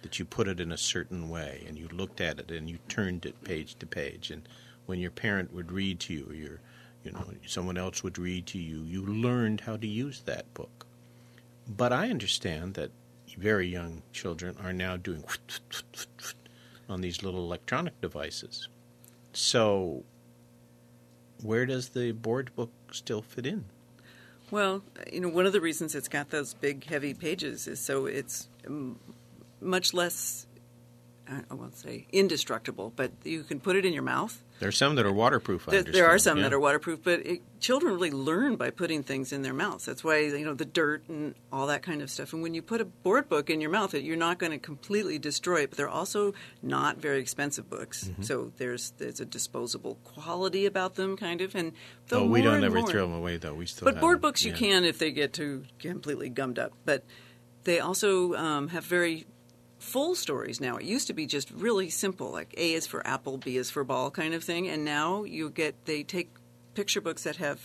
That 0.03 0.19
you 0.19 0.25
put 0.25 0.49
it 0.49 0.61
in 0.61 0.73
a 0.73 0.79
certain 0.79 1.29
way, 1.29 1.63
and 1.69 1.79
you 1.79 1.87
looked 1.93 2.21
at 2.21 2.39
it, 2.41 2.51
and 2.51 2.69
you 2.69 2.79
turned 2.89 3.25
it 3.27 3.43
page 3.45 3.77
to 3.79 3.87
page, 3.87 4.31
and 4.31 4.43
when 4.87 4.99
your 4.99 5.11
parent 5.13 5.55
would 5.55 5.71
read 5.71 6.01
to 6.01 6.15
you, 6.15 6.27
or 6.29 6.35
your, 6.35 6.61
you 7.05 7.13
know, 7.13 7.25
someone 7.47 7.77
else 7.79 8.03
would 8.03 8.19
read 8.19 8.47
to 8.47 8.59
you, 8.59 8.83
you 8.83 9.07
learned 9.07 9.61
how 9.61 9.77
to 9.77 9.87
use 9.87 10.23
that 10.23 10.53
book. 10.55 10.87
But 11.69 11.93
I 11.93 12.11
understand 12.11 12.75
that 12.75 12.91
very 13.39 13.69
young 13.69 14.03
children 14.13 14.57
are 14.65 14.73
now 14.73 14.97
doing 14.97 15.23
on 16.89 17.01
these 17.03 17.23
little 17.23 17.45
electronic 17.45 18.01
devices. 18.01 18.69
So, 19.33 20.03
where 21.43 21.67
does 21.67 21.91
the 21.91 22.13
board 22.13 22.55
book 22.55 22.71
still 22.93 23.23
fit 23.23 23.47
in? 23.47 23.65
Well, 24.51 24.83
you 25.13 25.21
know, 25.21 25.29
one 25.29 25.47
of 25.47 25.53
the 25.53 25.61
reasons 25.61 25.95
it's 25.95 26.09
got 26.09 26.31
those 26.31 26.55
big, 26.55 26.85
heavy 26.85 27.15
pages 27.15 27.69
is 27.69 27.79
so 27.81 28.07
it's 28.07 28.49
um, 28.67 28.99
much 29.61 29.95
less, 29.95 30.47
I 31.29 31.43
I 31.51 31.55
won't 31.55 31.77
say 31.77 32.07
indestructible, 32.13 32.93
but 32.97 33.13
you 33.23 33.45
can 33.45 33.61
put 33.61 33.77
it 33.77 33.85
in 33.85 33.93
your 33.93 34.03
mouth 34.03 34.43
There 34.61 34.69
are 34.69 34.73
some 34.73 34.95
that 34.97 35.05
are 35.07 35.13
waterproof. 35.13 35.69
I 35.69 35.73
There, 35.73 35.83
there 35.83 36.07
are 36.09 36.19
some 36.19 36.37
Yeah. 36.37 36.45
that 36.45 36.53
are 36.53 36.61
waterproof, 36.61 37.01
but 37.03 37.27
it, 37.27 37.41
children 37.61 37.95
really 37.95 38.11
learn 38.11 38.57
by 38.57 38.71
putting 38.71 39.03
things 39.03 39.33
in 39.33 39.43
their 39.43 39.53
mouths. 39.55 39.87
That's 39.87 40.05
why 40.05 40.19
you 40.21 40.45
know 40.45 40.55
the 40.55 40.65
dirt 40.67 41.03
and 41.09 41.35
all 41.53 41.67
that 41.67 41.83
kind 41.83 42.03
of 42.03 42.11
stuff. 42.11 42.33
And 42.33 42.43
when 42.43 42.55
you 42.55 42.63
put 42.63 42.81
a 42.81 42.85
board 42.85 43.29
book 43.29 43.51
in 43.51 43.61
your 43.61 43.71
mouth, 43.71 43.95
you're 43.95 44.17
not 44.17 44.39
going 44.39 44.53
to 44.53 44.59
completely 44.59 45.19
destroy 45.19 45.63
it. 45.63 45.71
But 45.71 45.79
they're 45.79 45.89
also 45.89 46.35
not 46.63 46.99
very 46.99 47.19
expensive 47.21 47.69
books, 47.69 48.05
Mm-hmm. 48.05 48.23
so 48.23 48.53
there's 48.59 48.93
there's 48.99 49.19
a 49.19 49.25
disposable 49.25 49.97
quality 50.05 50.67
about 50.67 50.95
them, 50.95 51.17
kind 51.17 51.41
of. 51.41 51.55
And 51.55 51.73
the 52.09 52.19
Oh, 52.21 52.27
we 52.27 52.43
don't 52.43 52.63
ever 52.63 52.81
more- 52.81 52.87
throw 52.89 53.07
them 53.07 53.15
away, 53.17 53.39
though. 53.39 53.55
We 53.55 53.67
still. 53.67 53.87
But 53.87 53.99
board 54.01 54.17
them. 54.17 54.23
books 54.23 54.45
you 54.45 54.53
can 54.53 54.85
if 54.85 54.99
they 54.99 55.11
get 55.11 55.33
too 55.33 55.65
completely 55.79 56.29
gummed 56.29 56.59
up. 56.59 56.75
But 56.85 57.05
they 57.65 57.81
also 57.81 58.35
um, 58.35 58.69
have 58.69 58.85
very 58.85 59.27
full 59.81 60.15
stories 60.15 60.61
now. 60.61 60.77
It 60.77 60.85
used 60.85 61.09
to 61.09 61.13
be 61.13 61.27
just 61.27 61.51
really 61.51 61.91
simple, 61.91 62.31
like 62.31 62.55
A 62.57 62.75
is 62.75 62.87
for 62.87 63.05
apple, 63.07 63.39
B 63.39 63.57
is 63.57 63.71
for 63.71 63.83
ball 63.83 64.11
kind 64.11 64.35
of 64.35 64.45
thing. 64.45 64.69
And 64.69 64.85
now 64.85 65.25
you 65.25 65.51
get 65.51 65.85
they 65.87 66.03
take 66.05 66.31
picture 66.75 67.01
books 67.01 67.25
that 67.25 67.37
have 67.37 67.61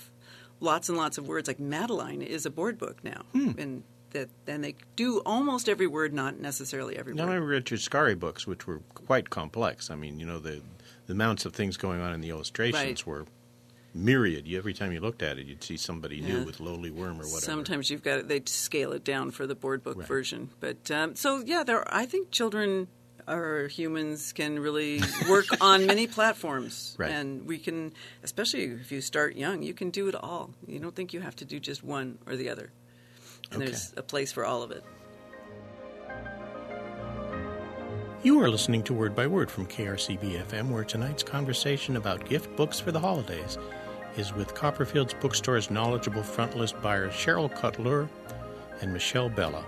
lots 0.60 0.90
and 0.90 0.98
lots 0.98 1.18
of 1.18 1.28
words. 1.28 1.48
Like 1.48 1.60
Madeline 1.60 2.22
is 2.24 2.46
a 2.46 2.50
board 2.50 2.78
book 2.80 3.04
now, 3.04 3.22
Hmm. 3.34 3.52
and 3.60 3.84
that 4.12 4.30
and 4.48 4.64
they 4.64 4.76
do 4.96 5.20
almost 5.26 5.68
every 5.70 5.88
word, 5.88 6.14
not 6.14 6.40
necessarily 6.40 6.98
every 6.98 7.14
Now, 7.14 7.24
I 7.24 7.26
word. 7.26 7.34
remember 7.34 7.48
Richard 7.52 7.80
Scarry 7.80 8.18
books, 8.18 8.48
which 8.48 8.66
were 8.66 8.80
quite 8.94 9.30
complex. 9.30 9.92
I 9.92 9.96
mean, 9.96 10.20
you 10.20 10.26
know, 10.26 10.40
the, 10.40 10.62
the 11.06 11.14
amounts 11.14 11.46
of 11.46 11.54
things 11.54 11.76
going 11.78 12.00
on 12.02 12.14
in 12.14 12.22
the 12.22 12.30
illustrations 12.30 12.84
Right. 12.84 13.06
were 13.06 13.26
myriad. 13.96 14.46
You, 14.48 14.58
every 14.58 14.74
time 14.74 14.92
you 14.92 15.00
looked 15.00 15.24
at 15.24 15.40
it, 15.40 15.48
you'd 15.48 15.64
see 15.64 15.78
somebody 15.78 16.22
new 16.22 16.44
with 16.46 16.60
lowly 16.60 16.92
worm 16.92 17.16
or 17.20 17.24
whatever. 17.26 17.40
Sometimes 17.40 17.90
you've 17.90 18.04
got 18.04 18.20
it; 18.20 18.28
they 18.28 18.42
scale 18.46 18.92
it 18.92 19.04
down 19.04 19.32
for 19.32 19.48
the 19.48 19.56
board 19.56 19.82
book 19.84 19.98
Right. 19.98 20.08
version, 20.08 20.50
but 20.60 20.92
um, 20.92 21.16
so 21.16 21.42
yeah, 21.46 21.64
there. 21.64 21.84
I 21.94 22.06
think 22.06 22.30
children 22.32 22.88
or 23.28 23.68
humans 23.70 24.34
can 24.34 24.60
really 24.60 25.02
work 25.28 25.48
on 25.62 25.88
many 25.88 26.06
platforms, 26.06 26.96
Right. 27.00 27.10
and 27.12 27.48
we 27.48 27.58
can, 27.58 27.94
especially 28.22 28.66
if 28.66 28.92
you 28.92 29.02
start 29.02 29.36
young, 29.36 29.64
you 29.64 29.74
can 29.74 29.90
do 29.90 30.08
it 30.08 30.14
all. 30.16 30.52
You 30.68 30.78
don't 30.80 30.96
think 30.96 31.12
you 31.14 31.22
have 31.22 31.36
to 31.38 31.46
do 31.46 31.60
just 31.60 31.84
one 31.84 32.20
or 32.28 32.36
the 32.36 32.50
other, 32.50 32.70
and 33.52 33.62
Okay. 33.62 33.72
there's 33.72 33.94
a 33.98 34.04
place 34.04 34.32
for 34.32 34.46
all 34.46 34.62
of 34.62 34.72
it. 34.72 34.84
You 38.24 38.40
are 38.42 38.50
listening 38.50 38.82
to 38.86 38.94
Word 38.94 39.16
by 39.16 39.28
Word 39.28 39.52
from 39.52 39.68
KRCB 39.68 40.44
FM, 40.48 40.70
where 40.70 40.84
tonight's 40.84 41.22
conversation 41.22 41.96
about 41.96 42.28
gift 42.28 42.56
books 42.56 42.80
for 42.80 42.92
the 42.92 43.00
holidays 43.00 43.60
is 44.18 44.34
with 44.34 44.54
Copperfield's 44.54 45.14
Bookstore's 45.14 45.70
knowledgeable 45.70 46.22
frontlist 46.22 46.82
buyers 46.82 47.14
Sheryl 47.14 47.54
Cotleur 47.54 48.08
and 48.82 48.94
Michelle 48.94 49.30
Bella. 49.30 49.64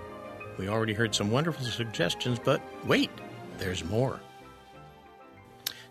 We 0.58 0.68
already 0.68 0.94
heard 0.94 1.14
some 1.14 1.32
wonderful 1.32 1.66
suggestions, 1.66 2.40
but 2.40 2.62
wait, 2.86 3.12
there's 3.58 3.84
more. 3.84 4.20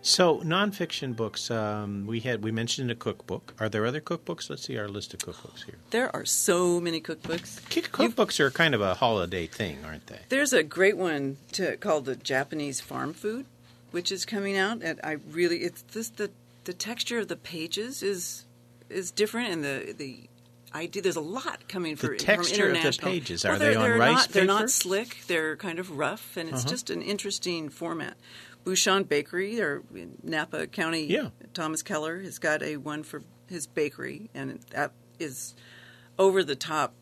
So, 0.01 0.39
nonfiction 0.39 1.15
books. 1.15 1.51
Um, 1.51 2.05
we 2.07 2.21
had 2.21 2.41
we 2.41 2.51
mentioned 2.51 2.89
a 2.91 2.95
cookbook. 2.95 3.53
Are 3.59 3.67
there 3.67 3.85
other 3.85 3.99
cookbooks? 3.99 4.49
Let's 4.49 4.63
see 4.63 4.77
our 4.77 4.87
list 4.87 5.13
of 5.13 5.19
cookbooks 5.19 5.65
here. 5.65 5.75
There 5.89 6.15
are 6.15 6.23
so 6.23 6.79
many 6.79 7.01
cookbooks. 7.01 7.59
Cookbooks 7.69 8.39
are 8.39 8.49
kind 8.49 8.73
of 8.73 8.79
a 8.79 8.93
holiday 8.93 9.47
thing, 9.47 9.79
aren't 9.83 10.07
they? 10.07 10.19
There's 10.29 10.53
a 10.53 10.63
great 10.63 10.95
one 10.97 11.37
to, 11.53 11.75
called 11.77 12.05
the 12.05 12.15
Japanese 12.15 12.79
Farm 12.79 13.13
Food, 13.13 13.47
which 13.91 14.11
is 14.11 14.23
coming 14.23 14.57
out, 14.57 14.81
and 14.81 14.99
I 15.03 15.17
really 15.29 15.57
it's 15.57 15.81
this 15.81 16.09
the 16.09 16.31
the 16.63 16.73
texture 16.73 17.19
of 17.19 17.27
the 17.27 17.35
pages 17.35 18.01
is 18.01 18.45
is 18.89 19.11
different, 19.11 19.51
and 19.51 19.63
the 19.63 19.93
the 19.97 20.29
idea 20.73 21.01
there's 21.01 21.15
a 21.15 21.21
lot 21.21 21.67
coming 21.69 21.95
for 21.95 22.07
The 22.09 22.17
texture 22.17 22.55
from 22.55 22.65
of 22.65 22.71
the 22.73 22.79
international. 22.79 23.11
pages, 23.11 23.43
Well, 23.43 23.53
are 23.53 23.57
they're, 23.59 23.69
they 23.71 23.75
on 23.77 23.83
they're 23.83 23.97
rice 23.97 24.13
not, 24.15 24.29
They're? 24.29 24.43
Uh-huh. 24.49 24.59
not 24.59 24.69
slick. 24.69 25.17
They're 25.27 25.55
kind 25.55 25.79
of 25.79 25.91
rough, 25.91 26.37
and 26.37 26.49
it's 26.49 26.63
just 26.63 26.89
an 26.89 27.01
interesting 27.01 27.69
format. 27.69 28.15
Bouchon 28.65 29.03
Bakery, 29.05 29.61
or 29.61 29.81
Napa 30.23 30.67
County, 30.67 31.05
Yeah. 31.05 31.29
Thomas 31.53 31.81
Keller 31.83 32.19
has 32.19 32.37
got 32.37 32.61
a 32.61 32.75
one 32.77 33.03
for 33.03 33.23
his 33.49 33.65
bakery, 33.65 34.29
and 34.35 34.59
that 34.71 34.91
is 35.19 35.55
over 36.19 36.43
the 36.43 36.55
top 36.55 36.93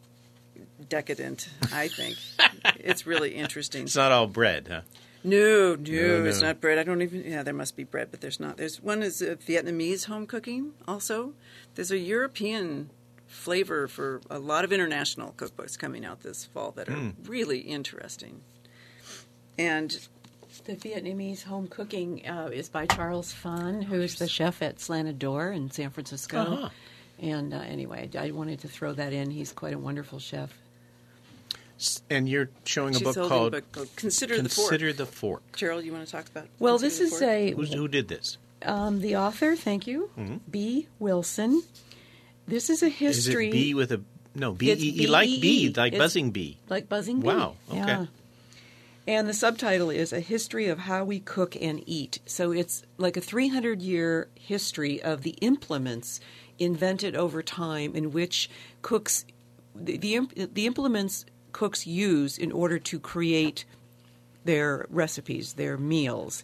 decadent. 0.87 1.49
I 1.73 1.87
think 1.87 2.17
it's 2.79 3.05
really 3.07 3.31
interesting. 3.35 3.83
It's 3.83 3.95
not 3.95 4.11
all 4.11 4.27
bread, 4.27 4.67
huh? 4.69 4.81
No, 5.25 5.75
no, 5.75 5.75
No, 5.75 6.25
it's 6.25 6.41
not 6.41 6.61
bread. 6.61 6.77
I 6.77 6.83
don't 6.83 7.01
even. 7.01 7.23
Yeah, 7.25 7.43
there 7.43 7.53
must 7.53 7.75
be 7.75 7.83
bread, 7.83 8.09
but 8.11 8.21
there's 8.21 8.39
not. 8.39 8.57
There's 8.57 8.81
one 8.81 9.01
is 9.03 9.21
uh, 9.21 9.35
Vietnamese 9.47 10.05
home 10.05 10.27
cooking. 10.27 10.73
Also, 10.87 11.33
there's 11.73 11.91
a 11.91 11.97
European 11.97 12.89
flavor 13.27 13.87
for 13.87 14.21
a 14.29 14.39
lot 14.39 14.63
of 14.63 14.71
international 14.71 15.33
cookbooks 15.35 15.77
coming 15.77 16.05
out 16.05 16.21
this 16.21 16.45
fall 16.45 16.71
that 16.71 16.87
are 16.89 16.93
Hmm. 16.93 17.09
really 17.23 17.59
interesting. 17.59 18.41
And 19.57 19.97
The 20.65 20.75
Vietnamese 20.75 21.43
home 21.43 21.67
cooking 21.67 22.27
uh, 22.27 22.49
is 22.53 22.69
by 22.69 22.85
Charles 22.85 23.31
Phan, 23.33 23.81
who's 23.81 24.15
the 24.19 24.27
chef 24.27 24.61
at 24.61 24.79
Slanted 24.79 25.19
Door 25.19 25.51
in 25.51 25.69
San 25.71 25.89
Francisco. 25.89 26.37
Uh-huh. 26.39 26.69
And 27.19 27.53
uh, 27.53 27.57
anyway, 27.57 28.09
I 28.17 28.31
wanted 28.31 28.59
to 28.61 28.67
throw 28.67 28.93
that 28.93 29.11
in. 29.11 29.31
He's 29.31 29.51
quite 29.51 29.73
a 29.73 29.77
wonderful 29.79 30.19
chef. 30.19 30.51
S- 31.77 32.01
And 32.09 32.27
you're 32.29 32.49
showing 32.65 32.95
a 32.95 32.99
she's 32.99 33.03
book 33.03 33.27
called 33.29 33.53
a 33.53 33.57
book 33.61 33.71
called 33.71 33.95
Consider, 33.95 34.35
Consider 34.35 34.93
the 34.93 35.03
the 35.03 35.05
Fork. 35.05 35.43
Gerald, 35.55 35.83
you 35.83 35.91
want 35.91 36.05
to 36.05 36.11
talk 36.11 36.27
about? 36.27 36.47
Well, 36.59 36.79
Consider 36.79 36.87
this 36.89 36.97
the 36.99 37.15
is 37.15 37.19
Fork? 37.19 37.23
a 37.23 37.51
Who's, 37.51 37.73
who 37.73 37.87
did 37.87 38.07
this? 38.07 38.37
um, 38.63 39.01
the 39.01 39.15
author. 39.17 39.55
Thank 39.55 39.85
you, 39.87 40.09
Mm-hmm. 40.17 40.37
Bee 40.49 40.87
Wilson. 40.99 41.63
This 42.47 42.69
is 42.69 42.81
a 42.83 42.87
Is 42.87 42.93
history. 42.93 43.49
it 43.49 43.51
bee 43.51 43.73
with 43.73 43.91
a 43.91 44.01
no 44.35 44.53
B 44.53 44.69
It's 44.71 44.81
E 44.81 45.03
E 45.03 45.07
like 45.07 45.27
bee 45.27 45.39
B-E-E. 45.41 45.73
like 45.75 45.93
It's- 45.93 45.99
buzzing 45.99 46.31
bee? 46.31 46.57
like 46.69 46.87
buzzing 46.89 47.19
bee. 47.21 47.27
Wow, 47.27 47.55
okay. 47.69 47.77
Yeah. 47.79 48.05
And 49.07 49.27
the 49.29 49.33
subtitle 49.35 49.91
is 49.91 50.11
A 50.11 50.19
History 50.19 50.67
of 50.67 50.79
How 50.79 51.03
We 51.03 51.19
Cook 51.19 51.55
and 51.61 51.83
Eat. 51.85 52.19
So 52.25 52.51
it's 52.51 52.81
like 52.97 53.15
a 53.17 53.21
300 53.21 53.79
year 53.81 54.29
history 54.33 54.99
of 55.03 55.21
the 55.21 55.31
implements 55.41 56.19
invented 56.57 57.15
over 57.15 57.43
time 57.43 57.95
in 57.95 58.11
which 58.11 58.49
cooks, 58.81 59.23
the, 59.75 59.97
the, 59.97 60.21
the 60.51 60.65
implements 60.65 61.25
cooks 61.55 61.87
use 61.87 62.37
in 62.37 62.51
order 62.51 62.77
to 62.77 62.99
create 62.99 63.63
their 64.43 64.85
recipes, 64.89 65.53
their 65.53 65.77
meals. 65.77 66.43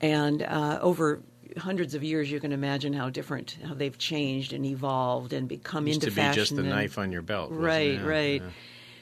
And 0.00 0.42
uh, 0.42 0.80
over 0.82 1.20
hundreds 1.56 1.94
of 1.94 2.02
years, 2.02 2.28
you 2.32 2.40
can 2.40 2.50
imagine 2.50 2.92
how 2.92 3.10
different, 3.10 3.56
how 3.64 3.74
they've 3.74 3.96
changed 3.96 4.52
and 4.52 4.66
evolved 4.66 5.32
and 5.32 5.46
become 5.48 5.86
Used 5.86 6.02
into 6.02 6.16
to 6.16 6.28
be 6.28 6.34
just 6.34 6.56
the 6.56 6.62
and- 6.62 6.70
knife 6.70 6.98
on 6.98 7.12
your 7.12 7.22
belt. 7.22 7.52
Right, 7.52 8.04
right. 8.04 8.42
Yeah. 8.42 8.50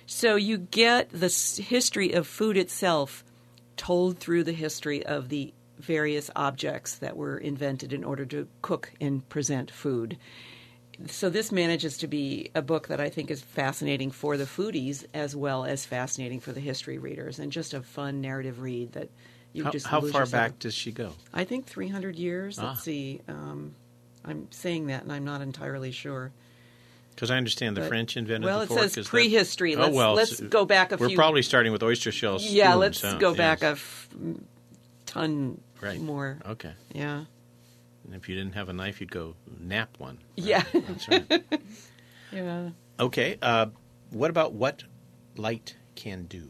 So 0.05 0.37
you 0.37 0.59
get 0.59 1.09
the 1.09 1.29
history 1.67 2.13
of 2.13 2.27
food 2.27 2.59
itself 2.59 3.25
told 3.79 4.19
through 4.19 4.45
the 4.45 4.53
history 4.53 5.05
of 5.07 5.31
the 5.31 5.55
various 5.79 6.31
objects 6.37 6.97
that 6.97 7.17
were 7.17 7.39
invented 7.39 7.95
in 7.95 8.05
order 8.05 8.27
to 8.27 8.49
cook 8.61 8.93
and 9.01 9.27
present 9.31 9.71
food. 9.71 10.19
So 11.09 11.31
this 11.31 11.51
manages 11.51 11.99
to 11.99 12.07
be 12.07 12.51
a 12.55 12.63
book 12.63 12.89
that 12.89 13.01
I 13.01 13.09
think 13.09 13.31
is 13.31 13.41
fascinating 13.43 14.11
for 14.11 14.37
the 14.37 14.45
foodies 14.45 15.05
as 15.15 15.35
well 15.35 15.65
as 15.65 15.85
fascinating 15.85 16.41
for 16.41 16.53
the 16.53 16.61
history 16.61 16.99
readers, 16.99 17.39
and 17.39 17.51
just 17.51 17.75
a 17.75 17.83
fun 17.83 18.21
narrative 18.21 18.61
read 18.61 18.93
that 18.93 19.09
you 19.53 19.65
How, 19.65 19.71
just 19.71 19.87
how 19.87 20.01
far 20.01 20.09
yourself. 20.09 20.31
back 20.31 20.59
does 20.59 20.75
she 20.75 20.93
go? 20.93 21.13
I 21.33 21.45
think 21.45 21.67
300 21.67 22.17
years. 22.17 22.59
Ah. 22.59 22.69
Let's 22.69 22.83
see. 22.83 23.21
Um, 23.29 23.75
I'm 24.25 24.49
saying 24.51 24.87
that, 24.89 25.03
and 25.03 25.13
I'm 25.13 25.25
not 25.25 25.41
entirely 25.43 25.93
sure. 25.93 26.31
Because 27.15 27.31
I 27.31 27.37
understand 27.37 27.77
the 27.77 27.83
But- 27.83 27.89
French 27.89 28.17
invented 28.17 28.45
well, 28.47 28.59
the 28.61 28.65
it 28.65 28.69
fork. 28.69 28.81
says 28.81 28.97
is 28.99 29.07
that- 29.07 29.11
prehistory. 29.11 29.75
Oh 29.77 29.81
Let's- 29.81 29.95
well, 29.95 30.15
let's 30.15 30.41
go 30.41 30.65
back 30.65 30.93
a 30.93 30.99
few. 30.99 31.09
We're 31.09 31.17
probably 31.17 31.43
starting 31.43 31.73
with 31.73 31.83
oyster 31.83 32.13
shells. 32.13 32.45
Yeah, 32.45 32.71
spoons, 32.71 32.81
let's 32.81 33.01
huh? 33.03 33.19
go 33.19 33.29
Yes. 33.31 33.37
back 33.37 33.63
a 33.63 33.67
f- 33.67 34.09
ton 35.07 35.61
Right. 35.81 36.01
more. 36.01 36.39
Okay. 36.47 36.73
Yeah. 36.95 37.25
And 38.05 38.15
if 38.15 38.29
you 38.29 38.35
didn't 38.35 38.55
have 38.55 38.69
a 38.69 38.73
knife, 38.73 39.01
you'd 39.01 39.11
go 39.13 39.35
nap 39.61 39.91
one. 39.99 40.19
Yeah. 40.37 40.65
That's 40.73 41.09
right. 41.09 41.45
Yeah. 42.33 42.71
okay. 42.99 43.37
Uh, 43.43 43.67
what 44.11 44.31
about 44.31 44.55
what 44.55 44.85
light 45.37 45.77
can 45.95 46.25
do? 46.25 46.49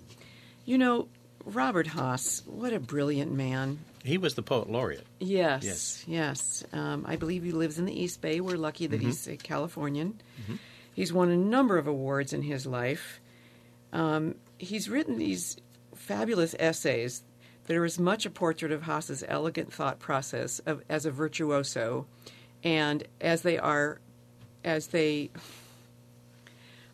You 0.65 0.79
know, 0.79 1.09
Robert 1.45 1.89
Hass, 1.89 2.43
what 2.47 2.73
a 2.73 2.79
brilliant 2.79 3.33
man. 3.33 3.81
He 4.05 4.17
was 4.17 4.35
the 4.37 4.43
poet 4.43 4.71
laureate. 4.71 5.05
Yes. 5.19 5.65
Yes. 5.65 6.05
Yes. 6.07 6.65
Um, 6.73 7.05
I 7.07 7.17
believe 7.17 7.43
he 7.43 7.51
lives 7.51 7.79
in 7.81 7.85
the 7.85 8.01
East 8.01 8.21
Bay. 8.21 8.41
We're 8.41 8.57
lucky 8.57 8.85
Mm-hmm. 8.85 8.93
that 8.93 9.01
he's 9.03 9.27
a 9.27 9.37
Californian. 9.37 10.21
He's 10.95 11.13
won 11.13 11.31
a 11.31 11.37
number 11.37 11.79
of 11.79 11.87
awards 11.89 12.33
in 12.33 12.43
his 12.43 12.65
life. 12.67 13.21
Um, 13.93 14.37
he's 14.59 14.89
written 14.89 15.19
these 15.19 15.57
fabulous 15.97 16.55
essays 16.59 17.23
that 17.67 17.77
are 17.77 17.85
as 17.85 17.99
much 17.99 18.27
a 18.27 18.31
portrait 18.31 18.73
of 18.73 18.83
Hass's 18.83 19.25
elegant 19.27 19.73
thought 19.73 19.99
process 19.99 20.59
of, 20.61 20.83
as 20.89 21.07
a 21.07 21.11
virtuoso, 21.11 22.07
and 22.65 23.05
as 23.21 23.43
they 23.43 23.59
are, 23.59 24.01
as 24.65 24.89
they 24.89 25.31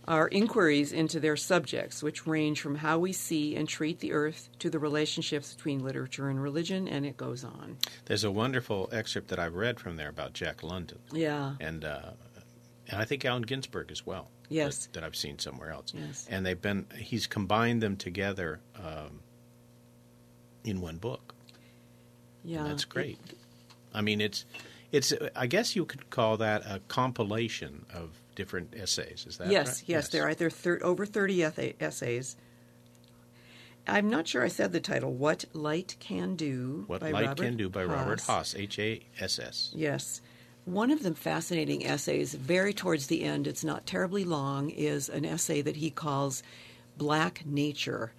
are 0.07 0.29
inquiries 0.29 0.93
into 0.93 1.21
their 1.21 1.37
subjects, 1.37 2.03
which 2.03 2.27
range 2.27 2.61
from 2.63 2.77
how 2.77 2.99
we 2.99 3.13
see 3.13 3.55
and 3.55 3.69
treat 3.69 4.01
the 4.01 4.13
earth 4.13 4.49
to 4.59 4.71
the 4.71 4.79
relationships 4.79 5.53
between 5.53 5.85
literature 5.85 6.31
and 6.31 6.43
religion, 6.43 6.89
and 6.89 7.05
it 7.05 7.17
goes 7.19 7.45
on. 7.45 7.77
There's 8.07 8.25
a 8.25 8.31
wonderful 8.31 8.89
excerpt 8.91 9.29
that 9.29 9.39
I've 9.39 9.55
read 9.55 9.79
from 9.79 9.97
there 9.97 10.09
about 10.09 10.33
Jack 10.33 10.63
London, 10.63 10.99
Yeah. 11.13 11.55
and 11.61 11.85
uh, 11.85 12.11
and 12.91 13.03
I 13.03 13.05
think 13.05 13.23
Allen 13.27 13.43
Ginsberg 13.43 13.91
as 13.91 14.07
well. 14.07 14.31
Yes. 14.49 14.87
that, 14.87 14.93
that 14.95 15.05
I've 15.05 15.15
seen 15.17 15.39
somewhere 15.39 15.71
else. 15.71 15.93
Yes. 15.95 16.27
and 16.31 16.47
they've 16.47 16.61
been 16.61 16.87
he's 16.97 17.27
combined 17.27 17.83
them 17.83 17.97
together 17.97 18.61
um, 18.77 19.21
in 20.65 20.81
one 20.81 20.97
book. 20.97 21.35
Yeah. 22.45 22.65
That's 22.65 22.85
great. 22.85 23.19
I 23.93 24.01
mean, 24.01 24.21
it's 24.21 24.45
it's. 24.93 25.13
I 25.35 25.47
guess 25.47 25.77
you 25.77 25.85
could 25.85 26.11
call 26.11 26.37
that 26.39 26.63
a 26.67 26.81
compilation 26.89 27.85
of 27.93 28.11
different 28.35 28.75
essays. 28.77 29.27
Is 29.29 29.39
that 29.39 29.51
yes, 29.51 29.67
right? 29.67 29.67
yes, 29.67 29.89
yes? 29.89 30.09
there 30.09 30.29
are 30.29 30.35
there 30.35 30.51
thir- 30.51 30.81
over 30.83 31.05
thirty 31.05 31.43
essays. 31.43 32.37
I'm 33.87 34.11
not 34.11 34.29
sure 34.29 34.45
I 34.45 34.49
said 34.49 34.73
the 34.73 34.81
title. 34.81 35.13
What 35.13 35.47
Light 35.55 35.97
Can 35.99 36.37
Do 36.37 36.85
What 36.87 37.01
by 37.01 37.11
Light 37.11 37.27
Robert 37.27 37.43
Can 37.43 37.57
Do 37.57 37.69
by 37.71 37.85
Robert 37.85 38.21
Hass. 38.21 38.27
Hass, 38.27 38.55
H 38.55 38.79
A 38.79 39.03
S 39.19 39.39
S. 39.39 39.71
Yes. 39.75 40.21
One 40.67 40.91
of 40.91 41.03
the 41.03 41.15
fascinating 41.15 41.87
essays, 41.87 42.35
very 42.35 42.75
towards 42.75 43.07
the 43.07 43.25
end, 43.25 43.47
it's 43.47 43.65
not 43.65 43.87
terribly 43.87 44.25
long, 44.25 44.69
is 44.69 45.09
an 45.09 45.25
essay 45.25 45.63
that 45.63 45.77
he 45.77 45.91
calls 45.91 46.43
Black 46.99 47.47
Nature, 47.47 48.13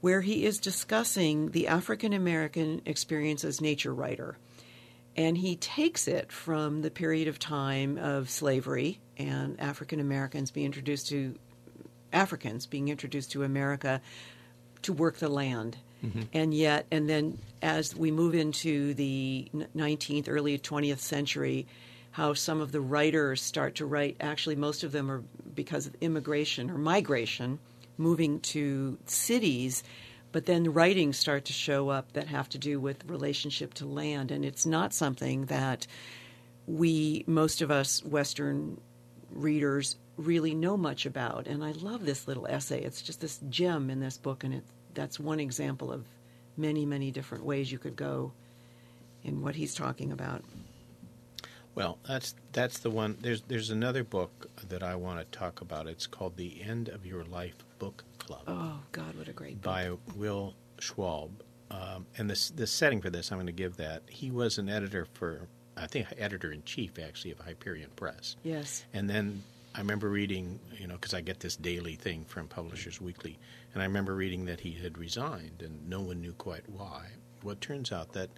where 0.00 0.20
he 0.20 0.44
is 0.44 0.58
discussing 0.58 1.50
the 1.50 1.68
African 1.68 2.12
American 2.12 2.82
experience 2.86 3.44
as 3.44 3.60
nature 3.60 3.94
writer. 3.94 4.36
And 5.16 5.38
he 5.38 5.56
takes 5.56 6.08
it 6.08 6.30
from 6.30 6.82
the 6.82 6.90
period 6.90 7.26
of 7.28 7.38
time 7.38 7.96
of 7.96 8.28
slavery 8.28 9.00
and 9.16 9.58
African 9.58 9.98
Americans 9.98 10.50
being 10.50 10.66
introduced 10.66 11.08
to 11.08 11.34
Africans 12.12 12.66
being 12.66 12.88
introduced 12.88 13.32
to 13.32 13.42
America 13.42 14.00
to 14.82 14.92
work 14.92 15.16
the 15.16 15.28
land. 15.28 15.76
Mm-hmm. 16.04 16.22
And 16.32 16.54
yet, 16.54 16.86
and 16.90 17.08
then 17.08 17.38
as 17.62 17.94
we 17.94 18.10
move 18.10 18.34
into 18.34 18.94
the 18.94 19.48
19th, 19.54 20.26
early 20.28 20.58
20th 20.58 20.98
century, 20.98 21.66
how 22.12 22.34
some 22.34 22.60
of 22.60 22.72
the 22.72 22.80
writers 22.80 23.42
start 23.42 23.76
to 23.76 23.86
write, 23.86 24.16
actually, 24.20 24.56
most 24.56 24.84
of 24.84 24.92
them 24.92 25.10
are 25.10 25.22
because 25.54 25.86
of 25.86 25.94
immigration 26.00 26.70
or 26.70 26.78
migration, 26.78 27.58
moving 27.98 28.40
to 28.40 28.98
cities. 29.06 29.82
But 30.32 30.46
then 30.46 30.72
writings 30.72 31.18
start 31.18 31.46
to 31.46 31.52
show 31.52 31.88
up 31.88 32.12
that 32.12 32.28
have 32.28 32.48
to 32.50 32.58
do 32.58 32.78
with 32.78 33.04
relationship 33.06 33.74
to 33.74 33.86
land. 33.86 34.30
And 34.30 34.44
it's 34.44 34.66
not 34.66 34.92
something 34.92 35.46
that 35.46 35.86
we, 36.66 37.24
most 37.26 37.62
of 37.62 37.70
us 37.70 38.04
Western 38.04 38.80
readers, 39.30 39.96
really 40.16 40.54
know 40.54 40.76
much 40.76 41.06
about. 41.06 41.46
And 41.46 41.64
I 41.64 41.72
love 41.72 42.04
this 42.04 42.26
little 42.26 42.46
essay. 42.46 42.82
It's 42.82 43.02
just 43.02 43.20
this 43.20 43.40
gem 43.48 43.90
in 43.90 44.00
this 44.00 44.18
book, 44.18 44.44
and 44.44 44.54
it, 44.54 44.64
that's 44.94 45.20
one 45.20 45.40
example 45.40 45.92
of 45.92 46.04
many, 46.56 46.86
many 46.86 47.10
different 47.10 47.44
ways 47.44 47.70
you 47.70 47.78
could 47.78 47.96
go 47.96 48.32
in 49.24 49.42
what 49.42 49.54
he's 49.54 49.74
talking 49.74 50.12
about. 50.12 50.42
Well, 51.74 51.98
that's 52.08 52.34
that's 52.52 52.78
the 52.78 52.88
one. 52.88 53.18
There's 53.20 53.42
there's 53.42 53.68
another 53.68 54.02
book 54.02 54.50
that 54.68 54.82
I 54.82 54.96
want 54.96 55.18
to 55.18 55.38
talk 55.38 55.60
about. 55.60 55.86
It's 55.86 56.06
called 56.06 56.38
The 56.38 56.62
End 56.62 56.88
of 56.88 57.04
Your 57.04 57.22
Life 57.22 57.65
Book 57.78 58.04
Club 58.18 58.42
Oh, 58.46 58.80
God, 58.92 59.16
what 59.16 59.28
a 59.28 59.32
great 59.32 59.54
book. 59.62 59.62
by 59.62 59.90
Will 60.14 60.54
Schwalbe. 60.78 61.32
Um, 61.70 62.06
and 62.16 62.30
the 62.30 62.52
the 62.54 62.66
setting 62.66 63.00
for 63.00 63.10
this, 63.10 63.32
I'm 63.32 63.38
going 63.38 63.46
to 63.46 63.52
give 63.52 63.76
that. 63.78 64.02
He 64.08 64.30
was 64.30 64.58
an 64.58 64.68
editor 64.68 65.06
for, 65.14 65.48
I 65.76 65.86
think, 65.86 66.06
editor 66.16 66.52
in 66.52 66.62
chief 66.64 66.98
actually 66.98 67.32
of 67.32 67.40
Hyperion 67.40 67.90
Press. 67.96 68.36
Yes. 68.44 68.84
And 68.94 69.10
then 69.10 69.42
I 69.74 69.80
remember 69.80 70.08
reading, 70.08 70.60
you 70.78 70.86
know, 70.86 70.94
because 70.94 71.12
I 71.12 71.20
get 71.20 71.40
this 71.40 71.56
daily 71.56 71.96
thing 71.96 72.24
from 72.24 72.46
Publishers 72.48 73.00
Weekly, 73.00 73.38
and 73.74 73.82
I 73.82 73.86
remember 73.86 74.14
reading 74.14 74.44
that 74.46 74.60
he 74.60 74.72
had 74.72 74.96
resigned, 74.96 75.60
and 75.60 75.88
no 75.88 76.00
one 76.00 76.20
knew 76.20 76.32
quite 76.34 76.68
why. 76.68 77.08
Well, 77.42 77.52
it 77.54 77.60
turns 77.60 77.90
out 77.92 78.12
that 78.12 78.30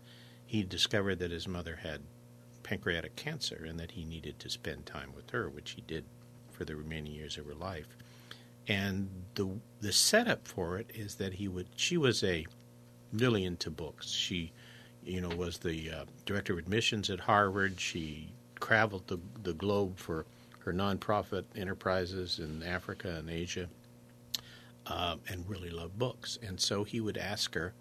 he 0.47 0.63
discovered 0.63 1.19
that 1.21 1.31
his 1.31 1.47
mother 1.47 1.77
had 1.83 2.01
pancreatic 2.63 3.15
cancer 3.17 3.65
and 3.69 3.79
that 3.79 3.93
he 3.93 4.05
needed 4.05 4.39
to 4.41 4.51
spend 4.51 4.85
time 4.87 5.13
with 5.15 5.31
her, 5.31 5.49
which 5.49 5.73
he 5.73 5.83
did 5.83 6.05
for 6.51 6.65
the 6.65 6.75
remaining 6.77 7.13
years 7.13 7.37
of 7.39 7.47
her 7.47 7.55
life. 7.55 7.97
And 8.69 9.09
the 9.35 9.49
the 9.81 9.93
setup 9.93 10.47
for 10.47 10.79
it 10.79 10.91
is 10.95 11.15
that 11.17 11.35
he 11.35 11.49
would. 11.49 11.69
She 11.77 11.97
was 11.97 12.23
a 12.23 12.47
really 13.13 13.45
into 13.45 13.71
books. 13.71 14.11
She, 14.11 14.53
you 15.03 15.23
know, 15.23 15.31
was 15.31 15.59
the 15.59 15.91
uh, 15.91 16.05
director 16.27 16.53
of 16.53 16.59
admissions 16.59 17.09
at 17.09 17.21
Harvard. 17.21 17.81
She 17.81 18.33
traveled 18.61 19.07
the 19.07 19.19
the 19.43 19.55
globe 19.55 19.99
for 19.99 20.27
her 20.61 20.73
nonprofit 20.73 21.45
enterprises 21.57 22.39
in 22.39 22.63
Africa 22.63 23.17
and 23.17 23.31
Asia, 23.31 23.69
um, 24.87 25.21
and 25.29 25.49
really 25.49 25.71
loved 25.71 25.99
books. 25.99 26.39
And 26.43 26.61
so 26.61 26.85
he 26.85 27.01
would 27.01 27.17
ask 27.17 27.55
her, 27.55 27.73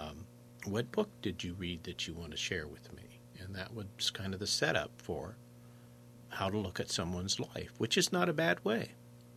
um, 0.00 0.26
"What 0.64 0.90
book 0.92 1.10
did 1.20 1.44
you 1.44 1.52
read 1.54 1.84
that 1.84 2.08
you 2.08 2.14
want 2.14 2.30
to 2.30 2.38
share 2.38 2.66
with 2.66 2.90
me?" 2.94 3.20
And 3.38 3.54
that 3.54 3.74
was 3.74 4.10
kind 4.10 4.32
of 4.32 4.40
the 4.40 4.46
setup 4.46 4.92
for 4.96 5.36
how 6.30 6.48
to 6.48 6.56
look 6.56 6.80
at 6.80 6.90
someone's 6.90 7.38
life, 7.38 7.72
which 7.76 7.98
is 7.98 8.12
not 8.12 8.30
a 8.30 8.32
bad 8.32 8.64
way 8.64 8.92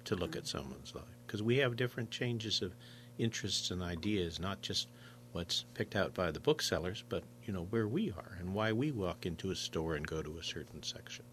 to 0.10 0.16
look 0.16 0.36
at 0.36 0.48
someone's 0.48 0.94
life 0.94 1.06
because 1.26 1.42
we 1.42 1.58
have 1.58 1.76
different 1.76 2.12
changes 2.12 2.62
of 2.62 2.76
interests 3.18 3.72
and 3.72 3.82
ideas, 3.82 4.40
not 4.40 4.62
just 4.62 4.88
what's 5.34 5.66
picked 5.76 5.96
out 5.96 6.14
by 6.16 6.32
the 6.32 6.40
booksellers, 6.40 7.04
but 7.10 7.24
you 7.46 7.54
know 7.54 7.68
where 7.70 7.88
we 7.88 8.12
are 8.12 8.38
and 8.40 8.54
why 8.54 8.72
we 8.72 8.92
walk 8.92 9.26
into 9.26 9.52
a 9.52 9.56
store 9.56 9.96
and 9.96 10.08
go 10.08 10.22
to 10.22 10.38
a 10.40 10.44
certain 10.44 10.82
section. 10.82 11.26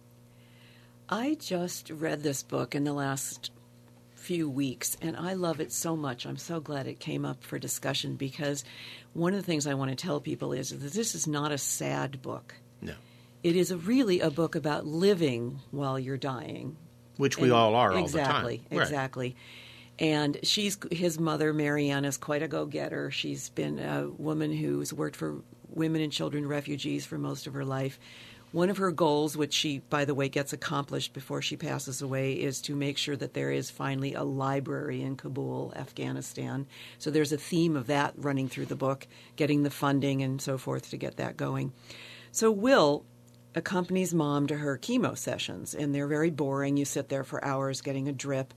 I 1.09 1.37
just 1.41 1.89
read 1.91 2.22
this 2.22 2.43
book 2.43 2.74
in 2.74 2.85
the 2.85 2.93
last 2.93 3.51
few 4.14 4.51
weeks, 4.51 4.97
and 5.01 5.16
I 5.16 5.35
love 5.35 5.61
it 5.61 5.72
so 5.72 5.97
much. 5.97 6.27
I'm 6.27 6.37
so 6.37 6.61
glad 6.61 6.87
it 6.87 7.01
came 7.01 7.24
up 7.24 7.45
for 7.45 7.59
discussion 7.59 8.16
because 8.16 8.64
one 9.14 9.33
of 9.33 9.41
the 9.41 9.47
things 9.47 9.66
I 9.66 9.74
want 9.74 9.91
to 9.91 9.97
tell 9.97 10.20
people 10.20 10.53
is 10.53 10.70
that 10.70 10.93
this 10.93 11.14
is 11.14 11.27
not 11.27 11.53
a 11.53 11.59
sad 11.59 12.20
book. 12.20 12.55
No, 12.83 12.95
It 13.43 13.57
is 13.57 13.70
a, 13.70 13.79
really 13.79 14.20
a 14.20 14.31
book 14.31 14.55
about 14.55 14.85
living 14.85 15.61
while 15.70 15.99
you're 15.99 16.18
dying. 16.18 16.77
Which 17.17 17.39
we 17.39 17.45
And- 17.45 17.53
all 17.53 17.75
are 17.75 17.93
all 17.93 17.99
exactly, 17.99 18.59
the 18.59 18.69
time. 18.71 18.79
Right. 18.79 18.83
Exactly. 18.87 19.37
And 19.99 20.37
she's 20.43 20.77
his 20.91 21.19
mother, 21.19 21.53
Marianne, 21.55 22.05
is 22.05 22.19
quite 22.19 22.43
a 22.43 22.49
go-getter. 22.49 23.11
She's 23.11 23.49
been 23.49 23.79
a 23.79 24.09
woman 24.19 24.53
who's 24.53 24.93
worked 24.93 25.17
for 25.17 25.37
women 25.71 26.03
and 26.03 26.12
children 26.12 26.47
refugees 26.47 27.07
for 27.07 27.17
most 27.19 27.47
of 27.47 27.55
her 27.55 27.64
life. 27.64 27.99
One 28.53 28.71
of 28.71 28.77
her 28.77 28.93
goals, 28.93 29.37
which 29.37 29.53
she, 29.53 29.81
by 29.91 30.05
the 30.05 30.14
way, 30.14 30.29
gets 30.29 30.53
accomplished 30.53 31.12
before 31.12 31.43
she 31.43 31.57
passes 31.57 32.01
away, 32.01 32.35
is 32.35 32.61
to 32.62 32.77
make 32.77 32.97
sure 32.97 33.17
that 33.17 33.35
there 33.35 33.51
is 33.51 33.71
finally 33.71 34.14
a 34.14 34.23
library 34.23 35.03
in 35.03 35.17
Kabul, 35.17 35.73
Afghanistan. 35.77 36.67
So 36.99 37.11
there's 37.11 37.33
a 37.33 37.39
theme 37.39 37.77
of 37.77 37.87
that 37.89 38.14
running 38.17 38.49
through 38.49 38.67
the 38.67 38.77
book, 38.77 39.07
getting 39.35 39.62
the 39.62 39.71
funding 39.71 40.23
and 40.23 40.41
so 40.41 40.59
forth 40.59 40.91
to 40.91 40.97
get 40.97 41.17
that 41.17 41.37
going. 41.37 41.73
So 42.33 42.51
Will 42.51 43.05
accompanies 43.57 44.14
mom 44.14 44.46
to 44.46 44.57
her 44.57 44.78
chemo 44.78 45.16
sessions, 45.18 45.74
and 45.74 45.92
they're 45.92 46.07
very 46.07 46.30
boring. 46.30 46.76
You 46.76 46.84
sit 46.84 47.09
there 47.09 47.24
for 47.24 47.44
hours 47.44 47.80
getting 47.80 48.07
a 48.07 48.12
drip, 48.12 48.54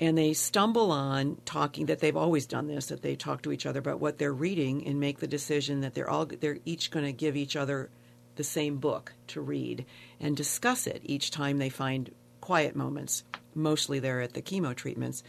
and 0.00 0.16
they 0.16 0.32
stumble 0.32 0.92
on 0.92 1.38
talking 1.44 1.86
that 1.86 1.98
they've 1.98 2.16
always 2.16 2.46
done 2.46 2.68
this. 2.68 2.86
That 2.86 3.02
they 3.02 3.16
talk 3.16 3.42
to 3.42 3.52
each 3.52 3.66
other 3.66 3.80
about 3.80 4.00
what 4.00 4.16
they're 4.16 4.32
reading 4.32 4.86
and 4.86 5.00
make 5.00 5.18
the 5.18 5.26
decision 5.26 5.80
that 5.80 5.94
they're 5.94 6.08
all 6.08 6.24
they're 6.24 6.60
each 6.64 6.90
going 6.90 7.04
to 7.04 7.12
give 7.12 7.36
each 7.36 7.56
other 7.56 7.90
the 8.36 8.44
same 8.44 8.78
book 8.78 9.12
to 9.26 9.40
read 9.40 9.84
and 10.20 10.36
discuss 10.36 10.86
it 10.86 11.02
each 11.04 11.32
time 11.32 11.58
they 11.58 11.68
find 11.68 12.14
quiet 12.40 12.76
moments. 12.76 13.24
Mostly 13.54 13.98
they're 13.98 14.20
at 14.20 14.34
the 14.34 14.40
chemo 14.40 14.74
treatments. 14.74 15.24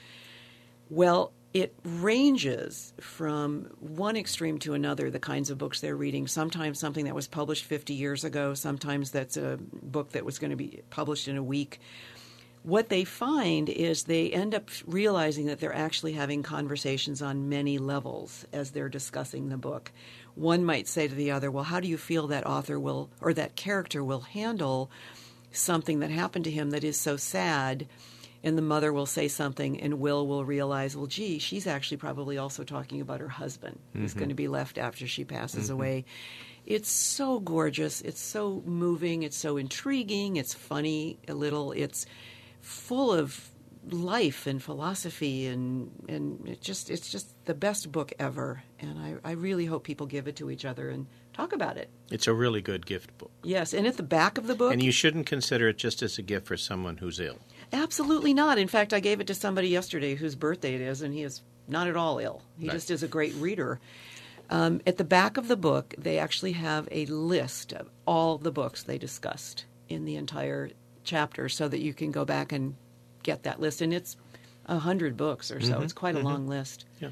Well, 0.90 1.34
it 1.54 1.74
ranges 1.84 2.94
from 3.00 3.72
one 3.80 4.16
extreme 4.16 4.60
to 4.60 4.74
another, 4.76 5.10
the 5.10 5.20
kinds 5.20 5.50
of 5.50 5.58
books 5.58 5.82
they're 5.82 5.96
reading. 5.96 6.28
Sometimes 6.28 6.80
something 6.80 7.06
that 7.06 7.16
was 7.16 7.28
published 7.28 7.66
50 7.66 7.94
years 7.94 8.24
ago, 8.24 8.54
sometimes 8.54 9.12
that's 9.12 9.36
a 9.36 9.58
book 9.60 10.12
that 10.12 10.26
was 10.26 10.38
going 10.38 10.52
to 10.52 10.56
be 10.56 10.82
published 10.92 11.28
in 11.28 11.38
a 11.38 11.44
week. 11.44 11.80
What 12.62 12.90
they 12.90 13.04
find 13.04 13.68
is 13.70 14.04
they 14.04 14.30
end 14.30 14.54
up 14.54 14.70
realizing 14.86 15.46
that 15.48 15.60
they're 15.60 15.74
actually 15.74 16.14
having 16.14 16.44
conversations 16.44 17.22
on 17.22 17.50
many 17.50 17.78
levels 17.78 18.46
as 18.54 18.72
they're 18.72 18.90
discussing 18.90 19.50
the 19.50 19.58
book. 19.58 19.92
One 20.36 20.64
might 20.64 20.88
say 20.88 21.08
to 21.08 21.16
the 21.16 21.32
other, 21.32 21.50
Well, 21.50 21.64
how 21.64 21.80
do 21.80 21.88
you 21.88 21.98
feel 21.98 22.28
that 22.28 22.46
author 22.46 22.80
will, 22.80 23.10
or 23.22 23.34
that 23.34 23.56
character 23.56 24.04
will 24.04 24.22
handle 24.22 24.92
something 25.52 26.00
that 26.00 26.12
happened 26.12 26.46
to 26.46 26.52
him 26.52 26.70
that 26.72 26.84
is 26.84 27.00
so 27.00 27.18
sad? 27.18 27.88
And 28.44 28.58
the 28.58 28.62
mother 28.62 28.94
will 28.94 29.06
say 29.06 29.28
something 29.28 29.80
and 29.82 30.00
will 30.00 30.26
will 30.28 30.46
realize 30.46 30.96
well 30.96 31.08
gee 31.08 31.40
she's 31.40 31.68
actually 31.68 31.98
probably 31.98 32.38
also 32.38 32.64
talking 32.64 33.02
about 33.02 33.20
her 33.20 33.30
husband 33.30 33.78
who's 33.94 34.14
going 34.14 34.30
to 34.30 34.34
mm-hmm. 34.34 34.38
be 34.38 34.48
left 34.48 34.78
after 34.78 35.08
she 35.08 35.24
passes 35.24 35.66
mm-hmm. 35.66 35.74
away. 35.74 36.06
It's 36.66 36.90
so 36.90 37.40
gorgeous. 37.40 38.02
It's 38.02 38.22
so 38.22 38.62
moving. 38.66 39.24
It's 39.24 39.38
so 39.38 39.58
intriguing. 39.58 40.36
It's 40.36 40.54
funny 40.54 41.18
a 41.28 41.34
little. 41.34 41.72
It's 41.72 42.06
full 42.62 43.12
of 43.12 43.50
life 43.90 44.46
and 44.46 44.62
philosophy 44.62 45.48
and 45.48 45.90
and 46.08 46.48
it 46.48 46.62
just 46.62 46.90
it's 46.90 47.10
just 47.10 47.34
the 47.46 47.54
best 47.54 47.92
book 47.92 48.14
ever. 48.20 48.64
And 48.80 49.00
I, 49.00 49.16
I 49.24 49.32
really 49.32 49.66
hope 49.66 49.84
people 49.84 50.06
give 50.06 50.28
it 50.28 50.36
to 50.38 50.52
each 50.52 50.64
other 50.64 50.90
and 50.90 51.08
talk 51.34 51.54
about 51.54 51.78
it. 51.78 51.90
It's 52.12 52.28
a 52.28 52.34
really 52.34 52.62
good 52.62 52.86
gift 52.86 53.18
book, 53.18 53.32
yes 53.44 53.74
and 53.74 53.88
at 53.88 53.98
the 53.98 54.04
back 54.04 54.38
of 54.38 54.48
the 54.48 54.56
book 54.56 54.74
and 54.74 54.84
you 54.84 54.92
shouldn't 54.92 55.26
consider 55.26 55.70
it 55.70 55.78
just 55.78 56.04
as 56.04 56.18
a 56.20 56.22
gift 56.22 56.46
for 56.46 56.58
someone 56.58 56.98
who's 56.98 57.20
ill. 57.20 57.40
Absolutely 57.72 58.34
not. 58.34 58.58
In 58.58 58.68
fact, 58.68 58.94
I 58.94 59.00
gave 59.00 59.20
it 59.20 59.28
to 59.28 59.36
somebody 59.36 59.68
yesterday 59.70 60.16
whose 60.16 60.36
birthday 60.36 60.76
it 60.76 60.82
is, 60.82 61.02
and 61.02 61.14
he 61.14 61.24
is 61.24 61.42
not 61.68 61.88
at 61.88 61.96
all 61.96 62.18
ill. 62.20 62.42
He 62.60 62.68
Right. 62.68 62.74
just 62.74 62.90
is 62.90 63.04
a 63.04 63.08
great 63.08 63.34
reader. 63.36 63.80
Um, 64.50 64.82
at 64.88 64.98
the 64.98 65.04
back 65.04 65.38
of 65.38 65.48
the 65.48 65.56
book, 65.56 65.94
they 65.98 66.18
actually 66.18 66.54
have 66.54 66.88
a 66.92 67.06
list 67.06 67.72
of 67.74 67.88
all 68.08 68.38
the 68.40 68.52
books 68.52 68.82
they 68.82 68.98
discussed 68.98 69.66
in 69.88 70.06
the 70.06 70.16
entire 70.16 70.72
chapter 71.04 71.48
so 71.50 71.68
that 71.68 71.80
you 71.80 71.94
can 71.94 72.12
go 72.12 72.26
back 72.26 72.52
and 72.52 72.76
get 73.22 73.44
that 73.44 73.60
list. 73.60 73.82
And 73.82 73.94
it's 73.94 74.18
a 74.66 74.80
hundred 74.80 75.16
books 75.16 75.52
or 75.52 75.62
so. 75.62 75.82
It's 75.82 75.94
quite 75.94 76.16
a 76.16 76.20
long 76.20 76.48
list. 76.48 76.86
Yeah. 77.00 77.10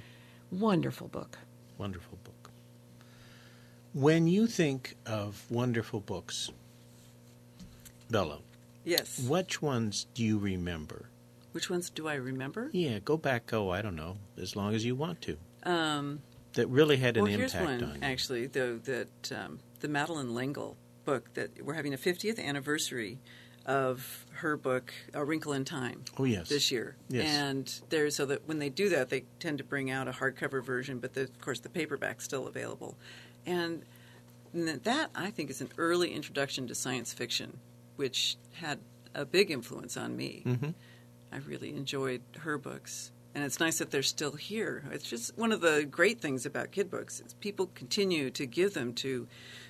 Wonderful 0.51 1.07
book. 1.07 1.37
Wonderful 1.77 2.17
book. 2.23 2.49
When 3.93 4.27
you 4.27 4.47
think 4.47 4.95
of 5.05 5.45
wonderful 5.51 5.99
books, 5.99 6.49
Bella, 8.09 8.39
Yes. 8.87 9.19
which 9.19 9.61
ones 9.61 10.07
do 10.13 10.23
you 10.23 10.37
remember? 10.37 11.09
Which 11.51 11.69
ones 11.69 11.89
do 11.89 12.07
I 12.07 12.15
remember? 12.15 12.69
Yeah, 12.71 12.99
go 12.99 13.17
back, 13.17 13.51
oh, 13.53 13.69
I 13.69 13.81
don't 13.81 13.95
know, 13.95 14.17
as 14.41 14.55
long 14.55 14.73
as 14.75 14.85
you 14.85 14.95
want 14.95 15.21
to. 15.23 15.37
Um, 15.63 16.21
That 16.53 16.67
really 16.67 16.97
had 16.97 17.17
an 17.17 17.23
well, 17.23 17.31
here's 17.31 17.53
impact 17.53 17.81
one 17.81 17.89
on 17.91 17.95
you. 17.97 18.01
actually, 18.03 18.47
though 18.47 18.77
that 18.77 19.31
um, 19.35 19.59
the 19.81 19.87
Madeleine 19.87 20.33
L'Engle 20.33 20.77
book 21.05 21.33
that 21.33 21.63
we're 21.63 21.73
having 21.73 21.93
a 21.93 21.97
50th 21.97 22.39
anniversary 22.39 23.17
of 23.65 24.25
her 24.35 24.55
book 24.55 24.93
A 25.13 25.25
Wrinkle 25.25 25.51
in 25.53 25.65
Time. 25.65 26.03
Oh, 26.17 26.23
yes. 26.23 26.47
this 26.47 26.71
year. 26.71 26.95
Yes. 27.09 27.27
And 27.27 27.81
there's 27.89 28.15
so 28.15 28.25
that 28.27 28.47
when 28.47 28.59
they 28.59 28.69
do 28.69 28.87
that, 28.89 29.09
they 29.09 29.25
tend 29.39 29.57
to 29.57 29.63
bring 29.65 29.91
out 29.91 30.07
a 30.07 30.11
hardcover 30.11 30.63
version, 30.63 30.99
but 30.99 31.13
the, 31.13 31.23
of 31.23 31.41
course 31.41 31.59
the 31.59 31.69
paperback's 31.69 32.23
still 32.23 32.47
available. 32.47 32.95
And 33.45 33.83
th- 34.53 34.83
that 34.83 35.09
I 35.15 35.31
think 35.31 35.49
is 35.49 35.59
an 35.59 35.69
early 35.77 36.13
introduction 36.13 36.67
to 36.67 36.75
science 36.75 37.11
fiction, 37.13 37.59
which 37.97 38.37
had 38.53 38.79
a 39.13 39.25
big 39.25 39.51
influence 39.51 39.97
on 39.97 40.15
me. 40.15 40.43
Mm-hmm. 40.45 40.69
I 41.31 41.37
really 41.39 41.75
enjoyed 41.75 42.21
her 42.39 42.57
books. 42.57 43.11
And 43.35 43.43
it's 43.43 43.59
nice 43.59 43.77
that 43.79 43.91
they're 43.91 44.01
still 44.01 44.31
here. 44.31 44.83
It's 44.91 45.07
just 45.07 45.37
one 45.37 45.51
of 45.51 45.61
the 45.61 45.85
great 45.85 46.19
things 46.21 46.45
about 46.45 46.71
kid 46.71 46.89
books 46.89 47.19
is 47.19 47.33
people 47.35 47.67
continue 47.75 48.31
to 48.31 48.45
give 48.47 48.73
them 48.73 48.93
to 48.95 49.27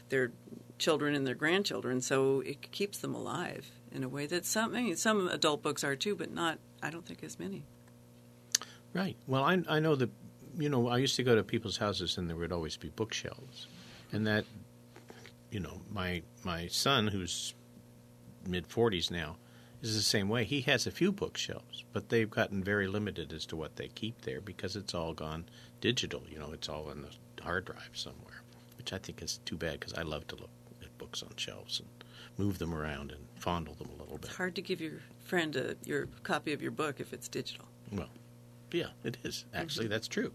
their 0.09 0.31
children 0.77 1.15
and 1.15 1.25
their 1.27 1.35
grandchildren, 1.35 1.99
so 2.01 2.41
it 2.41 2.71
keeps 2.71 2.99
them 2.99 3.13
alive 3.15 3.69
in 3.91 4.03
a 4.03 4.09
way 4.09 4.25
that 4.27 4.45
some 4.45 4.75
I 4.75 4.83
mean, 4.83 4.95
some 4.95 5.27
adult 5.27 5.63
books 5.63 5.83
are 5.83 5.95
too, 5.95 6.15
but 6.15 6.31
not 6.31 6.59
I 6.81 6.89
don't 6.91 7.05
think 7.05 7.23
as 7.23 7.39
many. 7.39 7.63
Right. 8.93 9.17
Well, 9.27 9.43
I, 9.43 9.61
I 9.67 9.79
know 9.79 9.95
that, 9.95 10.09
you 10.57 10.69
know, 10.69 10.87
I 10.87 10.97
used 10.97 11.15
to 11.17 11.23
go 11.23 11.35
to 11.35 11.43
people's 11.43 11.77
houses 11.77 12.17
and 12.17 12.29
there 12.29 12.37
would 12.37 12.51
always 12.51 12.77
be 12.77 12.89
bookshelves. 12.89 13.67
And 14.11 14.25
that, 14.27 14.45
you 15.51 15.59
know, 15.59 15.81
my 15.91 16.21
my 16.43 16.67
son, 16.67 17.07
who's 17.07 17.53
mid 18.47 18.67
40s 18.67 19.11
now, 19.11 19.37
is 19.81 19.95
the 19.95 20.01
same 20.01 20.29
way. 20.29 20.43
He 20.43 20.61
has 20.61 20.87
a 20.87 20.91
few 20.91 21.11
bookshelves, 21.11 21.83
but 21.93 22.09
they've 22.09 22.29
gotten 22.29 22.63
very 22.63 22.87
limited 22.87 23.31
as 23.33 23.45
to 23.47 23.55
what 23.55 23.75
they 23.75 23.87
keep 23.87 24.21
there 24.21 24.41
because 24.41 24.75
it's 24.75 24.93
all 24.93 25.13
gone 25.13 25.45
digital. 25.81 26.23
You 26.29 26.39
know, 26.39 26.51
it's 26.51 26.69
all 26.69 26.89
on 26.89 27.03
the 27.03 27.43
hard 27.43 27.65
drive 27.65 27.91
somewhere, 27.93 28.41
which 28.77 28.93
I 28.93 28.97
think 28.97 29.21
is 29.21 29.39
too 29.45 29.57
bad 29.57 29.79
because 29.79 29.93
I 29.93 30.01
love 30.01 30.27
to 30.27 30.35
look 30.35 30.49
at 30.81 30.97
books 30.97 31.21
on 31.21 31.29
shelves 31.35 31.79
and 31.79 31.89
move 32.37 32.57
them 32.59 32.73
around 32.73 33.11
and 33.11 33.21
fondle 33.35 33.75
them 33.75 33.89
a 33.95 34.01
little 34.01 34.17
bit. 34.17 34.29
It's 34.29 34.37
hard 34.37 34.55
to 34.55 34.61
give 34.61 34.81
your 34.81 34.99
friend 35.25 35.55
a, 35.55 35.75
your 35.83 36.07
copy 36.23 36.53
of 36.53 36.61
your 36.61 36.71
book 36.71 36.99
if 36.99 37.13
it's 37.13 37.27
digital. 37.27 37.65
Well, 37.91 38.09
yeah, 38.71 38.87
it 39.03 39.17
is 39.23 39.45
actually. 39.53 39.87
That's 39.87 40.07
true. 40.07 40.31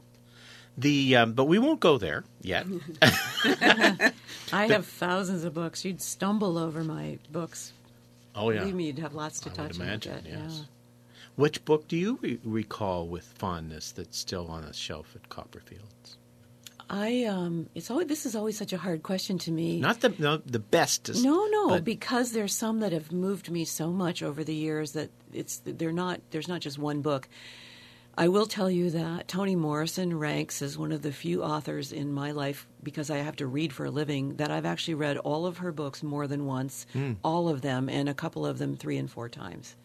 The 0.78 1.16
um, 1.16 1.32
but 1.34 1.44
we 1.44 1.58
won't 1.58 1.80
go 1.80 1.98
there 1.98 2.24
yet. 2.40 2.66
I 3.02 4.66
have 4.68 4.86
thousands 4.86 5.44
of 5.44 5.52
books. 5.52 5.84
You'd 5.84 6.00
stumble 6.00 6.56
over 6.56 6.82
my 6.82 7.18
books. 7.30 7.72
Oh 8.34 8.50
yeah, 8.50 8.60
Believe 8.60 8.74
me, 8.74 8.86
you'd 8.86 8.98
have 8.98 9.14
lots 9.14 9.40
to 9.40 9.50
I 9.50 9.52
touch 9.54 9.72
would 9.78 9.82
imagine. 9.86 10.14
look 10.14 10.24
Yes. 10.26 10.60
at. 10.62 10.66
Which 11.36 11.64
book 11.64 11.88
do 11.88 11.96
you 11.96 12.18
re- 12.20 12.38
recall 12.44 13.06
with 13.08 13.24
fondness 13.24 13.92
that's 13.92 14.18
still 14.18 14.48
on 14.48 14.64
a 14.64 14.72
shelf 14.72 15.14
at 15.16 15.28
Copperfields? 15.28 16.16
I 16.90 17.24
um, 17.24 17.68
it's 17.74 17.90
always 17.90 18.06
this 18.08 18.26
is 18.26 18.36
always 18.36 18.58
such 18.58 18.72
a 18.74 18.76
hard 18.78 19.02
question 19.02 19.38
to 19.38 19.50
me. 19.50 19.80
Not 19.80 20.00
the 20.00 20.14
no, 20.18 20.36
the 20.38 20.58
best. 20.58 21.10
no, 21.22 21.46
no, 21.46 21.68
but- 21.70 21.84
because 21.84 22.32
there's 22.32 22.54
some 22.54 22.80
that 22.80 22.92
have 22.92 23.12
moved 23.12 23.50
me 23.50 23.64
so 23.64 23.90
much 23.90 24.22
over 24.22 24.44
the 24.44 24.54
years 24.54 24.92
that 24.92 25.10
it's 25.32 25.62
they're 25.64 25.92
not 25.92 26.20
there's 26.30 26.48
not 26.48 26.60
just 26.60 26.78
one 26.78 27.00
book. 27.00 27.28
I 28.16 28.28
will 28.28 28.44
tell 28.46 28.70
you 28.70 28.90
that 28.90 29.26
Toni 29.28 29.56
Morrison 29.56 30.18
ranks 30.18 30.60
as 30.60 30.76
one 30.76 30.92
of 30.92 31.00
the 31.00 31.12
few 31.12 31.42
authors 31.42 31.92
in 31.92 32.12
my 32.12 32.30
life 32.32 32.66
because 32.82 33.08
I 33.10 33.18
have 33.18 33.36
to 33.36 33.46
read 33.46 33.72
for 33.72 33.86
a 33.86 33.90
living 33.90 34.36
that 34.36 34.50
I've 34.50 34.66
actually 34.66 34.94
read 34.94 35.16
all 35.18 35.46
of 35.46 35.58
her 35.58 35.72
books 35.72 36.02
more 36.02 36.26
than 36.26 36.44
once, 36.44 36.84
Hmm. 36.92 37.12
all 37.24 37.48
of 37.48 37.62
them, 37.62 37.88
and 37.88 38.08
a 38.10 38.14
couple 38.14 38.44
of 38.44 38.58
them 38.58 38.76
three 38.76 38.98
and 38.98 39.10
four 39.10 39.30
times. 39.30 39.76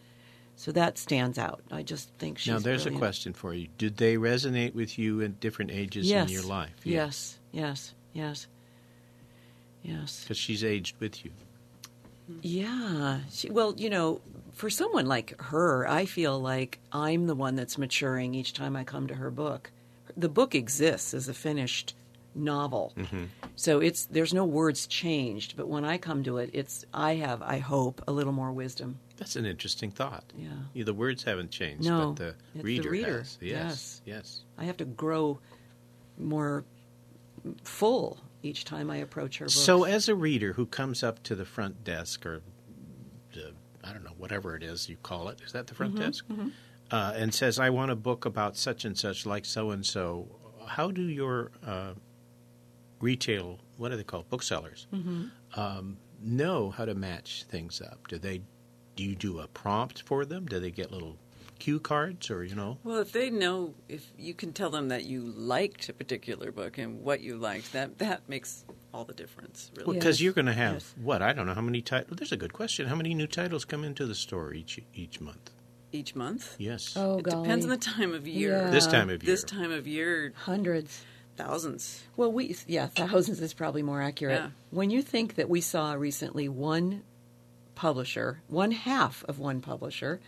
So 0.56 0.72
that 0.72 0.98
stands 0.98 1.38
out. 1.38 1.62
I 1.70 1.82
just 1.82 2.10
think 2.18 2.38
she's 2.38 2.52
now 2.52 2.58
there's 2.58 2.82
brilliant. 2.82 2.96
a 2.96 2.98
question 2.98 3.32
for 3.32 3.54
you. 3.54 3.68
Did 3.78 3.96
they 3.96 4.16
resonate 4.16 4.74
with 4.74 4.98
you 4.98 5.22
at 5.22 5.40
different 5.40 5.70
ages 5.70 6.06
Yes. 6.10 6.28
in 6.28 6.34
your 6.34 6.42
life? 6.44 6.74
Yes, 6.84 7.38
yes, 7.52 7.94
yes, 8.12 8.46
yes. 9.82 10.22
because 10.24 10.36
she's 10.36 10.62
aged 10.64 10.96
with 11.00 11.24
you. 11.24 11.30
Yeah. 12.42 13.20
She, 13.30 13.48
well, 13.48 13.72
you 13.78 13.88
know, 13.88 14.20
for 14.58 14.68
someone 14.70 15.06
like 15.06 15.40
her, 15.40 15.86
I 15.88 16.04
feel 16.04 16.38
like 16.38 16.80
I'm 16.90 17.26
the 17.26 17.34
one 17.36 17.54
that's 17.54 17.78
maturing 17.78 18.34
each 18.34 18.52
time 18.52 18.74
I 18.74 18.82
come 18.82 19.06
to 19.06 19.14
her 19.14 19.30
book. 19.30 19.70
The 20.16 20.28
book 20.28 20.54
exists 20.54 21.14
as 21.14 21.28
a 21.28 21.34
finished 21.34 21.94
novel. 22.34 22.92
Mm-hmm. 22.96 23.24
So 23.54 23.78
it's 23.80 24.06
there's 24.06 24.34
no 24.34 24.44
words 24.44 24.88
changed, 24.88 25.56
but 25.56 25.68
when 25.68 25.84
I 25.84 25.96
come 25.96 26.24
to 26.24 26.38
it, 26.38 26.50
it's 26.52 26.84
I 26.92 27.14
have, 27.14 27.40
I 27.40 27.58
hope, 27.58 28.02
a 28.08 28.12
little 28.12 28.32
more 28.32 28.52
wisdom. 28.52 28.98
That's 29.16 29.36
an 29.36 29.46
interesting 29.46 29.92
thought. 29.92 30.24
Yeah. 30.36 30.48
Yeah, 30.74 30.84
the 30.84 30.94
words 30.94 31.22
haven't 31.22 31.52
changed, 31.52 31.84
No, 31.84 32.12
but 32.12 32.16
the 32.16 32.28
it's 32.28 32.54
the 32.54 32.62
reader, 32.62 32.90
reader. 32.90 33.18
has. 33.18 33.38
Yes, 33.40 34.02
yes. 34.04 34.42
I 34.56 34.64
have 34.64 34.76
to 34.78 34.84
grow 34.84 35.38
more 36.18 36.64
full 37.62 38.18
each 38.42 38.64
time 38.64 38.90
I 38.90 38.96
approach 38.96 39.38
her 39.38 39.46
book. 39.46 39.52
So, 39.52 39.84
as 39.84 40.08
a 40.08 40.14
reader 40.16 40.52
who 40.54 40.66
comes 40.66 41.04
up 41.04 41.22
to 41.24 41.36
the 41.36 41.44
front 41.44 41.84
desk 41.84 42.26
or 42.26 42.42
the, 43.34 43.52
I 43.88 43.92
don't 43.92 44.04
know, 44.04 44.14
whatever 44.18 44.54
it 44.56 44.62
is 44.62 44.88
you 44.88 44.96
call 45.02 45.28
it, 45.28 45.40
is 45.40 45.52
that 45.52 45.66
the 45.66 45.74
front 45.74 45.94
Mm-hmm, 45.94 46.04
desk? 46.04 46.24
Uh, 46.90 47.12
and 47.16 47.32
says, 47.34 47.58
I 47.58 47.70
want 47.70 47.90
a 47.90 47.96
book 47.96 48.24
about 48.24 48.56
such 48.56 48.84
and 48.84 48.96
such, 48.96 49.24
like 49.26 49.44
so 49.44 49.70
and 49.70 49.84
so, 49.84 50.28
how 50.66 50.90
do 50.90 51.02
your 51.02 51.50
uh, 51.66 51.92
retail, 53.00 53.58
what 53.76 53.92
are 53.92 53.96
they 53.96 54.04
called, 54.04 54.28
booksellers, 54.28 54.86
Mm-hmm. 54.92 55.24
um, 55.60 55.96
know 56.20 56.70
how 56.70 56.84
to 56.84 56.94
match 56.94 57.44
things 57.48 57.80
up? 57.80 58.08
Do 58.08 58.18
they, 58.18 58.42
do 58.96 59.04
you 59.04 59.14
do 59.14 59.38
a 59.40 59.46
prompt 59.48 60.02
for 60.02 60.24
them? 60.24 60.46
Do 60.46 60.58
they 60.58 60.70
get 60.72 60.90
little 60.90 61.16
cue 61.60 61.78
cards 61.78 62.30
or, 62.30 62.42
you 62.44 62.54
know? 62.56 62.78
Well, 62.84 62.98
if 62.98 63.12
they 63.12 63.30
know, 63.30 63.74
if 63.88 64.10
you 64.18 64.34
can 64.34 64.52
tell 64.52 64.70
them 64.70 64.88
that 64.88 65.04
you 65.04 65.20
liked 65.22 65.88
a 65.88 65.92
particular 65.92 66.50
book 66.50 66.78
and 66.78 67.02
what 67.02 67.20
you 67.20 67.36
liked, 67.36 67.72
that 67.72 67.98
that 67.98 68.28
makes 68.28 68.64
all 68.94 69.04
the 69.04 69.14
difference, 69.14 69.70
really. 69.76 69.94
Because 69.98 70.20
Yes, 70.20 70.24
you're 70.24 70.32
going 70.32 70.46
to 70.46 70.52
have 70.54 70.74
yes. 70.74 70.94
what 71.00 71.22
I 71.22 71.32
don't 71.32 71.46
know 71.46 71.54
how 71.54 71.60
many 71.60 71.82
titles. 71.82 72.16
There's 72.18 72.32
a 72.32 72.36
good 72.36 72.52
question. 72.52 72.86
How 72.86 72.96
many 72.96 73.14
new 73.14 73.26
titles 73.26 73.64
come 73.64 73.84
into 73.84 74.06
the 74.06 74.14
store 74.14 74.52
each 74.54 74.80
each 74.94 75.20
month? 75.20 75.50
Each 75.90 76.14
month, 76.14 76.54
Yes, 76.58 76.92
oh, 76.96 77.16
it 77.18 77.22
golly. 77.24 77.44
depends 77.44 77.64
on 77.64 77.70
the 77.70 77.78
time 77.78 78.12
of 78.14 78.28
year. 78.28 78.50
Yeah. 78.64 78.70
this 78.70 78.86
time 78.86 79.08
of 79.08 79.22
year. 79.22 79.32
This 79.34 79.42
time 79.42 79.70
of 79.72 79.86
year, 79.86 80.32
hundreds. 80.36 81.02
thousands. 81.36 82.02
Well, 82.16 82.30
we 82.30 82.54
yeah, 82.66 82.88
thousands 82.88 83.40
is 83.40 83.54
probably 83.54 83.82
more 83.82 84.02
accurate. 84.02 84.40
Yeah. 84.40 84.50
When 84.70 84.90
you 84.90 85.00
think 85.02 85.36
that 85.36 85.48
we 85.48 85.60
saw 85.62 85.92
recently 85.94 86.46
one 86.48 87.04
publisher, 87.74 88.42
one 88.48 88.72
half 88.72 89.24
of 89.28 89.38
one 89.38 89.60
publisher 89.60 90.20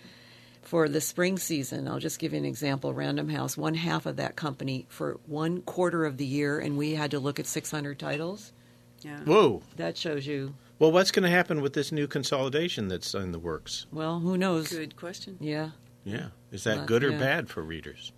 for 0.63 0.89
the 0.89 1.01
spring 1.01 1.39
season, 1.39 1.89
I'll 1.89 1.99
just 1.99 2.19
give 2.19 2.33
you 2.33 2.39
an 2.39 2.45
example. 2.45 2.93
Random 2.95 3.29
House, 3.29 3.57
one 3.57 3.75
half 3.75 4.07
of 4.07 4.17
that 4.17 4.37
company 4.37 4.87
for 4.89 5.19
one 5.27 5.63
quarter 5.63 6.05
of 6.05 6.17
the 6.17 6.27
year, 6.27 6.59
and 6.61 6.77
we 6.77 6.95
had 6.95 7.11
to 7.13 7.19
look 7.19 7.39
at 7.41 7.47
600 7.47 7.99
titles. 7.99 8.53
Yeah. 9.03 9.21
Whoa. 9.25 9.63
That 9.77 9.97
shows 9.97 10.27
you. 10.27 10.55
Well, 10.79 10.93
what's 10.93 11.11
going 11.11 11.25
to 11.25 11.31
happen 11.31 11.61
with 11.63 11.73
this 11.73 11.91
new 11.93 12.07
consolidation 12.07 12.89
that's 12.89 13.15
in 13.15 13.33
the 13.33 13.39
works? 13.39 13.87
Well, 13.93 14.21
who 14.21 14.37
knows? 14.37 14.69
Good 14.69 14.97
question. 14.97 15.37
Yeah. 15.41 15.71
Yeah, 16.05 16.29
is 16.51 16.65
that 16.65 16.79
Uh, 16.81 16.85
good 16.87 17.05
or 17.05 17.11
yeah. 17.11 17.19
bad 17.19 17.49
for 17.51 17.63
readers? 17.63 18.13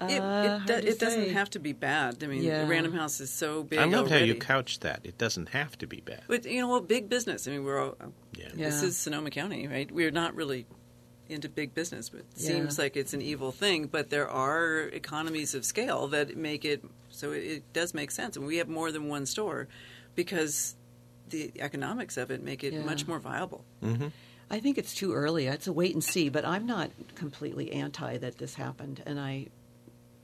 Uh, 0.00 0.06
It, 0.06 0.12
it, 0.14 0.20
hard 0.20 0.66
do- 0.66 0.72
it 0.74 0.98
doesn't 0.98 1.28
have 1.30 1.50
to 1.50 1.58
be 1.58 1.72
bad. 1.72 2.22
I 2.24 2.26
mean, 2.26 2.42
Yeah. 2.42 2.66
Random 2.66 2.92
House 2.94 3.20
is 3.20 3.30
so 3.30 3.62
big. 3.62 3.78
I 3.78 3.84
loved 3.84 4.10
how 4.10 4.16
you 4.16 4.34
couch 4.34 4.80
that. 4.80 5.00
It 5.04 5.18
doesn't 5.18 5.50
have 5.50 5.76
to 5.78 5.86
be 5.86 6.00
bad. 6.00 6.22
But 6.26 6.44
you 6.46 6.60
know, 6.60 6.68
well, 6.68 6.80
big 6.80 7.08
business. 7.10 7.46
I 7.46 7.50
mean, 7.52 7.64
we're 7.64 7.78
all, 7.82 7.96
Yeah. 8.36 8.48
Yeah. 8.56 8.68
this 8.70 8.82
is 8.82 8.96
Sonoma 8.96 9.30
County, 9.30 9.68
right? 9.68 9.90
We're 9.92 10.10
not 10.10 10.34
really 10.34 10.66
into 11.32 11.48
big 11.48 11.74
business, 11.74 12.08
but 12.10 12.20
it 12.20 12.26
Yeah. 12.36 12.46
seems 12.48 12.78
like 12.78 12.96
it's 12.96 13.14
an 13.14 13.22
evil 13.22 13.50
thing. 13.52 13.86
But 13.86 14.10
there 14.10 14.28
are 14.28 14.82
economies 14.92 15.54
of 15.54 15.64
scale 15.64 16.06
that 16.08 16.36
make 16.36 16.64
it 16.64 16.84
so 17.10 17.32
it, 17.32 17.38
it 17.44 17.72
does 17.72 17.92
make 17.94 18.10
sense, 18.10 18.36
and 18.36 18.46
we 18.46 18.56
have 18.58 18.68
more 18.68 18.90
than 18.92 19.08
one 19.08 19.26
store 19.26 19.68
because 20.14 20.74
the 21.30 21.52
economics 21.60 22.16
of 22.16 22.30
it 22.30 22.42
make 22.42 22.62
it 22.64 22.72
Yeah. 22.72 22.82
much 22.84 23.06
more 23.06 23.18
viable. 23.18 23.64
Mm-hmm. 23.82 24.08
I 24.50 24.60
think 24.60 24.76
it's 24.78 24.94
too 24.94 25.12
early. 25.14 25.46
It's 25.46 25.66
a 25.66 25.72
wait 25.72 25.94
and 25.94 26.04
see, 26.04 26.28
but 26.28 26.44
I'm 26.44 26.66
not 26.66 26.90
completely 27.14 27.72
anti 27.72 28.18
that 28.18 28.36
this 28.38 28.54
happened. 28.54 29.02
And 29.06 29.18
I 29.18 29.46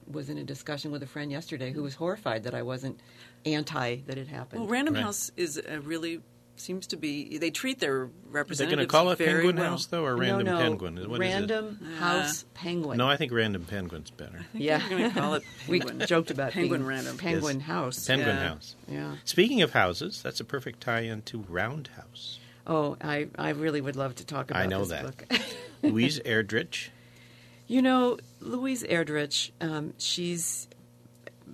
was 0.06 0.28
in 0.28 0.38
a 0.38 0.44
discussion 0.44 0.90
with 0.90 1.02
a 1.02 1.06
friend 1.06 1.30
yesterday 1.30 1.72
who 1.72 1.82
was 1.82 1.94
horrified 1.94 2.44
that 2.44 2.54
I 2.54 2.62
wasn't 2.62 3.00
anti 3.46 3.96
that 4.06 4.18
it 4.18 4.28
happened. 4.28 4.62
Well, 4.62 4.70
Random 4.70 4.94
Right. 4.94 5.02
House 5.04 5.30
is 5.36 5.56
a 5.58 5.80
really 5.80 6.20
seems 6.60 6.86
to 6.88 6.96
be 6.96 7.38
they 7.38 7.50
treat 7.50 7.80
their 7.80 8.04
Is 8.04 8.10
they 8.10 8.30
representatives 8.30 8.76
going 8.76 8.86
to 8.88 8.90
call 8.92 9.10
it 9.10 9.18
Penguin 9.18 9.56
well. 9.56 9.70
House 9.70 9.86
though, 9.86 10.04
or 10.04 10.16
Random 10.16 10.46
no, 10.46 10.54
no, 10.58 10.62
Penguin? 10.62 10.96
What 11.10 11.20
is 11.22 11.28
it? 11.28 11.32
Random 11.32 11.78
House 11.98 12.44
Penguin. 12.54 12.98
No, 12.98 13.08
I 13.08 13.16
think 13.16 13.32
Random 13.32 13.64
Penguin's 13.64 14.10
better. 14.10 14.38
I 14.38 14.42
think 14.52 14.64
Yeah. 14.64 14.78
they're 14.88 14.98
going 14.98 15.10
to 15.12 15.20
call 15.20 15.34
it 15.34 15.42
we 15.68 15.80
Penguin. 15.80 16.06
joked 16.06 16.30
about 16.30 16.52
Penguin 16.52 16.80
being 16.80 16.88
Random. 16.88 17.16
Penguin 17.18 17.58
Yes. 17.58 17.66
House. 17.66 18.06
Penguin 18.06 18.36
Yeah. 18.36 18.48
House. 18.48 18.76
yeah. 18.88 19.14
Speaking 19.24 19.62
of 19.62 19.72
houses, 19.72 20.20
that's 20.22 20.40
a 20.40 20.44
perfect 20.44 20.80
tie-in 20.80 21.22
to 21.22 21.44
Roundhouse. 21.48 22.38
Oh, 22.66 22.96
I, 23.00 23.28
I 23.38 23.50
really 23.50 23.80
would 23.80 23.96
love 23.96 24.14
to 24.16 24.26
talk 24.26 24.50
about 24.50 24.60
I 24.62 24.66
know 24.66 24.80
this 24.84 24.88
that. 24.90 25.02
book. 25.04 25.40
Louise 25.82 26.20
Erdrich. 26.20 26.88
You 27.66 27.82
know, 27.82 28.18
Louise 28.40 28.82
Erdrich, 28.82 29.50
um, 29.60 29.94
she's 29.98 30.68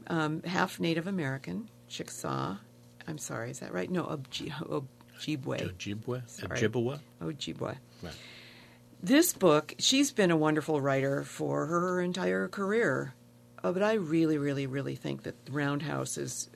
um, 0.06 0.42
half 0.44 0.78
Native 0.80 1.06
American, 1.06 1.68
Chickasaw, 1.88 2.56
I'm 3.06 3.18
sorry, 3.18 3.50
is 3.50 3.58
that 3.60 3.72
right? 3.72 3.90
No, 3.90 4.04
Obji- 4.04 4.52
Ojibwe. 5.18 5.58
Ojibwe? 5.60 6.22
Ojibwa? 6.50 7.00
Ojibwe. 7.20 7.76
Right. 8.02 8.14
This 9.02 9.32
book, 9.32 9.74
she's 9.78 10.12
been 10.12 10.30
a 10.30 10.36
wonderful 10.36 10.80
writer 10.80 11.24
for 11.24 11.66
her 11.66 12.00
entire 12.00 12.48
career. 12.48 13.14
Uh, 13.62 13.72
but 13.72 13.82
I 13.82 13.94
really, 13.94 14.38
really, 14.38 14.66
really 14.66 14.94
think 14.96 15.22
that 15.24 15.34
Roundhouse 15.50 16.18
is 16.18 16.48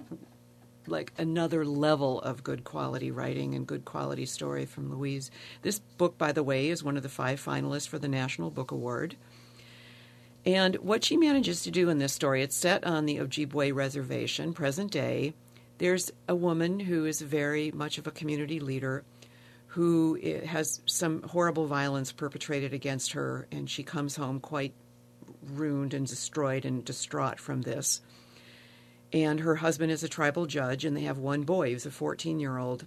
like 0.87 1.13
another 1.19 1.65
level 1.65 2.21
of 2.21 2.43
good 2.43 2.65
quality 2.65 3.11
writing 3.11 3.55
and 3.55 3.67
good 3.67 3.85
quality 3.85 4.27
story 4.27 4.67
from 4.67 4.91
Louise. 4.91 5.31
This 5.63 5.79
book, 5.79 6.17
by 6.19 6.33
the 6.33 6.43
way, 6.43 6.69
is 6.69 6.83
one 6.83 6.97
of 6.97 7.03
the 7.03 7.09
five 7.09 7.43
finalists 7.43 7.89
for 7.89 7.99
the 7.99 8.09
National 8.09 8.51
Book 8.51 8.71
Award. 8.71 9.17
And 10.47 10.77
what 10.77 11.05
she 11.05 11.17
manages 11.17 11.63
to 11.65 11.71
do 11.71 11.91
in 11.91 11.99
this 11.99 12.13
story, 12.13 12.43
it's 12.43 12.57
set 12.57 12.85
on 12.85 13.05
the 13.05 13.19
Ojibwe 13.19 13.75
Reservation, 13.75 14.55
present 14.55 14.91
day. 14.91 15.35
There's 15.79 16.11
a 16.29 16.35
woman 16.35 16.81
who 16.81 17.07
is 17.07 17.21
very 17.21 17.71
much 17.71 17.99
of 17.99 18.07
a 18.07 18.11
community 18.11 18.61
leader 18.61 19.05
who 19.69 20.19
has 20.45 20.81
some 20.87 21.23
horrible 21.23 21.67
violence 21.67 22.11
perpetrated 22.11 22.73
against 22.73 23.13
her, 23.13 23.47
and 23.53 23.71
she 23.71 23.83
comes 23.83 24.17
home 24.17 24.41
quite 24.41 24.75
ruined 25.43 25.95
and 25.95 26.07
destroyed 26.07 26.65
and 26.65 26.85
distraught 26.85 27.39
from 27.39 27.63
this. 27.63 28.01
And 29.13 29.41
her 29.41 29.57
husband 29.57 29.93
is 29.93 30.03
a 30.03 30.09
tribal 30.09 30.47
judge, 30.47 30.85
and 30.85 30.97
they 30.97 31.03
have 31.03 31.19
one 31.19 31.43
boy 31.43 31.73
who's 31.73 31.87
a 31.87 31.91
14 31.91 32.41
year 32.41 32.59
old. 32.59 32.87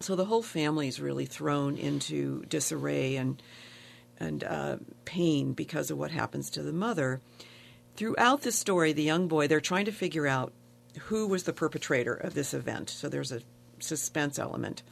So 0.00 0.14
the 0.14 0.26
whole 0.26 0.42
family 0.42 0.86
is 0.86 1.00
really 1.00 1.26
thrown 1.26 1.76
into 1.76 2.44
disarray 2.44 3.16
and 3.16 3.42
and 4.20 4.42
uh, 4.42 4.76
pain 5.04 5.52
because 5.52 5.92
of 5.92 5.98
what 5.98 6.10
happens 6.10 6.50
to 6.50 6.62
the 6.62 6.72
mother. 6.72 7.20
Throughout 7.94 8.42
the 8.42 8.50
story, 8.50 8.92
the 8.92 9.02
young 9.02 9.28
boy 9.28 9.46
they're 9.48 9.60
trying 9.60 9.84
to 9.86 9.92
figure 9.92 10.26
out 10.26 10.52
who 11.06 11.26
was 11.26 11.44
the 11.44 11.52
perpetrator 11.52 12.14
of 12.14 12.34
this 12.34 12.54
event. 12.54 12.90
So 12.90 13.08
there's 13.08 13.32
a 13.32 13.42
suspense 13.80 14.38
element. 14.38 14.82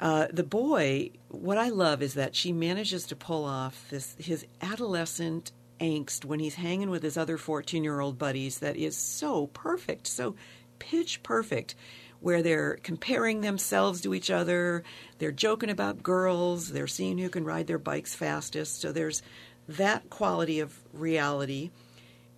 Uh, 0.00 0.26
the 0.32 0.42
boy, 0.42 1.10
what 1.28 1.58
I 1.58 1.68
love 1.68 2.02
is 2.02 2.14
that 2.14 2.34
she 2.34 2.52
manages 2.52 3.06
to 3.06 3.16
pull 3.16 3.44
off 3.44 3.86
this 3.90 4.16
his 4.18 4.44
adolescent 4.60 5.52
angst 5.80 6.24
when 6.24 6.40
he's 6.40 6.54
hanging 6.54 6.90
with 6.90 7.02
his 7.02 7.16
other 7.16 7.38
14 7.38 7.84
year 7.84 8.00
old 8.00 8.18
buddies 8.18 8.58
that 8.60 8.76
is 8.76 8.96
so 8.96 9.48
perfect, 9.48 10.06
so 10.06 10.34
pitch 10.78 11.22
perfect, 11.22 11.74
where 12.20 12.42
they're 12.42 12.78
comparing 12.82 13.40
themselves 13.40 14.00
to 14.00 14.14
each 14.14 14.30
other, 14.30 14.82
they're 15.18 15.32
joking 15.32 15.70
about 15.70 16.02
girls, 16.02 16.72
they're 16.72 16.86
seeing 16.86 17.18
who 17.18 17.28
can 17.28 17.44
ride 17.44 17.66
their 17.66 17.78
bikes 17.78 18.14
fastest. 18.14 18.80
So 18.80 18.92
there's 18.92 19.22
that 19.68 20.08
quality 20.10 20.60
of 20.60 20.78
reality. 20.92 21.70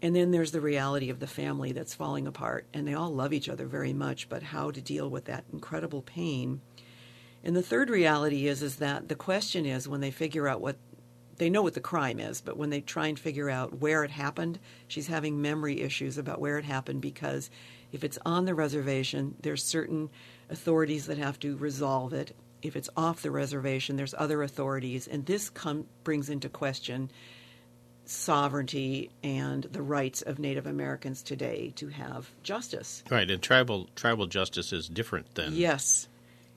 And 0.02 0.14
then 0.14 0.30
there's 0.30 0.52
the 0.52 0.60
reality 0.60 1.08
of 1.08 1.20
the 1.20 1.26
family 1.26 1.72
that's 1.72 1.94
falling 1.94 2.26
apart, 2.26 2.66
and 2.74 2.86
they 2.86 2.94
all 2.94 3.10
love 3.10 3.32
each 3.32 3.48
other 3.48 3.66
very 3.66 3.92
much, 3.92 4.28
but 4.28 4.42
how 4.42 4.70
to 4.70 4.82
deal 4.82 5.08
with 5.08 5.24
that 5.26 5.44
incredible 5.52 6.02
pain. 6.02 6.60
And 7.42 7.54
the 7.54 7.62
third 7.62 7.90
reality 7.90 8.46
is 8.46 8.62
is 8.62 8.76
that 8.76 9.08
the 9.08 9.14
question 9.14 9.66
is 9.66 9.88
when 9.88 10.00
they 10.00 10.10
figure 10.10 10.48
out 10.48 10.60
what 10.60 10.76
they 11.36 11.50
know 11.50 11.62
what 11.62 11.74
the 11.74 11.80
crime 11.80 12.20
is, 12.20 12.40
but 12.40 12.56
when 12.56 12.70
they 12.70 12.80
try 12.80 13.08
and 13.08 13.18
figure 13.18 13.50
out 13.50 13.80
where 13.80 14.04
it 14.04 14.10
happened, 14.10 14.58
she's 14.86 15.08
having 15.08 15.42
memory 15.42 15.80
issues 15.80 16.16
about 16.16 16.40
where 16.40 16.58
it 16.58 16.64
happened 16.64 17.00
because 17.00 17.50
if 17.92 18.04
it's 18.04 18.18
on 18.24 18.44
the 18.44 18.54
reservation, 18.54 19.34
there's 19.40 19.64
certain 19.64 20.10
authorities 20.50 21.06
that 21.06 21.18
have 21.18 21.38
to 21.40 21.56
resolve 21.56 22.12
it. 22.12 22.36
If 22.62 22.76
it's 22.76 22.90
off 22.96 23.22
the 23.22 23.30
reservation, 23.30 23.96
there's 23.96 24.14
other 24.16 24.42
authorities, 24.42 25.06
and 25.06 25.26
this 25.26 25.50
com- 25.50 25.86
brings 26.02 26.30
into 26.30 26.48
question 26.48 27.10
sovereignty 28.06 29.10
and 29.22 29.64
the 29.64 29.82
rights 29.82 30.22
of 30.22 30.38
Native 30.38 30.66
Americans 30.66 31.22
today 31.22 31.72
to 31.76 31.88
have 31.88 32.30
justice. 32.42 33.02
Right, 33.10 33.30
and 33.30 33.42
tribal 33.42 33.88
tribal 33.96 34.26
justice 34.26 34.72
is 34.72 34.88
different 34.88 35.34
than 35.34 35.54
Yes, 35.54 36.08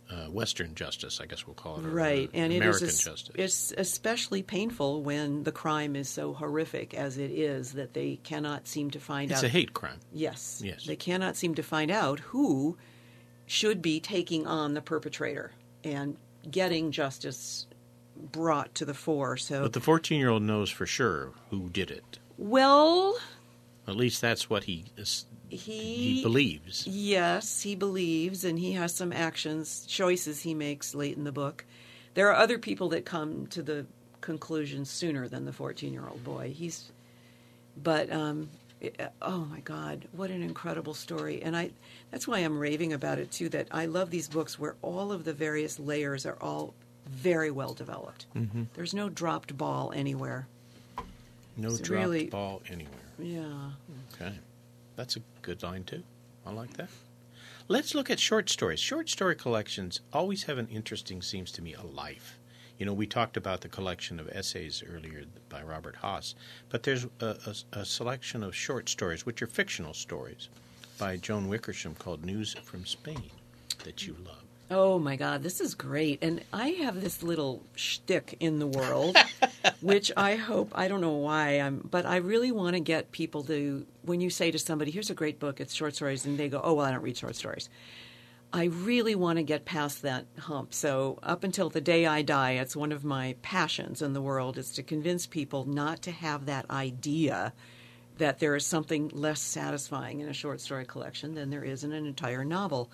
uh, 0.10 0.26
Western 0.28 0.74
justice, 0.74 1.20
I 1.22 1.26
guess 1.26 1.46
we'll 1.46 1.54
call 1.54 1.78
it. 1.80 1.82
right, 1.84 2.30
and 2.34 2.54
American 2.54 2.84
it 2.88 2.90
is 2.90 3.00
es- 3.00 3.04
justice. 3.04 3.36
it's 3.36 3.74
especially 3.78 4.42
painful 4.42 5.02
when 5.04 5.44
the 5.44 5.52
crime 5.52 5.96
is 5.96 6.08
so 6.10 6.34
horrific 6.34 6.94
as 6.94 7.18
it 7.18 7.32
is 7.32 7.74
that 7.74 7.94
they 7.94 8.16
cannot 8.24 8.68
seem 8.68 8.90
to 8.92 9.00
find 9.00 9.32
It's 9.32 9.40
out. 9.42 9.46
a 9.46 9.50
hate 9.50 9.74
crime. 9.74 10.00
Yes, 10.14 10.62
Yes. 10.64 10.86
they 10.86 10.96
cannot 10.96 11.36
seem 11.36 11.56
to 11.56 11.64
find 11.64 11.92
out 11.92 12.20
who 12.22 12.78
should 13.46 13.82
be 13.82 14.00
taking 14.00 14.48
on 14.48 14.74
the 14.74 14.82
perpetrator 14.82 15.52
and 15.84 16.18
getting 16.50 16.92
justice 16.92 17.67
brought 18.32 18.74
to 18.76 18.86
the 18.86 18.94
fore. 18.94 19.38
So, 19.38 19.64
But 19.64 19.74
the 19.74 19.80
14 19.82 20.20
year 20.20 20.30
old 20.30 20.44
knows 20.44 20.70
for 20.70 20.86
sure 20.86 21.32
who 21.50 21.70
did 21.70 21.92
it. 21.92 22.20
well, 22.38 23.16
At 23.88 23.96
least 23.96 24.22
that's 24.22 24.50
what 24.50 24.66
he 24.66 24.86
he 25.50 25.58
he 25.58 26.24
believes. 26.24 26.86
Yes, 26.88 27.62
he 27.62 27.74
believes, 27.76 28.44
and 28.44 28.60
he 28.60 28.74
has 28.74 28.94
some 28.94 29.14
actions, 29.14 29.86
choices 29.88 30.42
he 30.42 30.54
makes 30.54 30.94
late 30.94 31.16
in 31.18 31.24
the 31.24 31.32
book. 31.32 31.64
There 32.16 32.28
are 32.30 32.36
other 32.36 32.58
people 32.60 32.90
that 32.90 33.06
come 33.06 33.48
to 33.48 33.62
the 33.62 33.86
conclusion 34.22 34.84
sooner 34.84 35.28
than 35.28 35.46
the 35.46 35.54
14 35.54 35.94
year 35.94 36.08
old 36.10 36.24
boy. 36.24 36.54
He's, 36.56 36.92
but, 37.82 38.12
um, 38.12 38.50
it- 38.82 39.00
oh 39.22 39.46
my 39.46 39.60
God, 39.62 40.08
what 40.12 40.30
an 40.32 40.42
incredible 40.44 40.94
story. 40.94 41.42
And 41.42 41.56
I, 41.56 41.70
that's 42.12 42.28
why 42.28 42.40
I'm 42.40 42.58
raving 42.60 42.92
about 42.94 43.20
it 43.20 43.32
too, 43.32 43.48
that 43.50 43.68
I 43.72 43.86
love 43.86 44.10
these 44.10 44.28
books 44.28 44.60
where 44.60 44.76
all 44.82 45.12
of 45.12 45.24
the 45.24 45.34
various 45.34 45.80
layers 45.80 46.26
are 46.26 46.38
all 46.42 46.74
very 47.08 47.52
well 47.52 47.74
developed. 47.74 48.26
Mm-hmm. 48.36 48.64
There's 48.74 48.94
no 48.94 49.10
dropped 49.10 49.58
ball 49.58 49.92
anywhere. 49.96 50.48
No 51.56 51.70
It's 51.70 51.80
dropped 51.80 52.02
really- 52.04 52.28
ball 52.28 52.62
anywhere. 52.70 52.94
Yeah. 53.20 53.72
Okay. 54.14 54.34
That's 54.96 55.16
a 55.16 55.22
good 55.42 55.64
line, 55.64 55.84
too. 55.84 56.04
I 56.46 56.52
like 56.52 56.74
that. 56.78 56.90
Let's 57.68 57.94
look 57.96 58.10
at 58.10 58.20
short 58.20 58.50
stories. 58.50 58.80
Short 58.80 59.10
story 59.10 59.36
collections 59.36 60.00
always 60.14 60.44
have 60.44 60.58
an 60.58 60.68
interesting, 60.70 61.22
seems 61.22 61.52
to 61.54 61.62
me, 61.62 61.74
a 61.74 61.84
life. 61.84 62.38
You 62.78 62.86
know, 62.86 62.94
we 62.94 63.08
talked 63.08 63.38
about 63.38 63.62
the 63.62 63.68
collection 63.70 64.20
of 64.20 64.30
essays 64.30 64.84
earlier 64.88 65.24
by 65.50 65.64
Robert 65.64 65.96
Hass, 66.02 66.36
but 66.70 66.84
there's 66.84 67.06
a, 67.20 67.36
a, 67.74 67.80
a 67.80 67.86
selection 67.86 68.44
of 68.44 68.56
short 68.56 68.88
stories, 68.88 69.26
which 69.26 69.42
are 69.42 69.48
fictional 69.48 69.94
stories, 69.96 70.50
by 71.00 71.18
Joan 71.18 71.48
Wickersham 71.48 71.96
called 71.96 72.24
News 72.24 72.54
from 72.64 72.86
Spain 72.86 73.32
that 73.84 74.06
you 74.06 74.16
love. 74.26 74.37
Oh 74.70 75.00
my 75.00 75.16
God, 75.16 75.44
this 75.44 75.62
is 75.62 75.76
great. 75.76 76.22
And 76.22 76.44
I 76.52 76.70
have 76.70 77.00
this 77.00 77.24
little 77.24 77.64
shtick 77.76 78.36
in 78.42 78.60
the 78.60 78.68
world, 78.68 79.16
which 79.82 80.12
I 80.18 80.36
hope, 80.36 80.72
I 80.76 80.90
don't 80.90 81.00
know 81.00 81.14
why, 81.14 81.52
I'm, 81.52 81.88
but 81.90 82.06
I 82.06 82.18
really 82.18 82.52
want 82.52 82.76
to 82.76 82.82
get 82.82 83.14
people 83.14 83.44
to, 83.44 83.86
when 84.02 84.20
you 84.20 84.30
say 84.30 84.52
to 84.52 84.60
somebody, 84.60 84.92
here's 84.92 85.10
a 85.10 85.16
great 85.16 85.40
book, 85.40 85.62
it's 85.62 85.74
short 85.74 85.96
stories, 85.96 86.26
and 86.26 86.38
they 86.38 86.50
go, 86.50 86.60
oh, 86.62 86.74
well, 86.74 86.86
I 86.86 86.92
don't 86.92 87.02
read 87.02 87.16
short 87.16 87.38
stories. 87.38 87.70
I 88.52 88.66
really 88.66 89.16
want 89.16 89.38
to 89.38 89.44
get 89.44 89.64
past 89.64 90.02
that 90.02 90.26
hump. 90.38 90.74
So, 90.74 91.20
up 91.22 91.44
until 91.44 91.70
the 91.70 91.82
day 91.82 92.06
I 92.06 92.22
die, 92.22 92.52
it's 92.52 92.78
one 92.78 92.94
of 92.94 93.04
my 93.04 93.36
passions 93.42 94.02
in 94.02 94.14
the 94.14 94.22
world 94.22 94.58
is 94.58 94.72
to 94.74 94.84
convince 94.84 95.28
people 95.28 95.66
not 95.66 96.02
to 96.04 96.12
have 96.12 96.46
that 96.46 96.70
idea 96.70 97.54
that 98.18 98.40
there 98.40 98.56
is 98.56 98.66
something 98.66 99.10
less 99.14 99.42
satisfying 99.42 100.22
in 100.22 100.30
a 100.30 100.34
short 100.34 100.60
story 100.62 100.86
collection 100.86 101.36
than 101.36 101.50
there 101.50 101.64
is 101.64 101.84
in 101.84 101.92
an 101.92 102.06
entire 102.06 102.44
novel 102.44 102.90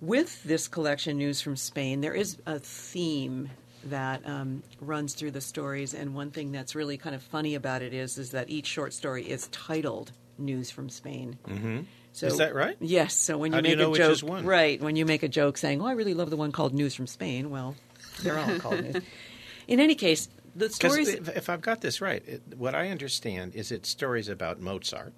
with 0.00 0.42
this 0.44 0.68
collection, 0.68 1.18
News 1.18 1.40
from 1.40 1.56
Spain, 1.56 2.00
there 2.00 2.14
is 2.14 2.38
a 2.46 2.58
theme 2.58 3.50
that 3.84 4.26
um, 4.26 4.62
runs 4.80 5.14
through 5.14 5.30
the 5.32 5.40
stories, 5.40 5.94
and 5.94 6.14
one 6.14 6.30
thing 6.30 6.52
that's 6.52 6.74
really 6.74 6.96
kind 6.96 7.14
of 7.14 7.22
funny 7.22 7.54
about 7.54 7.82
it 7.82 7.94
is 7.94 8.18
is 8.18 8.32
that 8.32 8.50
each 8.50 8.66
short 8.66 8.92
story 8.92 9.24
is 9.28 9.48
titled 9.48 10.12
"News 10.36 10.70
from 10.70 10.88
Spain." 10.88 11.38
Mm-hmm. 11.46 11.80
So, 12.12 12.26
Is 12.26 12.38
that 12.38 12.54
right? 12.54 12.76
Yes. 12.80 13.14
So 13.14 13.38
when 13.38 13.52
you 13.52 13.56
How 13.56 13.62
make 13.62 13.70
you 13.70 13.76
know 13.76 13.86
a 13.86 13.90
which 13.90 13.98
joke, 13.98 14.12
is 14.12 14.24
one? 14.24 14.44
right? 14.44 14.80
When 14.80 14.96
you 14.96 15.06
make 15.06 15.22
a 15.22 15.28
joke 15.28 15.56
saying, 15.58 15.80
"Oh, 15.80 15.86
I 15.86 15.92
really 15.92 16.14
love 16.14 16.30
the 16.30 16.36
one 16.36 16.52
called 16.52 16.74
News 16.74 16.94
from 16.94 17.06
Spain," 17.06 17.50
well, 17.50 17.76
they're 18.22 18.38
all 18.38 18.58
called 18.58 18.82
News. 18.82 19.02
In 19.68 19.80
any 19.80 19.94
case, 19.94 20.28
the 20.56 20.70
stories. 20.70 21.08
if, 21.08 21.28
if 21.28 21.48
I've 21.48 21.60
got 21.60 21.80
this 21.80 22.00
right, 22.00 22.26
it, 22.26 22.42
what 22.56 22.74
I 22.74 22.88
understand 22.88 23.54
is 23.54 23.70
it's 23.70 23.88
stories 23.88 24.28
about 24.28 24.60
Mozart. 24.60 25.12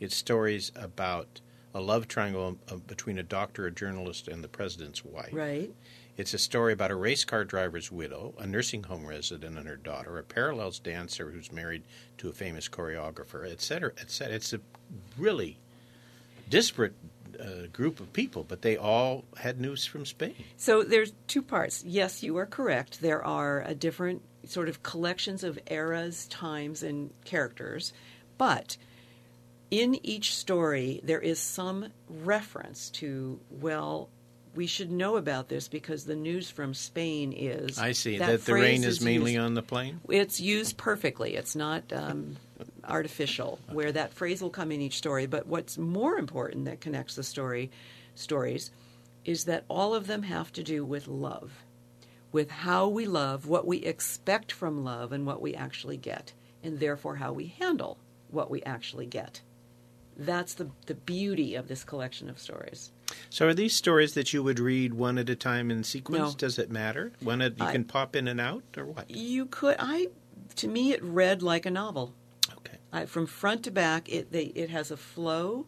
It's 0.00 0.16
stories 0.16 0.72
about 0.74 1.40
a 1.74 1.80
love 1.80 2.06
triangle 2.08 2.58
uh, 2.70 2.76
between 2.76 3.18
a 3.18 3.22
doctor, 3.22 3.66
a 3.66 3.70
journalist, 3.70 4.28
and 4.28 4.42
the 4.44 4.48
president's 4.48 5.04
wife. 5.04 5.32
Right. 5.32 5.70
It's 6.16 6.34
a 6.34 6.38
story 6.38 6.74
about 6.74 6.90
a 6.90 6.94
race 6.94 7.24
car 7.24 7.44
driver's 7.44 7.90
widow, 7.90 8.34
a 8.38 8.46
nursing 8.46 8.82
home 8.82 9.06
resident 9.06 9.56
and 9.56 9.66
her 9.66 9.76
daughter, 9.76 10.18
a 10.18 10.22
parallels 10.22 10.78
dancer 10.78 11.30
who's 11.30 11.50
married 11.50 11.84
to 12.18 12.28
a 12.28 12.32
famous 12.32 12.68
choreographer, 12.68 13.50
et 13.50 13.62
cetera, 13.62 13.92
et 13.98 14.10
cetera. 14.10 14.34
It's 14.34 14.52
a 14.52 14.60
really 15.16 15.58
disparate 16.50 16.92
uh, 17.40 17.68
group 17.72 17.98
of 17.98 18.12
people, 18.12 18.44
but 18.46 18.60
they 18.60 18.76
all 18.76 19.24
had 19.38 19.58
news 19.58 19.86
from 19.86 20.04
Spain. 20.04 20.34
So 20.58 20.82
there's 20.82 21.14
two 21.28 21.40
parts. 21.40 21.82
Yes, 21.82 22.22
you 22.22 22.36
are 22.36 22.46
correct. 22.46 23.00
There 23.00 23.24
are 23.24 23.62
a 23.62 23.74
different 23.74 24.20
sort 24.44 24.68
of 24.68 24.82
collections 24.82 25.42
of 25.42 25.58
eras, 25.68 26.26
times, 26.26 26.82
and 26.82 27.10
characters, 27.24 27.94
but 28.36 28.76
in 29.72 29.98
each 30.06 30.36
story 30.36 31.00
there 31.02 31.18
is 31.18 31.40
some 31.40 31.86
reference 32.08 32.90
to 32.90 33.40
well. 33.50 34.10
We 34.54 34.66
should 34.66 34.92
know 34.92 35.16
about 35.16 35.48
this 35.48 35.66
because 35.66 36.04
the 36.04 36.14
news 36.14 36.50
from 36.50 36.74
Spain 36.74 37.32
is. 37.34 37.78
I 37.78 37.92
see 37.92 38.18
that 38.18 38.26
that, 38.26 38.44
the 38.44 38.52
rain 38.52 38.84
is 38.84 39.00
mainly 39.00 39.32
used- 39.32 39.42
on 39.42 39.54
the 39.54 39.62
plane. 39.62 39.98
It's 40.10 40.40
used 40.40 40.76
perfectly. 40.76 41.36
It's 41.36 41.56
not 41.56 41.90
um, 41.90 42.36
artificial, 42.84 43.58
where 43.70 43.90
that 43.92 44.12
phrase 44.12 44.42
will 44.42 44.50
come 44.50 44.70
in 44.70 44.82
each 44.82 44.98
story. 44.98 45.24
But 45.24 45.46
what's 45.46 45.78
more 45.78 46.18
important 46.18 46.66
that 46.66 46.82
connects 46.82 47.14
the 47.14 47.22
story 47.22 47.70
stories 48.14 48.70
is 49.24 49.44
that 49.44 49.64
all 49.68 49.94
of 49.94 50.06
them 50.06 50.22
have 50.24 50.52
to 50.52 50.62
do 50.62 50.84
with 50.84 51.08
love, 51.08 51.64
with 52.30 52.50
how 52.50 52.88
we 52.88 53.06
love, 53.06 53.46
what 53.46 53.66
we 53.66 53.78
expect 53.78 54.52
from 54.52 54.84
love, 54.84 55.12
and 55.12 55.24
what 55.24 55.40
we 55.40 55.54
actually 55.54 55.96
get, 55.96 56.34
and 56.62 56.78
therefore 56.78 57.16
how 57.16 57.32
we 57.32 57.46
handle 57.58 57.96
what 58.28 58.50
we 58.50 58.62
actually 58.64 59.06
get. 59.06 59.40
That's 60.16 60.54
the 60.54 60.68
the 60.86 60.94
beauty 60.94 61.54
of 61.54 61.68
this 61.68 61.84
collection 61.84 62.28
of 62.28 62.38
stories. 62.38 62.92
So, 63.30 63.46
are 63.48 63.54
these 63.54 63.74
stories 63.74 64.14
that 64.14 64.32
you 64.32 64.42
would 64.42 64.58
read 64.58 64.94
one 64.94 65.18
at 65.18 65.28
a 65.30 65.36
time 65.36 65.70
in 65.70 65.84
sequence? 65.84 66.32
No. 66.32 66.36
Does 66.36 66.58
it 66.58 66.70
matter? 66.70 67.12
One 67.20 67.40
at, 67.42 67.58
you 67.58 67.64
I- 67.66 67.72
can 67.72 67.84
pop 67.84 68.14
in 68.16 68.28
and 68.28 68.40
out, 68.40 68.62
or 68.76 68.84
what? 68.86 69.10
You 69.10 69.46
could 69.46 69.76
I 69.78 70.08
to 70.56 70.68
me 70.68 70.92
it 70.92 71.02
read 71.02 71.42
like 71.42 71.64
a 71.66 71.70
novel. 71.70 72.12
Okay. 72.58 72.76
I, 72.92 73.06
from 73.06 73.26
front 73.26 73.64
to 73.64 73.70
back, 73.70 74.08
it 74.10 74.30
they, 74.32 74.44
it 74.46 74.68
has 74.70 74.90
a 74.90 74.96
flow, 74.96 75.66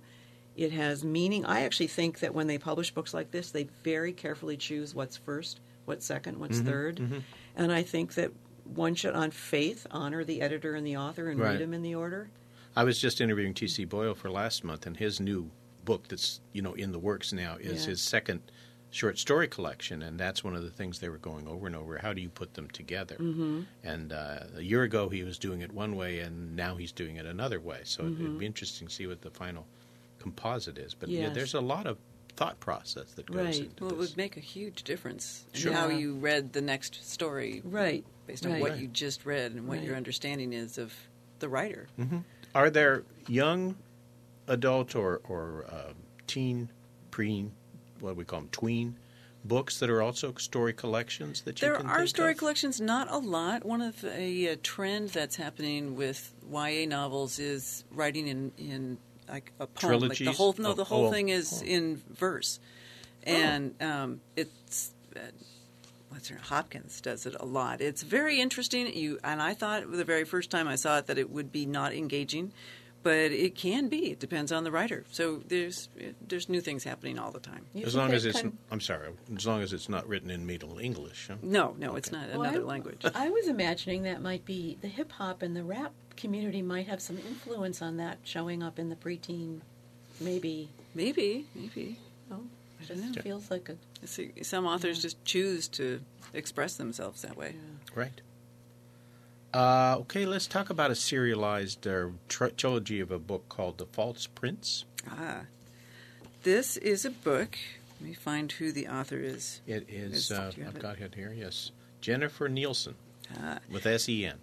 it 0.56 0.72
has 0.72 1.02
meaning. 1.04 1.44
I 1.46 1.62
actually 1.62 1.86
think 1.88 2.20
that 2.20 2.34
when 2.34 2.46
they 2.46 2.58
publish 2.58 2.92
books 2.92 3.14
like 3.14 3.30
this, 3.30 3.50
they 3.50 3.64
very 3.82 4.12
carefully 4.12 4.56
choose 4.58 4.94
what's 4.94 5.16
first, 5.16 5.60
what's 5.86 6.04
second, 6.06 6.38
what's 6.38 6.60
Mm-hmm, 6.60 6.68
3rd 7.14 7.22
and 7.56 7.72
I 7.72 7.82
think 7.82 8.14
that 8.14 8.30
one 8.64 8.94
should, 8.94 9.14
on 9.14 9.30
faith, 9.30 9.86
honor 9.90 10.24
the 10.24 10.40
editor 10.40 10.74
and 10.74 10.86
the 10.86 10.96
author 10.96 11.28
and 11.30 11.38
Right. 11.40 11.50
read 11.52 11.60
them 11.60 11.74
in 11.74 11.82
the 11.82 11.94
order. 11.94 12.30
I 12.76 12.84
was 12.84 12.98
just 12.98 13.20
interviewing 13.20 13.54
T.C. 13.54 13.84
Boyle 13.84 14.14
for 14.14 14.30
last 14.30 14.64
month, 14.64 14.86
and 14.86 14.96
his 14.96 15.20
new 15.20 15.50
book 15.84 16.08
that's 16.08 16.40
you 16.52 16.62
know 16.62 16.74
in 16.74 16.92
the 16.92 16.98
works 16.98 17.32
now 17.32 17.56
is 17.60 17.82
Yeah. 17.84 17.90
his 17.90 18.00
second 18.02 18.40
short 18.90 19.18
story 19.18 19.48
collection, 19.48 20.02
and 20.02 20.18
that's 20.18 20.42
one 20.44 20.54
of 20.54 20.62
the 20.62 20.70
things 20.70 20.98
they 21.00 21.08
were 21.08 21.18
going 21.18 21.46
over 21.48 21.66
and 21.66 21.74
over. 21.76 21.98
How 21.98 22.12
do 22.12 22.20
you 22.22 22.28
put 22.28 22.54
them 22.54 22.68
together? 22.70 23.16
Mm-hmm. 23.16 23.62
And 23.82 24.12
uh, 24.12 24.40
a 24.56 24.62
year 24.62 24.82
ago 24.84 25.08
he 25.08 25.22
was 25.24 25.38
doing 25.38 25.60
it 25.62 25.72
one 25.72 25.96
way, 25.96 26.20
and 26.20 26.54
now 26.56 26.76
he's 26.76 26.92
doing 26.92 27.16
it 27.16 27.26
another 27.26 27.60
way. 27.60 27.80
So 27.84 28.02
it'd 28.04 28.38
be 28.38 28.46
interesting 28.46 28.88
to 28.88 28.94
see 28.94 29.06
what 29.06 29.20
the 29.22 29.30
final 29.30 29.66
composite 30.20 30.78
is. 30.78 30.94
But 30.94 31.08
yeah, 31.08 31.24
Mm-hmm. 31.26 31.34
There's 31.34 31.54
a 31.54 31.60
lot 31.60 31.86
of 31.86 31.98
thought 32.36 32.58
process 32.60 33.12
that 33.14 33.26
goes 33.26 33.36
Right. 33.36 33.58
into 33.60 33.84
Well, 33.84 33.92
it 33.92 33.98
would 33.98 34.16
make 34.16 34.36
a 34.36 34.40
huge 34.40 34.82
difference 34.84 35.44
in 35.54 35.72
how 35.72 35.88
Yeah. 35.88 35.98
you 35.98 36.14
read 36.14 36.52
the 36.52 36.62
next 36.62 37.08
story 37.08 37.62
Right. 37.64 38.04
based 38.26 38.44
on 38.46 38.52
right. 38.52 38.60
what 38.60 38.78
you 38.80 38.88
just 38.88 39.24
read 39.26 39.52
and 39.52 39.68
what 39.68 39.82
your 39.84 39.94
understanding 39.96 40.52
is 40.52 40.76
of 40.78 40.92
the 41.40 41.48
writer. 41.48 41.88
Are 42.54 42.70
there 42.70 43.04
young 43.26 43.76
adult 44.48 44.94
or 44.94 45.20
or 45.28 45.66
uh, 45.70 45.92
teen, 46.26 46.70
preen, 47.10 47.52
what 48.00 48.10
do 48.10 48.16
we 48.16 48.24
call 48.24 48.40
them, 48.40 48.48
tween 48.50 48.96
books 49.44 49.78
that 49.78 49.90
are 49.90 50.00
also 50.00 50.32
story 50.34 50.72
collections 50.72 51.42
that 51.42 51.60
you 51.60 51.68
There 51.68 51.76
can 51.76 51.86
are 51.86 52.06
story 52.06 52.32
of? 52.32 52.38
collections, 52.38 52.80
not 52.80 53.10
a 53.10 53.18
lot. 53.18 53.64
One 53.64 53.82
of 53.82 54.00
the 54.00 54.50
uh, 54.50 54.56
trend 54.62 55.10
that's 55.10 55.36
happening 55.36 55.96
with 55.96 56.32
YA 56.50 56.86
novels 56.86 57.38
is 57.38 57.84
writing 57.90 58.26
in, 58.26 58.52
in 58.56 58.98
like 59.28 59.52
a 59.60 59.66
poem. 59.66 60.00
Like 60.00 60.18
the 60.18 60.32
whole 60.32 60.54
no, 60.58 60.70
Oh, 60.70 60.72
the 60.74 60.84
whole 60.84 61.06
oh, 61.06 61.12
thing 61.12 61.28
is 61.28 61.62
oh. 61.62 61.66
in 61.66 62.02
verse, 62.10 62.58
and 63.24 63.74
um, 63.82 64.20
it's. 64.36 64.92
What's 66.14 66.28
her 66.28 66.38
Hopkins 66.40 67.00
does 67.00 67.26
it 67.26 67.34
a 67.40 67.44
lot. 67.44 67.80
It's 67.80 68.02
very 68.04 68.40
interesting. 68.40 68.86
You 68.96 69.18
and 69.24 69.42
I 69.42 69.52
thought 69.54 69.90
the 69.90 70.04
very 70.04 70.24
first 70.24 70.48
time 70.48 70.68
I 70.68 70.76
saw 70.76 70.98
it 70.98 71.06
that 71.08 71.18
it 71.18 71.28
would 71.28 71.50
be 71.50 71.66
not 71.66 71.92
engaging, 71.92 72.52
but 73.02 73.32
it 73.32 73.56
can 73.56 73.88
be. 73.88 74.12
It 74.12 74.20
depends 74.20 74.52
on 74.52 74.62
the 74.62 74.70
writer. 74.70 75.04
So 75.10 75.42
there's 75.48 75.88
there's 76.26 76.48
new 76.48 76.60
things 76.60 76.84
happening 76.84 77.18
all 77.18 77.32
the 77.32 77.40
time. 77.40 77.66
You 77.74 77.84
As 77.84 77.96
long 77.96 78.12
as 78.12 78.24
it's, 78.24 78.40
kind- 78.42 78.56
I'm 78.70 78.80
sorry, 78.80 79.08
as 79.36 79.44
long 79.44 79.60
as 79.60 79.72
it's 79.72 79.88
not 79.88 80.06
written 80.06 80.30
in 80.30 80.46
Middle 80.46 80.78
English. 80.78 81.26
Huh? 81.28 81.36
No, 81.42 81.74
no, 81.78 81.96
it's 81.96 82.12
not 82.12 82.28
Well, 82.30 82.42
another 82.42 82.60
I- 82.62 82.68
language. 82.68 83.02
I 83.12 83.28
was 83.30 83.48
imagining 83.48 84.04
that 84.04 84.22
might 84.22 84.44
be 84.44 84.78
the 84.80 84.88
hip 84.88 85.10
hop 85.10 85.42
and 85.42 85.56
the 85.56 85.64
rap 85.64 85.92
community 86.16 86.62
might 86.62 86.86
have 86.86 87.02
some 87.02 87.18
influence 87.18 87.82
on 87.82 87.96
that 87.96 88.18
showing 88.22 88.62
up 88.62 88.78
in 88.78 88.88
the 88.88 88.96
preteen. 88.96 89.62
Maybe. 90.20 90.68
Maybe, 90.94 91.46
maybe. 91.56 91.98
Oh, 92.30 92.44
I 92.90 92.92
it 92.94 92.96
don't 92.96 93.06
know. 93.06 93.12
just 93.12 93.24
feels 93.24 93.50
like 93.50 93.68
a. 93.68 94.06
See, 94.06 94.32
some 94.42 94.66
authors 94.66 95.00
just 95.02 95.22
choose 95.24 95.68
to 95.68 96.00
express 96.32 96.74
themselves 96.76 97.22
that 97.22 97.36
way. 97.36 97.54
Right. 97.94 98.20
Uh, 99.52 99.96
okay, 100.00 100.26
let's 100.26 100.46
talk 100.48 100.68
about 100.68 100.90
a 100.90 100.94
serialized 100.96 101.86
uh, 101.86 102.08
tr- 102.28 102.46
trilogy 102.48 102.98
of 103.00 103.10
a 103.12 103.18
book 103.20 103.48
called 103.48 103.78
The 103.78 103.86
False 103.86 104.26
Prince. 104.26 104.84
Ah, 105.08 105.42
this 106.42 106.76
is 106.78 107.04
a 107.04 107.10
book. 107.10 107.56
Let 108.00 108.08
me 108.08 108.14
find 108.14 108.50
who 108.50 108.72
the 108.72 108.88
author 108.88 109.18
is. 109.18 109.60
It 109.66 109.86
is, 109.88 110.12
Is- 110.14 110.32
uh, 110.32 110.50
do 110.52 110.60
you 110.60 110.64
have 110.64 110.72
I've 110.74 110.76
it? 110.78 110.82
got 110.82 110.98
it 110.98 111.14
here, 111.14 111.32
yes. 111.36 111.70
Jennifer 112.00 112.48
Nielsen 112.48 112.96
Ah, 113.40 113.58
with 113.70 113.86
S 113.86 114.08
E 114.08 114.26
N. 114.26 114.38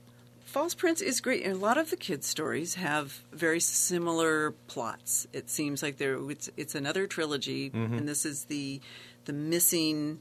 False 0.52 0.74
Prince 0.74 1.00
is 1.00 1.22
great. 1.22 1.46
And 1.46 1.54
a 1.54 1.58
lot 1.58 1.78
of 1.78 1.92
the 1.92 1.96
kids' 1.96 2.28
stories 2.28 2.76
have 2.76 3.22
very 3.32 3.62
similar 3.62 4.52
plots. 4.68 5.26
It 5.32 5.50
seems 5.50 5.82
like 5.82 5.98
there 5.98 6.18
it's, 6.30 6.50
it's 6.58 6.76
another 6.76 7.08
trilogy, 7.08 7.72
and 7.74 8.06
this 8.08 8.26
is 8.26 8.44
the 8.46 8.82
the 9.24 9.32
missing 9.32 10.20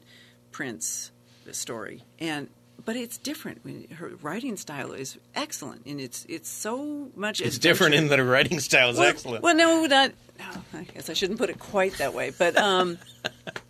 prince 0.53 1.11
story. 1.51 2.03
And 2.17 2.47
but 2.85 2.95
it's 2.95 3.17
different. 3.17 3.59
I 3.65 3.67
mean, 3.67 3.89
her 3.89 4.11
writing 4.21 4.55
style 4.55 4.93
is 4.93 5.17
excellent, 5.35 5.85
and 5.85 5.99
it's 5.99 6.25
it's 6.29 6.47
so 6.47 7.09
much. 7.13 7.41
It's 7.41 7.57
different 7.57 7.95
in 7.95 8.07
that 8.07 8.19
her 8.19 8.25
writing 8.25 8.61
style 8.61 8.89
is 8.89 8.99
well, 8.99 9.09
excellent. 9.09 9.43
Well, 9.43 9.55
no, 9.55 9.85
not. 9.85 10.13
oh, 10.39 10.63
I 10.73 10.83
guess 10.83 11.09
I 11.09 11.13
shouldn't 11.13 11.39
put 11.39 11.49
it 11.49 11.59
quite 11.59 11.97
that 11.97 12.13
way, 12.13 12.31
but 12.37 12.55
um, 12.55 12.99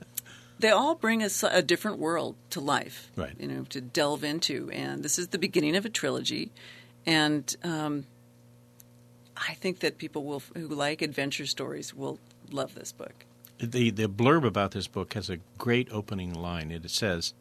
they 0.62 0.70
all 0.70 0.96
bring 0.96 1.24
us 1.24 1.44
a 1.44 1.62
different 1.62 2.00
world 2.00 2.36
to 2.52 2.60
life, 2.60 3.12
Right. 3.16 3.34
You 3.40 3.48
know, 3.48 3.64
to 3.70 3.82
delve 3.82 4.24
into, 4.24 4.70
and 4.72 5.04
this 5.04 5.20
is 5.20 5.30
the 5.30 5.38
beginning 5.40 5.76
of 5.76 5.86
a 5.86 5.90
trilogy, 5.90 6.52
and 7.06 7.56
um, 7.64 8.06
I 9.36 9.54
think 9.56 9.80
that 9.80 9.98
people 9.98 10.24
will 10.24 10.44
who 10.56 10.68
like 10.68 11.02
adventure 11.02 11.46
stories 11.46 11.94
will 11.94 12.20
love 12.50 12.76
this 12.76 12.92
book. 12.92 13.26
the 13.60 13.92
the 13.92 14.08
blurb 14.08 14.46
about 14.46 14.72
this 14.72 14.88
book 14.88 15.14
has 15.14 15.30
a 15.30 15.38
great 15.58 15.88
opening 15.92 16.34
line. 16.34 16.72
It 16.72 16.90
says, 16.90 17.34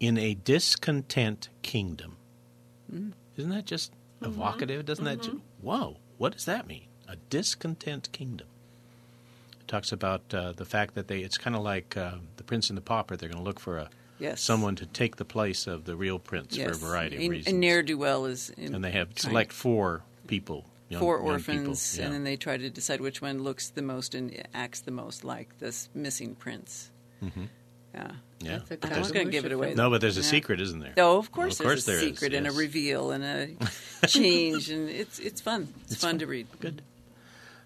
"In 0.00 0.18
a 0.18 0.34
discontent 0.34 1.48
kingdom." 1.62 2.16
Mm. 2.92 3.12
Isn't 3.36 3.50
that 3.50 3.66
just 3.66 3.92
mm-hmm. 3.92 4.32
evocative? 4.32 4.84
Doesn't 4.84 5.04
that? 5.04 5.22
Ju- 5.22 5.30
mm-hmm. 5.30 5.66
whoa! 5.66 5.96
What 6.16 6.32
does 6.32 6.44
that 6.46 6.66
mean? 6.66 6.86
A 7.06 7.16
discontent 7.30 8.10
kingdom. 8.12 8.48
It 9.68 9.70
talks 9.70 9.92
about 9.92 10.22
uh, 10.32 10.52
the 10.52 10.64
fact 10.64 10.94
that 10.94 11.08
they. 11.08 11.18
It's 11.20 11.36
kind 11.36 11.54
of 11.54 11.60
like 11.60 11.94
uh, 11.94 12.12
the 12.38 12.42
Prince 12.42 12.70
and 12.70 12.76
the 12.78 12.80
Pauper. 12.80 13.18
They're 13.18 13.28
going 13.28 13.36
to 13.38 13.44
look 13.44 13.60
for 13.60 13.76
a 13.76 13.90
Yes, 14.18 14.40
someone 14.40 14.76
to 14.76 14.86
take 14.86 15.16
the 15.16 15.26
place 15.26 15.66
of 15.66 15.84
the 15.84 15.94
real 15.94 16.18
prince 16.18 16.56
for 16.56 16.70
a 16.70 16.74
variety 16.74 17.16
of 17.16 17.22
and, 17.22 17.30
reasons. 17.30 17.52
And 17.52 17.60
ne'er 17.60 17.82
do 17.82 17.98
well 17.98 18.24
is 18.24 18.48
in 18.56 18.74
and 18.74 18.82
they 18.82 18.92
have 18.92 19.08
kind- 19.08 19.18
select 19.20 19.52
four 19.52 20.02
people, 20.26 20.64
young, 20.88 21.00
four 21.00 21.18
orphans, 21.18 21.92
people. 21.92 22.00
Yeah. 22.00 22.06
and 22.06 22.14
then 22.14 22.24
they 22.24 22.36
try 22.36 22.56
to 22.56 22.70
decide 22.70 23.02
which 23.02 23.20
one 23.20 23.42
looks 23.42 23.68
the 23.68 23.82
most 23.82 24.14
and 24.14 24.42
acts 24.54 24.80
the 24.80 24.90
most 24.90 25.22
like 25.22 25.58
this 25.58 25.90
missing 25.94 26.34
prince. 26.34 26.90
Mm-hmm. 27.22 27.44
Yeah. 27.94 28.10
yeah. 28.40 28.58
That's 28.66 28.70
a 28.70 28.86
I'm 28.86 29.02
kind 29.02 29.12
going 29.14 29.26
to 29.26 29.32
give 29.32 29.44
it 29.44 29.52
away. 29.52 29.74
No, 29.74 29.90
but 29.90 30.00
there's 30.00 30.16
a 30.16 30.20
Yeah. 30.22 30.26
secret, 30.26 30.60
isn't 30.62 30.80
there? 30.80 30.94
No, 30.96 31.18
of 31.18 31.30
course, 31.30 31.60
of 31.60 31.66
course 31.66 31.84
there's 31.84 31.98
there 31.98 32.08
a 32.08 32.10
is, 32.10 32.18
secret 32.18 32.32
and 32.32 32.46
a 32.46 32.52
reveal 32.52 33.10
and 33.10 33.22
a 33.22 33.48
change, 34.08 34.70
and 34.70 34.88
it's 34.88 35.18
it's 35.18 35.42
fun. 35.42 35.74
It's, 35.84 35.96
fun, 35.96 36.18
to 36.20 36.26
read. 36.26 36.46
Good. 36.58 36.82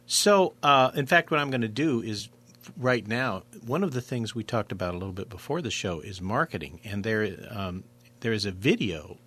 So, 0.06 0.54
uh, 0.62 0.90
in 0.94 1.06
fact, 1.06 1.30
what 1.30 1.40
I'm 1.40 1.50
going 1.50 1.60
to 1.62 1.68
do 1.68 2.02
is 2.02 2.28
right 2.76 3.06
now. 3.06 3.42
One 3.66 3.82
of 3.82 3.92
the 3.92 4.00
things 4.00 4.34
we 4.34 4.44
talked 4.44 4.72
about 4.72 4.94
a 4.94 4.98
little 4.98 5.12
bit 5.12 5.28
before 5.28 5.62
the 5.62 5.70
show 5.70 6.00
is 6.00 6.20
marketing, 6.20 6.80
and 6.84 7.02
there 7.04 7.36
um, 7.50 7.84
there 8.20 8.32
is 8.32 8.44
a 8.44 8.52
video. 8.52 9.18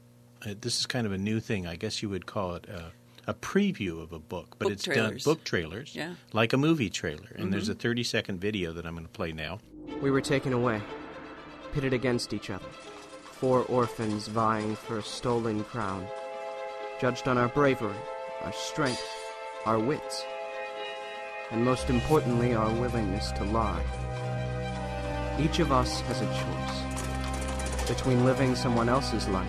Uh, 0.45 0.53
this 0.59 0.79
is 0.79 0.85
kind 0.85 1.05
of 1.07 1.13
a 1.13 1.17
new 1.17 1.39
thing. 1.39 1.65
I 1.65 1.75
guess 1.75 2.01
you 2.03 2.09
would 2.09 2.25
call 2.25 2.55
it 2.55 2.67
a, 2.67 2.91
a 3.27 3.33
preview 3.33 4.01
of 4.01 4.11
a 4.13 4.19
book, 4.19 4.47
but 4.59 4.65
Book 4.65 4.71
it's 4.73 4.83
trailers. 4.83 5.23
done 5.23 5.33
book 5.33 5.43
trailers, 5.43 5.95
Yeah. 5.95 6.13
like 6.33 6.53
a 6.53 6.57
movie 6.57 6.89
trailer. 6.89 7.29
And 7.35 7.51
there's 7.51 7.69
a 7.69 7.73
30 7.75 8.03
second 8.03 8.39
video 8.39 8.71
that 8.73 8.85
I'm 8.85 8.93
going 8.93 9.05
to 9.05 9.11
play 9.11 9.31
now. 9.31 9.59
We 10.01 10.11
were 10.11 10.21
taken 10.21 10.53
away, 10.53 10.81
pitted 11.73 11.93
against 11.93 12.33
each 12.33 12.49
other. 12.49 12.65
Four 13.39 13.63
orphans 13.63 14.27
vying 14.27 14.75
for 14.75 14.99
a 14.99 15.03
stolen 15.03 15.63
crown. 15.63 16.05
Judged 17.01 17.27
on 17.27 17.37
our 17.37 17.49
bravery, 17.49 17.95
our 18.43 18.53
strength, 18.53 19.03
our 19.65 19.79
wits, 19.79 20.23
and 21.51 21.63
most 21.63 21.89
importantly, 21.89 22.53
our 22.53 22.69
willingness 22.73 23.31
to 23.33 23.43
lie. 23.45 23.83
Each 25.39 25.59
of 25.59 25.71
us 25.71 26.01
has 26.01 26.21
a 26.21 26.25
choice 26.25 27.87
between 27.89 28.25
living 28.25 28.55
someone 28.55 28.89
else's 28.89 29.27
life 29.27 29.47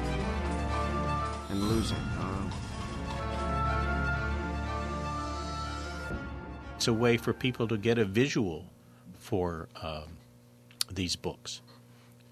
and 1.51 1.61
losing 1.62 1.97
our 2.18 2.30
own. 2.30 2.53
It's 6.76 6.88
a 6.88 6.92
way 6.92 7.16
for 7.16 7.32
people 7.32 7.66
to 7.68 7.76
get 7.78 7.99
a 7.99 8.05
visual 8.05 8.64
for 9.18 9.68
um, 9.82 10.05
these 10.92 11.16
books. 11.16 11.62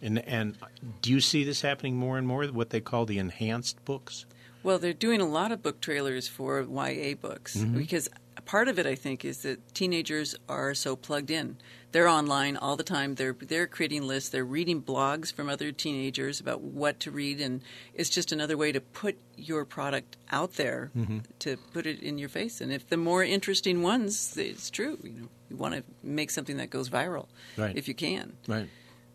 And, 0.02 0.18
and 0.26 0.56
do 1.00 1.10
you 1.10 1.20
see 1.20 1.44
this 1.44 1.62
happening 1.62 1.96
more 1.96 2.18
and 2.18 2.26
more? 2.26 2.44
What 2.46 2.70
they 2.70 2.80
call 2.80 3.06
the 3.06 3.18
enhanced 3.18 3.82
books? 3.86 4.26
Well, 4.62 4.78
they're 4.78 4.92
doing 4.92 5.20
a 5.20 5.26
lot 5.26 5.50
of 5.52 5.62
book 5.62 5.80
trailers 5.80 6.28
for 6.28 6.60
YA 6.60 7.14
books 7.14 7.56
Mm-hmm. 7.56 7.78
because 7.78 8.08
part 8.44 8.68
of 8.68 8.78
it, 8.78 8.86
I 8.86 8.94
think, 8.94 9.24
is 9.24 9.42
that 9.42 9.74
teenagers 9.74 10.34
are 10.48 10.74
so 10.74 10.96
plugged 10.96 11.30
in. 11.30 11.56
They're 11.92 12.08
online 12.08 12.56
all 12.56 12.76
the 12.76 12.82
time. 12.82 13.14
They're 13.14 13.32
they're 13.34 13.66
creating 13.68 14.02
lists. 14.06 14.30
They're 14.30 14.44
reading 14.44 14.82
blogs 14.82 15.32
from 15.32 15.48
other 15.48 15.70
teenagers 15.72 16.40
about 16.40 16.60
what 16.60 16.98
to 17.00 17.10
read, 17.12 17.40
and 17.40 17.60
it's 17.94 18.10
just 18.10 18.32
another 18.32 18.56
way 18.56 18.72
to 18.72 18.80
put 18.80 19.16
your 19.36 19.64
product 19.64 20.16
out 20.32 20.54
there, 20.54 20.90
Mm-hmm. 20.96 21.18
to 21.40 21.56
put 21.72 21.86
it 21.86 22.00
in 22.00 22.18
your 22.18 22.28
face. 22.28 22.60
And 22.60 22.72
if 22.72 22.88
the 22.88 22.96
more 22.96 23.22
interesting 23.22 23.82
ones, 23.82 24.36
it's 24.36 24.70
true. 24.70 24.98
You 25.04 25.10
know, 25.12 25.28
you 25.50 25.56
want 25.56 25.74
to 25.74 25.84
make 26.02 26.30
something 26.30 26.56
that 26.56 26.70
goes 26.70 26.88
viral, 26.90 27.26
Right. 27.56 27.76
if 27.76 27.86
you 27.86 27.94
can. 27.94 28.32
Right. 28.48 28.68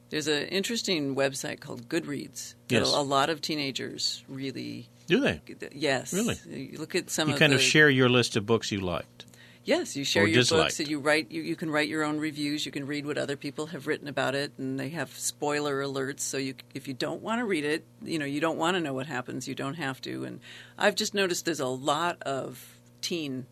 There's 0.09 0.27
an 0.27 0.43
interesting 0.47 1.15
website 1.15 1.59
called 1.59 1.87
Goodreads. 1.89 2.55
that 2.69 2.75
Yes. 2.75 2.93
a 2.93 3.01
lot 3.01 3.29
of 3.29 3.41
teenagers 3.41 4.23
really. 4.27 4.87
Do 5.09 5.19
they? 5.19 5.41
Yes. 5.73 6.13
Really? 6.13 6.37
You 6.47 6.77
look 6.77 6.95
at 6.95 7.09
some 7.09 7.27
You 7.27 7.33
of 7.33 7.39
kind 7.39 7.51
the, 7.51 7.57
of 7.57 7.61
share 7.61 7.89
your 7.89 8.07
list 8.09 8.35
of 8.35 8.45
books 8.45 8.71
you 8.71 8.79
liked. 8.79 9.25
Yes, 9.65 9.95
you 9.95 10.03
share 10.03 10.25
your 10.25 10.37
disliked. 10.41 10.77
books. 10.77 10.89
You 10.89 10.99
write. 10.99 11.29
You, 11.31 11.41
you 11.41 11.55
can 11.55 11.69
write 11.69 11.89
your 11.89 12.03
own 12.03 12.17
reviews. 12.19 12.65
You 12.65 12.71
can 12.71 12.87
read 12.87 13.05
what 13.05 13.17
other 13.17 13.35
people 13.35 13.67
have 13.67 13.85
written 13.87 14.07
about 14.07 14.33
it, 14.33 14.53
and 14.57 14.79
they 14.79 14.89
have 14.89 15.11
spoiler 15.17 15.83
alerts. 15.83 16.21
So 16.21 16.37
you, 16.37 16.53
if 16.73 16.87
you 16.87 16.93
don't 16.93 17.21
want 17.21 17.39
to 17.39 17.45
read 17.45 17.65
it, 17.65 17.85
you 18.01 18.17
know 18.17 18.25
you 18.25 18.39
don't 18.39 18.57
want 18.57 18.75
to 18.77 18.81
know 18.81 18.93
what 18.93 19.05
happens. 19.07 19.47
You 19.47 19.55
don't 19.55 19.75
have 19.75 19.99
to. 20.01 20.23
And 20.23 20.39
I've 20.77 20.95
just 20.95 21.13
noticed 21.13 21.45
there's 21.45 21.59
a 21.59 21.67
lot 21.67 22.21
of 22.23 22.79
teen 23.01 23.45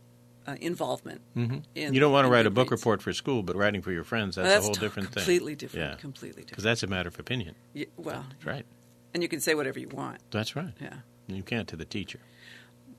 uh, 0.47 0.55
involvement. 0.61 1.21
Mm-hmm. 1.35 1.57
In, 1.75 1.93
You 1.93 1.99
don't 1.99 2.11
want 2.13 2.25
to 2.25 2.31
write 2.31 2.45
a 2.45 2.51
book 2.51 2.71
report 2.71 3.01
for 3.01 3.13
school, 3.13 3.43
but 3.43 3.55
writing 3.55 3.81
for 3.81 3.91
your 3.91 4.03
friends, 4.05 4.35
that's, 4.37 4.47
That's 4.47 4.63
a 4.63 4.67
whole 4.67 4.73
to- 4.75 4.79
different 4.79 5.09
thing. 5.09 5.21
completely 5.23 5.55
different. 5.55 5.89
Yeah. 5.91 5.95
Completely 5.97 6.29
different. 6.43 6.49
Because 6.51 6.63
that's 6.63 6.83
a 6.83 6.87
matter 6.87 7.09
of 7.09 7.19
opinion. 7.19 7.55
Yeah, 7.73 7.85
well, 7.97 8.25
That's 8.29 8.45
right. 8.45 8.65
and 9.13 9.21
you 9.21 9.29
can 9.29 9.39
say 9.41 9.55
whatever 9.55 9.77
you 9.79 9.89
want. 9.89 10.19
That's 10.31 10.55
right. 10.55 10.73
Yeah, 10.81 10.93
You 11.27 11.43
can't 11.43 11.67
to 11.69 11.75
the 11.75 11.85
teacher. 11.85 12.19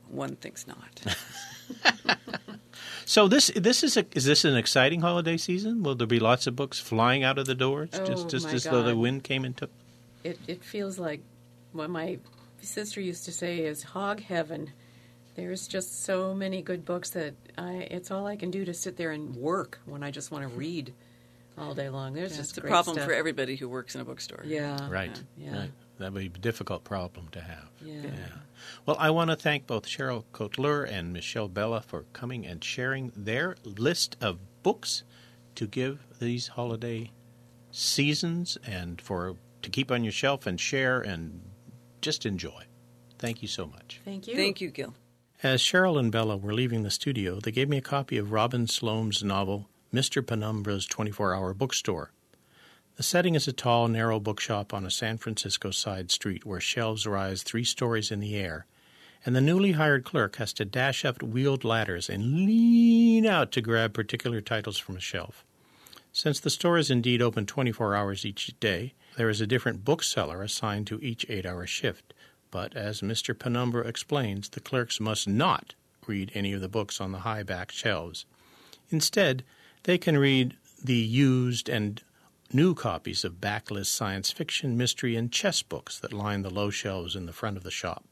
one 0.08 0.36
thinks 0.36 0.66
not. 0.66 1.16
So 3.04 3.26
this 3.26 3.50
this 3.56 3.82
is 3.82 3.96
a, 3.96 4.04
is 4.14 4.24
this 4.26 4.44
an 4.44 4.54
exciting 4.56 5.00
holiday 5.00 5.38
season? 5.38 5.82
Will 5.82 5.94
there 5.94 6.06
be 6.06 6.20
lots 6.20 6.46
of 6.46 6.54
books 6.54 6.78
flying 6.78 7.24
out 7.24 7.38
of 7.38 7.46
the 7.46 7.54
doors 7.54 7.88
Oh, 7.94 8.04
just 8.04 8.28
just 8.28 8.46
my 8.46 8.52
as 8.52 8.64
though 8.64 8.82
the 8.82 8.94
wind 8.96 9.24
came 9.24 9.44
and 9.46 9.56
took? 9.56 9.70
It, 10.24 10.38
it 10.46 10.62
feels 10.62 10.98
like 10.98 11.22
what 11.72 11.88
my 11.88 12.18
sister 12.60 13.00
used 13.00 13.24
to 13.24 13.32
say 13.32 13.60
is 13.60 13.82
hog 13.82 14.20
heaven. 14.20 14.72
There's 15.36 15.66
just 15.66 16.04
so 16.04 16.34
many 16.34 16.60
good 16.60 16.84
books 16.84 17.10
that 17.10 17.34
I, 17.56 17.88
it's 17.90 18.10
all 18.10 18.26
I 18.26 18.36
can 18.36 18.50
do 18.50 18.64
to 18.66 18.74
sit 18.74 18.96
there 18.96 19.12
and 19.12 19.34
work 19.36 19.80
when 19.86 20.02
I 20.02 20.10
just 20.10 20.30
want 20.30 20.42
to 20.42 20.54
read 20.54 20.92
all 21.56 21.74
day 21.74 21.88
long. 21.88 22.12
There's 22.12 22.32
It's 22.32 22.40
just 22.40 22.58
a 22.58 22.60
great 22.60 22.70
problem 22.70 22.96
stuff. 22.96 23.06
for 23.06 23.14
everybody 23.14 23.56
who 23.56 23.68
works 23.68 23.94
in 23.94 24.00
a 24.00 24.04
bookstore. 24.04 24.42
Yeah. 24.44 24.88
Right. 24.90 25.18
Yeah. 25.36 25.60
Right. 25.60 25.70
That 25.98 26.12
would 26.12 26.20
be 26.20 26.26
a 26.26 26.42
difficult 26.42 26.84
problem 26.84 27.28
to 27.32 27.40
have. 27.40 27.68
Yeah. 27.84 28.10
Well, 28.86 28.96
I 28.98 29.10
want 29.10 29.30
to 29.30 29.36
thank 29.36 29.66
both 29.66 29.86
Sheryl 29.86 30.24
Cotleur 30.32 30.84
and 30.84 31.12
Michelle 31.12 31.48
Bella 31.48 31.82
for 31.82 32.04
coming 32.12 32.46
and 32.46 32.62
sharing 32.62 33.12
their 33.16 33.56
list 33.64 34.16
of 34.20 34.38
books 34.62 35.02
to 35.56 35.66
give 35.66 36.00
these 36.20 36.48
holiday 36.48 37.10
seasons 37.70 38.56
and 38.66 39.00
for 39.00 39.36
to 39.62 39.70
keep 39.70 39.90
on 39.90 40.04
your 40.04 40.12
shelf 40.12 40.46
and 40.46 40.60
share 40.60 41.00
and 41.00 41.40
just 42.00 42.24
enjoy. 42.24 42.64
Thank 43.18 43.42
you 43.42 43.48
so 43.48 43.66
much. 43.66 44.00
Thank 44.04 44.28
you. 44.28 44.36
Thank 44.36 44.60
you, 44.60 44.70
Gil. 44.70 44.94
As 45.42 45.60
Sheryl 45.60 45.98
and 45.98 46.10
Bella 46.10 46.36
were 46.36 46.54
leaving 46.54 46.82
the 46.82 46.90
studio, 46.90 47.40
they 47.40 47.50
gave 47.52 47.68
me 47.68 47.76
a 47.76 47.82
copy 47.82 48.18
of 48.18 48.32
Robin 48.32 48.66
Sloan's 48.66 49.22
novel, 49.22 49.68
Mr. 49.92 50.22
Penumbra's 50.22 50.86
24 50.86 51.34
Hour 51.34 51.54
Bookstore. 51.54 52.10
The 52.98 53.04
setting 53.04 53.36
is 53.36 53.46
a 53.46 53.52
tall, 53.52 53.86
narrow 53.86 54.18
bookshop 54.18 54.74
on 54.74 54.84
a 54.84 54.90
San 54.90 55.18
Francisco 55.18 55.70
side 55.70 56.10
street 56.10 56.44
where 56.44 56.58
shelves 56.58 57.06
rise 57.06 57.44
three 57.44 57.62
stories 57.62 58.10
in 58.10 58.18
the 58.18 58.34
air, 58.34 58.66
and 59.24 59.36
the 59.36 59.40
newly 59.40 59.72
hired 59.72 60.02
clerk 60.02 60.34
has 60.38 60.52
to 60.54 60.64
dash 60.64 61.04
up 61.04 61.22
wheeled 61.22 61.62
ladders 61.62 62.10
and 62.10 62.44
lean 62.44 63.24
out 63.24 63.52
to 63.52 63.60
grab 63.60 63.94
particular 63.94 64.40
titles 64.40 64.78
from 64.78 64.96
a 64.96 65.00
shelf. 65.00 65.44
Since 66.12 66.40
the 66.40 66.50
store 66.50 66.76
is 66.76 66.90
indeed 66.90 67.22
open 67.22 67.46
24 67.46 67.94
hours 67.94 68.26
each 68.26 68.52
day, 68.58 68.94
there 69.16 69.30
is 69.30 69.40
a 69.40 69.46
different 69.46 69.84
bookseller 69.84 70.42
assigned 70.42 70.88
to 70.88 70.98
each 71.00 71.24
eight 71.28 71.46
hour 71.46 71.68
shift. 71.68 72.12
But 72.50 72.76
as 72.76 73.00
Mr. 73.00 73.38
Penumbra 73.38 73.86
explains, 73.86 74.48
the 74.48 74.58
clerks 74.58 74.98
must 74.98 75.28
not 75.28 75.76
read 76.08 76.32
any 76.34 76.52
of 76.52 76.60
the 76.60 76.68
books 76.68 77.00
on 77.00 77.12
the 77.12 77.20
high 77.20 77.44
back 77.44 77.70
shelves. 77.70 78.26
Instead, 78.90 79.44
they 79.84 79.98
can 79.98 80.18
read 80.18 80.56
the 80.82 80.94
used 80.94 81.68
and 81.68 82.02
new 82.52 82.74
copies 82.74 83.24
of 83.24 83.40
backlist 83.40 83.86
science 83.86 84.30
fiction, 84.30 84.76
mystery, 84.76 85.16
and 85.16 85.30
chess 85.30 85.62
books 85.62 85.98
that 85.98 86.12
line 86.12 86.42
the 86.42 86.50
low 86.50 86.70
shelves 86.70 87.14
in 87.14 87.26
the 87.26 87.32
front 87.32 87.56
of 87.56 87.62
the 87.62 87.70
shop. 87.70 88.04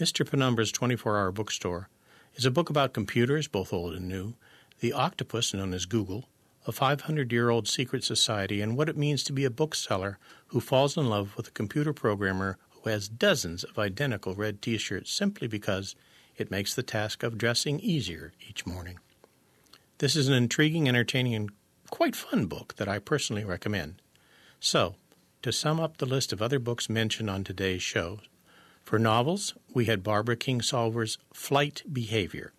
Mr. 0.00 0.26
Penumbra's 0.26 0.72
24 0.72 1.18
hour 1.18 1.32
bookstore 1.32 1.88
is 2.34 2.44
a 2.44 2.50
book 2.50 2.70
about 2.70 2.92
computers, 2.92 3.48
both 3.48 3.72
old 3.72 3.94
and 3.94 4.08
new, 4.08 4.34
the 4.80 4.92
octopus 4.92 5.54
known 5.54 5.72
as 5.72 5.86
Google, 5.86 6.28
a 6.66 6.72
500 6.72 7.32
year 7.32 7.50
old 7.50 7.68
secret 7.68 8.04
society, 8.04 8.60
and 8.60 8.76
what 8.76 8.88
it 8.88 8.96
means 8.96 9.22
to 9.24 9.32
be 9.32 9.44
a 9.44 9.50
bookseller 9.50 10.18
who 10.48 10.60
falls 10.60 10.96
in 10.96 11.08
love 11.08 11.36
with 11.36 11.48
a 11.48 11.52
computer 11.52 11.92
programmer 11.92 12.58
who 12.70 12.90
has 12.90 13.08
dozens 13.08 13.64
of 13.64 13.78
identical 13.78 14.34
red 14.34 14.60
t 14.60 14.76
shirts 14.78 15.12
simply 15.12 15.46
because 15.46 15.94
it 16.36 16.50
makes 16.50 16.74
the 16.74 16.82
task 16.82 17.22
of 17.22 17.38
dressing 17.38 17.80
easier 17.80 18.32
each 18.48 18.66
morning. 18.66 18.98
This 19.98 20.14
is 20.14 20.28
an 20.28 20.34
intriguing, 20.34 20.88
entertaining, 20.88 21.34
and 21.34 21.50
quite 21.90 22.16
fun 22.16 22.46
book 22.46 22.74
that 22.76 22.88
I 22.88 22.98
personally 22.98 23.44
recommend. 23.44 24.02
So, 24.60 24.96
to 25.42 25.52
sum 25.52 25.80
up 25.80 25.98
the 25.98 26.06
list 26.06 26.32
of 26.32 26.42
other 26.42 26.58
books 26.58 26.88
mentioned 26.88 27.30
on 27.30 27.44
today's 27.44 27.82
show, 27.82 28.20
for 28.82 28.98
novels, 28.98 29.54
we 29.74 29.86
had 29.86 30.02
Barbara 30.02 30.36
Kingsolver's 30.36 31.18
Flight 31.32 31.82
Behavior 31.92 32.52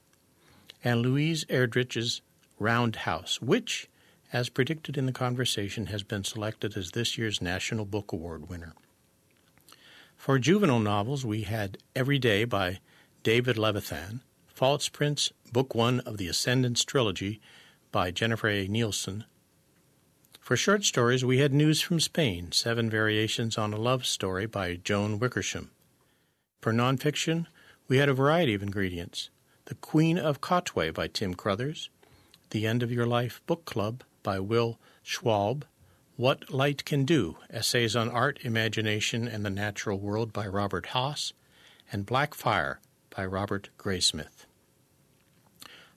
and 0.83 1.01
Louise 1.01 1.45
Erdrich's 1.45 2.21
Roundhouse, 2.59 3.41
which, 3.41 3.87
as 4.33 4.49
predicted 4.49 4.97
in 4.97 5.05
the 5.05 5.11
conversation, 5.11 5.87
has 5.87 6.03
been 6.03 6.23
selected 6.23 6.75
as 6.75 6.91
this 6.91 7.17
year's 7.17 7.41
National 7.41 7.85
Book 7.85 8.11
Award 8.11 8.49
winner. 8.49 8.73
For 10.15 10.39
juvenile 10.39 10.79
novels, 10.79 11.25
we 11.25 11.43
had 11.43 11.77
Every 11.95 12.19
Day 12.19 12.43
by 12.43 12.79
David 13.23 13.55
Levithan, 13.55 14.21
False 14.47 14.89
Prince, 14.89 15.31
Book 15.53 15.75
One 15.75 15.99
of 16.01 16.17
the 16.17 16.27
Ascendance 16.27 16.83
Trilogy 16.83 17.39
by 17.97 18.11
Jennifer 18.11 18.47
A. 18.47 18.67
Nielsen. 18.67 19.25
For 20.39 20.55
short 20.55 20.83
stories, 20.83 21.25
we 21.25 21.39
had 21.39 21.51
News 21.51 21.81
from 21.81 21.99
Spain, 21.99 22.51
Seven 22.51 22.91
Variations 22.91 23.57
on 23.57 23.73
a 23.73 23.77
Love 23.79 24.05
Story 24.05 24.45
by 24.45 24.75
Joan 24.75 25.17
Wickersham. 25.17 25.71
For 26.61 26.71
nonfiction, 26.71 27.47
we 27.87 27.97
had 27.97 28.07
a 28.07 28.13
variety 28.13 28.53
of 28.53 28.61
ingredients 28.61 29.31
The 29.65 29.73
Queen 29.73 30.19
of 30.19 30.41
Katwe 30.41 30.93
by 30.93 31.07
Tim 31.07 31.33
Crothers, 31.33 31.89
The 32.51 32.67
End 32.67 32.83
of 32.83 32.91
Your 32.91 33.07
Life 33.07 33.41
Book 33.47 33.65
Club 33.65 34.03
by 34.21 34.39
Will 34.39 34.77
Schwalbe, 35.03 35.63
What 36.17 36.53
Light 36.53 36.85
Can 36.85 37.03
Do 37.03 37.37
Essays 37.49 37.95
on 37.95 38.11
Art, 38.11 38.37
Imagination, 38.43 39.27
and 39.27 39.43
the 39.43 39.49
Natural 39.49 39.97
World 39.97 40.31
by 40.31 40.45
Robert 40.45 40.85
Hass, 40.93 41.33
and 41.91 42.05
Black 42.05 42.35
Fire 42.35 42.79
by 43.09 43.25
Robert 43.25 43.69
Graysmith. 43.79 44.45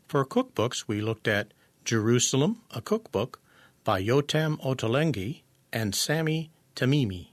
For 0.09 0.25
cookbooks, 0.25 0.85
we 0.89 1.03
looked 1.03 1.29
at 1.29 1.53
Jerusalem, 1.85 2.63
a 2.71 2.81
cookbook 2.81 3.41
by 3.85 4.03
Yotam 4.03 4.59
Ottolenghi 4.61 5.43
and 5.73 5.95
Sami 5.95 6.51
Tamimi, 6.77 7.29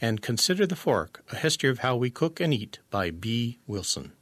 and 0.00 0.22
Consider 0.22 0.66
the 0.66 0.76
Fork, 0.76 1.24
a 1.30 1.36
history 1.36 1.70
of 1.70 1.80
how 1.80 1.96
we 1.96 2.10
cook 2.10 2.40
and 2.40 2.52
eat 2.52 2.78
by 2.90 3.10
Bee 3.10 3.58
Wilson. 3.66 4.12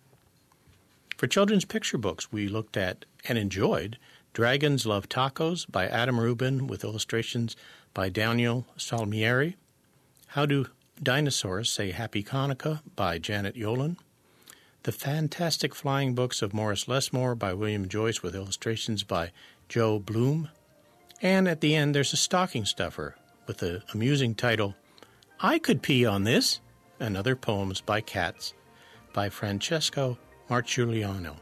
For 1.17 1.27
children's 1.27 1.65
picture 1.65 1.99
books, 1.99 2.33
we 2.33 2.49
looked 2.49 2.77
at 2.77 3.05
and 3.29 3.39
enjoyed 3.39 3.99
Dragons 4.33 4.85
Love 4.85 5.09
Tacos 5.09 5.71
by 5.71 5.87
Adam 5.87 6.19
Rubin 6.19 6.67
with 6.67 6.85
illustrations 6.85 7.55
by 7.95 8.09
Daniel 8.09 8.67
Salmieri, 8.77 9.55
How 10.29 10.45
Do 10.45 10.67
Dinosaurs 11.01 11.71
Say 11.71 11.93
Happy 11.93 12.25
Hanukkah 12.25 12.81
by 12.97 13.19
Janet 13.19 13.55
Yolen, 13.55 13.97
The 14.85 14.93
Fantastic 14.93 15.75
Flying 15.75 16.15
Books 16.15 16.43
of 16.43 16.53
Morris 16.53 16.85
Lesmore 16.85 17.39
by 17.39 17.55
William 17.55 17.89
Joyce 17.89 18.23
with 18.23 18.35
illustrations 18.35 19.03
by 19.03 19.33
Joe 19.67 19.99
Bluhm, 19.99 20.51
and 21.23 21.49
at 21.49 21.63
the 21.63 21.75
end 21.75 21.95
there's 21.95 22.13
a 22.13 22.19
stocking 22.19 22.67
stuffer 22.67 23.17
with 23.47 23.59
the 23.59 23.83
amusing 23.95 24.35
title 24.35 24.75
I 25.41 25.59
Could 25.59 25.81
Pee 25.81 26.05
on 26.05 26.25
This, 26.25 26.61
and 27.01 27.17
other 27.17 27.35
poems 27.35 27.81
by 27.81 28.03
cats 28.03 28.53
by 29.15 29.31
Francesco 29.31 30.19
Marciuliano. 30.51 31.37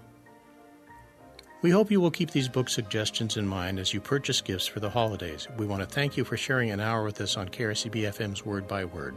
We 1.62 1.70
hope 1.70 1.90
you 1.90 2.00
will 2.00 2.12
keep 2.12 2.30
these 2.30 2.48
book 2.48 2.68
suggestions 2.68 3.36
in 3.36 3.48
mind 3.48 3.80
as 3.80 3.92
you 3.92 4.00
purchase 4.00 4.40
gifts 4.40 4.68
for 4.68 4.78
the 4.78 4.90
holidays. 4.90 5.48
We 5.58 5.66
want 5.66 5.82
to 5.82 5.92
thank 5.92 6.16
you 6.16 6.22
for 6.24 6.36
sharing 6.36 6.70
an 6.70 6.78
hour 6.78 7.02
with 7.02 7.20
us 7.20 7.36
on 7.36 7.48
KRCB 7.48 8.04
FM's 8.04 8.46
Word 8.46 8.68
by 8.68 8.84
Word. 8.84 9.16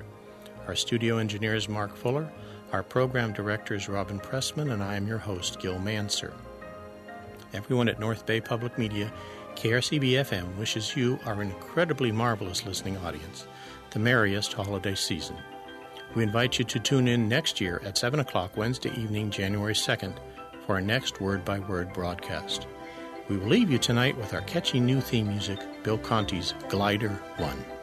Our 0.65 0.75
studio 0.75 1.17
engineer 1.17 1.53
is 1.53 1.69
Mark 1.69 1.95
Fuller, 1.95 2.31
our 2.71 2.83
program 2.83 3.31
director 3.31 3.75
is 3.75 3.87
Robin 3.87 4.19
Pressman, 4.19 4.71
and 4.71 4.83
I 4.83 4.95
am 4.95 5.07
your 5.07 5.17
host, 5.17 5.59
Gil 5.59 5.77
Mansergh. 5.77 6.33
Everyone 7.53 7.87
at 7.87 7.99
North 7.99 8.25
Bay 8.25 8.41
Public 8.41 8.77
Media, 8.77 9.11
KRCB 9.55 10.11
FM 10.11 10.55
wishes 10.57 10.95
you, 10.95 11.19
our 11.25 11.41
incredibly 11.41 12.11
marvelous 12.11 12.65
listening 12.65 12.97
audience, 12.97 13.47
the 13.91 13.99
merriest 13.99 14.53
holiday 14.53 14.95
season. 14.95 15.37
We 16.15 16.23
invite 16.23 16.59
you 16.59 16.65
to 16.65 16.79
tune 16.79 17.07
in 17.07 17.29
next 17.29 17.61
year 17.61 17.81
at 17.85 17.97
7 17.97 18.19
o'clock 18.19 18.57
Wednesday 18.57 18.91
evening, 18.97 19.31
January 19.31 19.73
2nd, 19.73 20.17
for 20.65 20.75
our 20.75 20.81
next 20.81 21.21
word 21.21 21.45
by 21.45 21.59
word 21.59 21.93
broadcast. 21.93 22.67
We 23.29 23.37
will 23.37 23.47
leave 23.47 23.71
you 23.71 23.77
tonight 23.77 24.17
with 24.17 24.33
our 24.33 24.41
catchy 24.41 24.79
new 24.79 25.01
theme 25.01 25.27
music, 25.27 25.59
Bill 25.83 25.97
Conti's 25.97 26.53
Glider 26.69 27.09
1. 27.37 27.74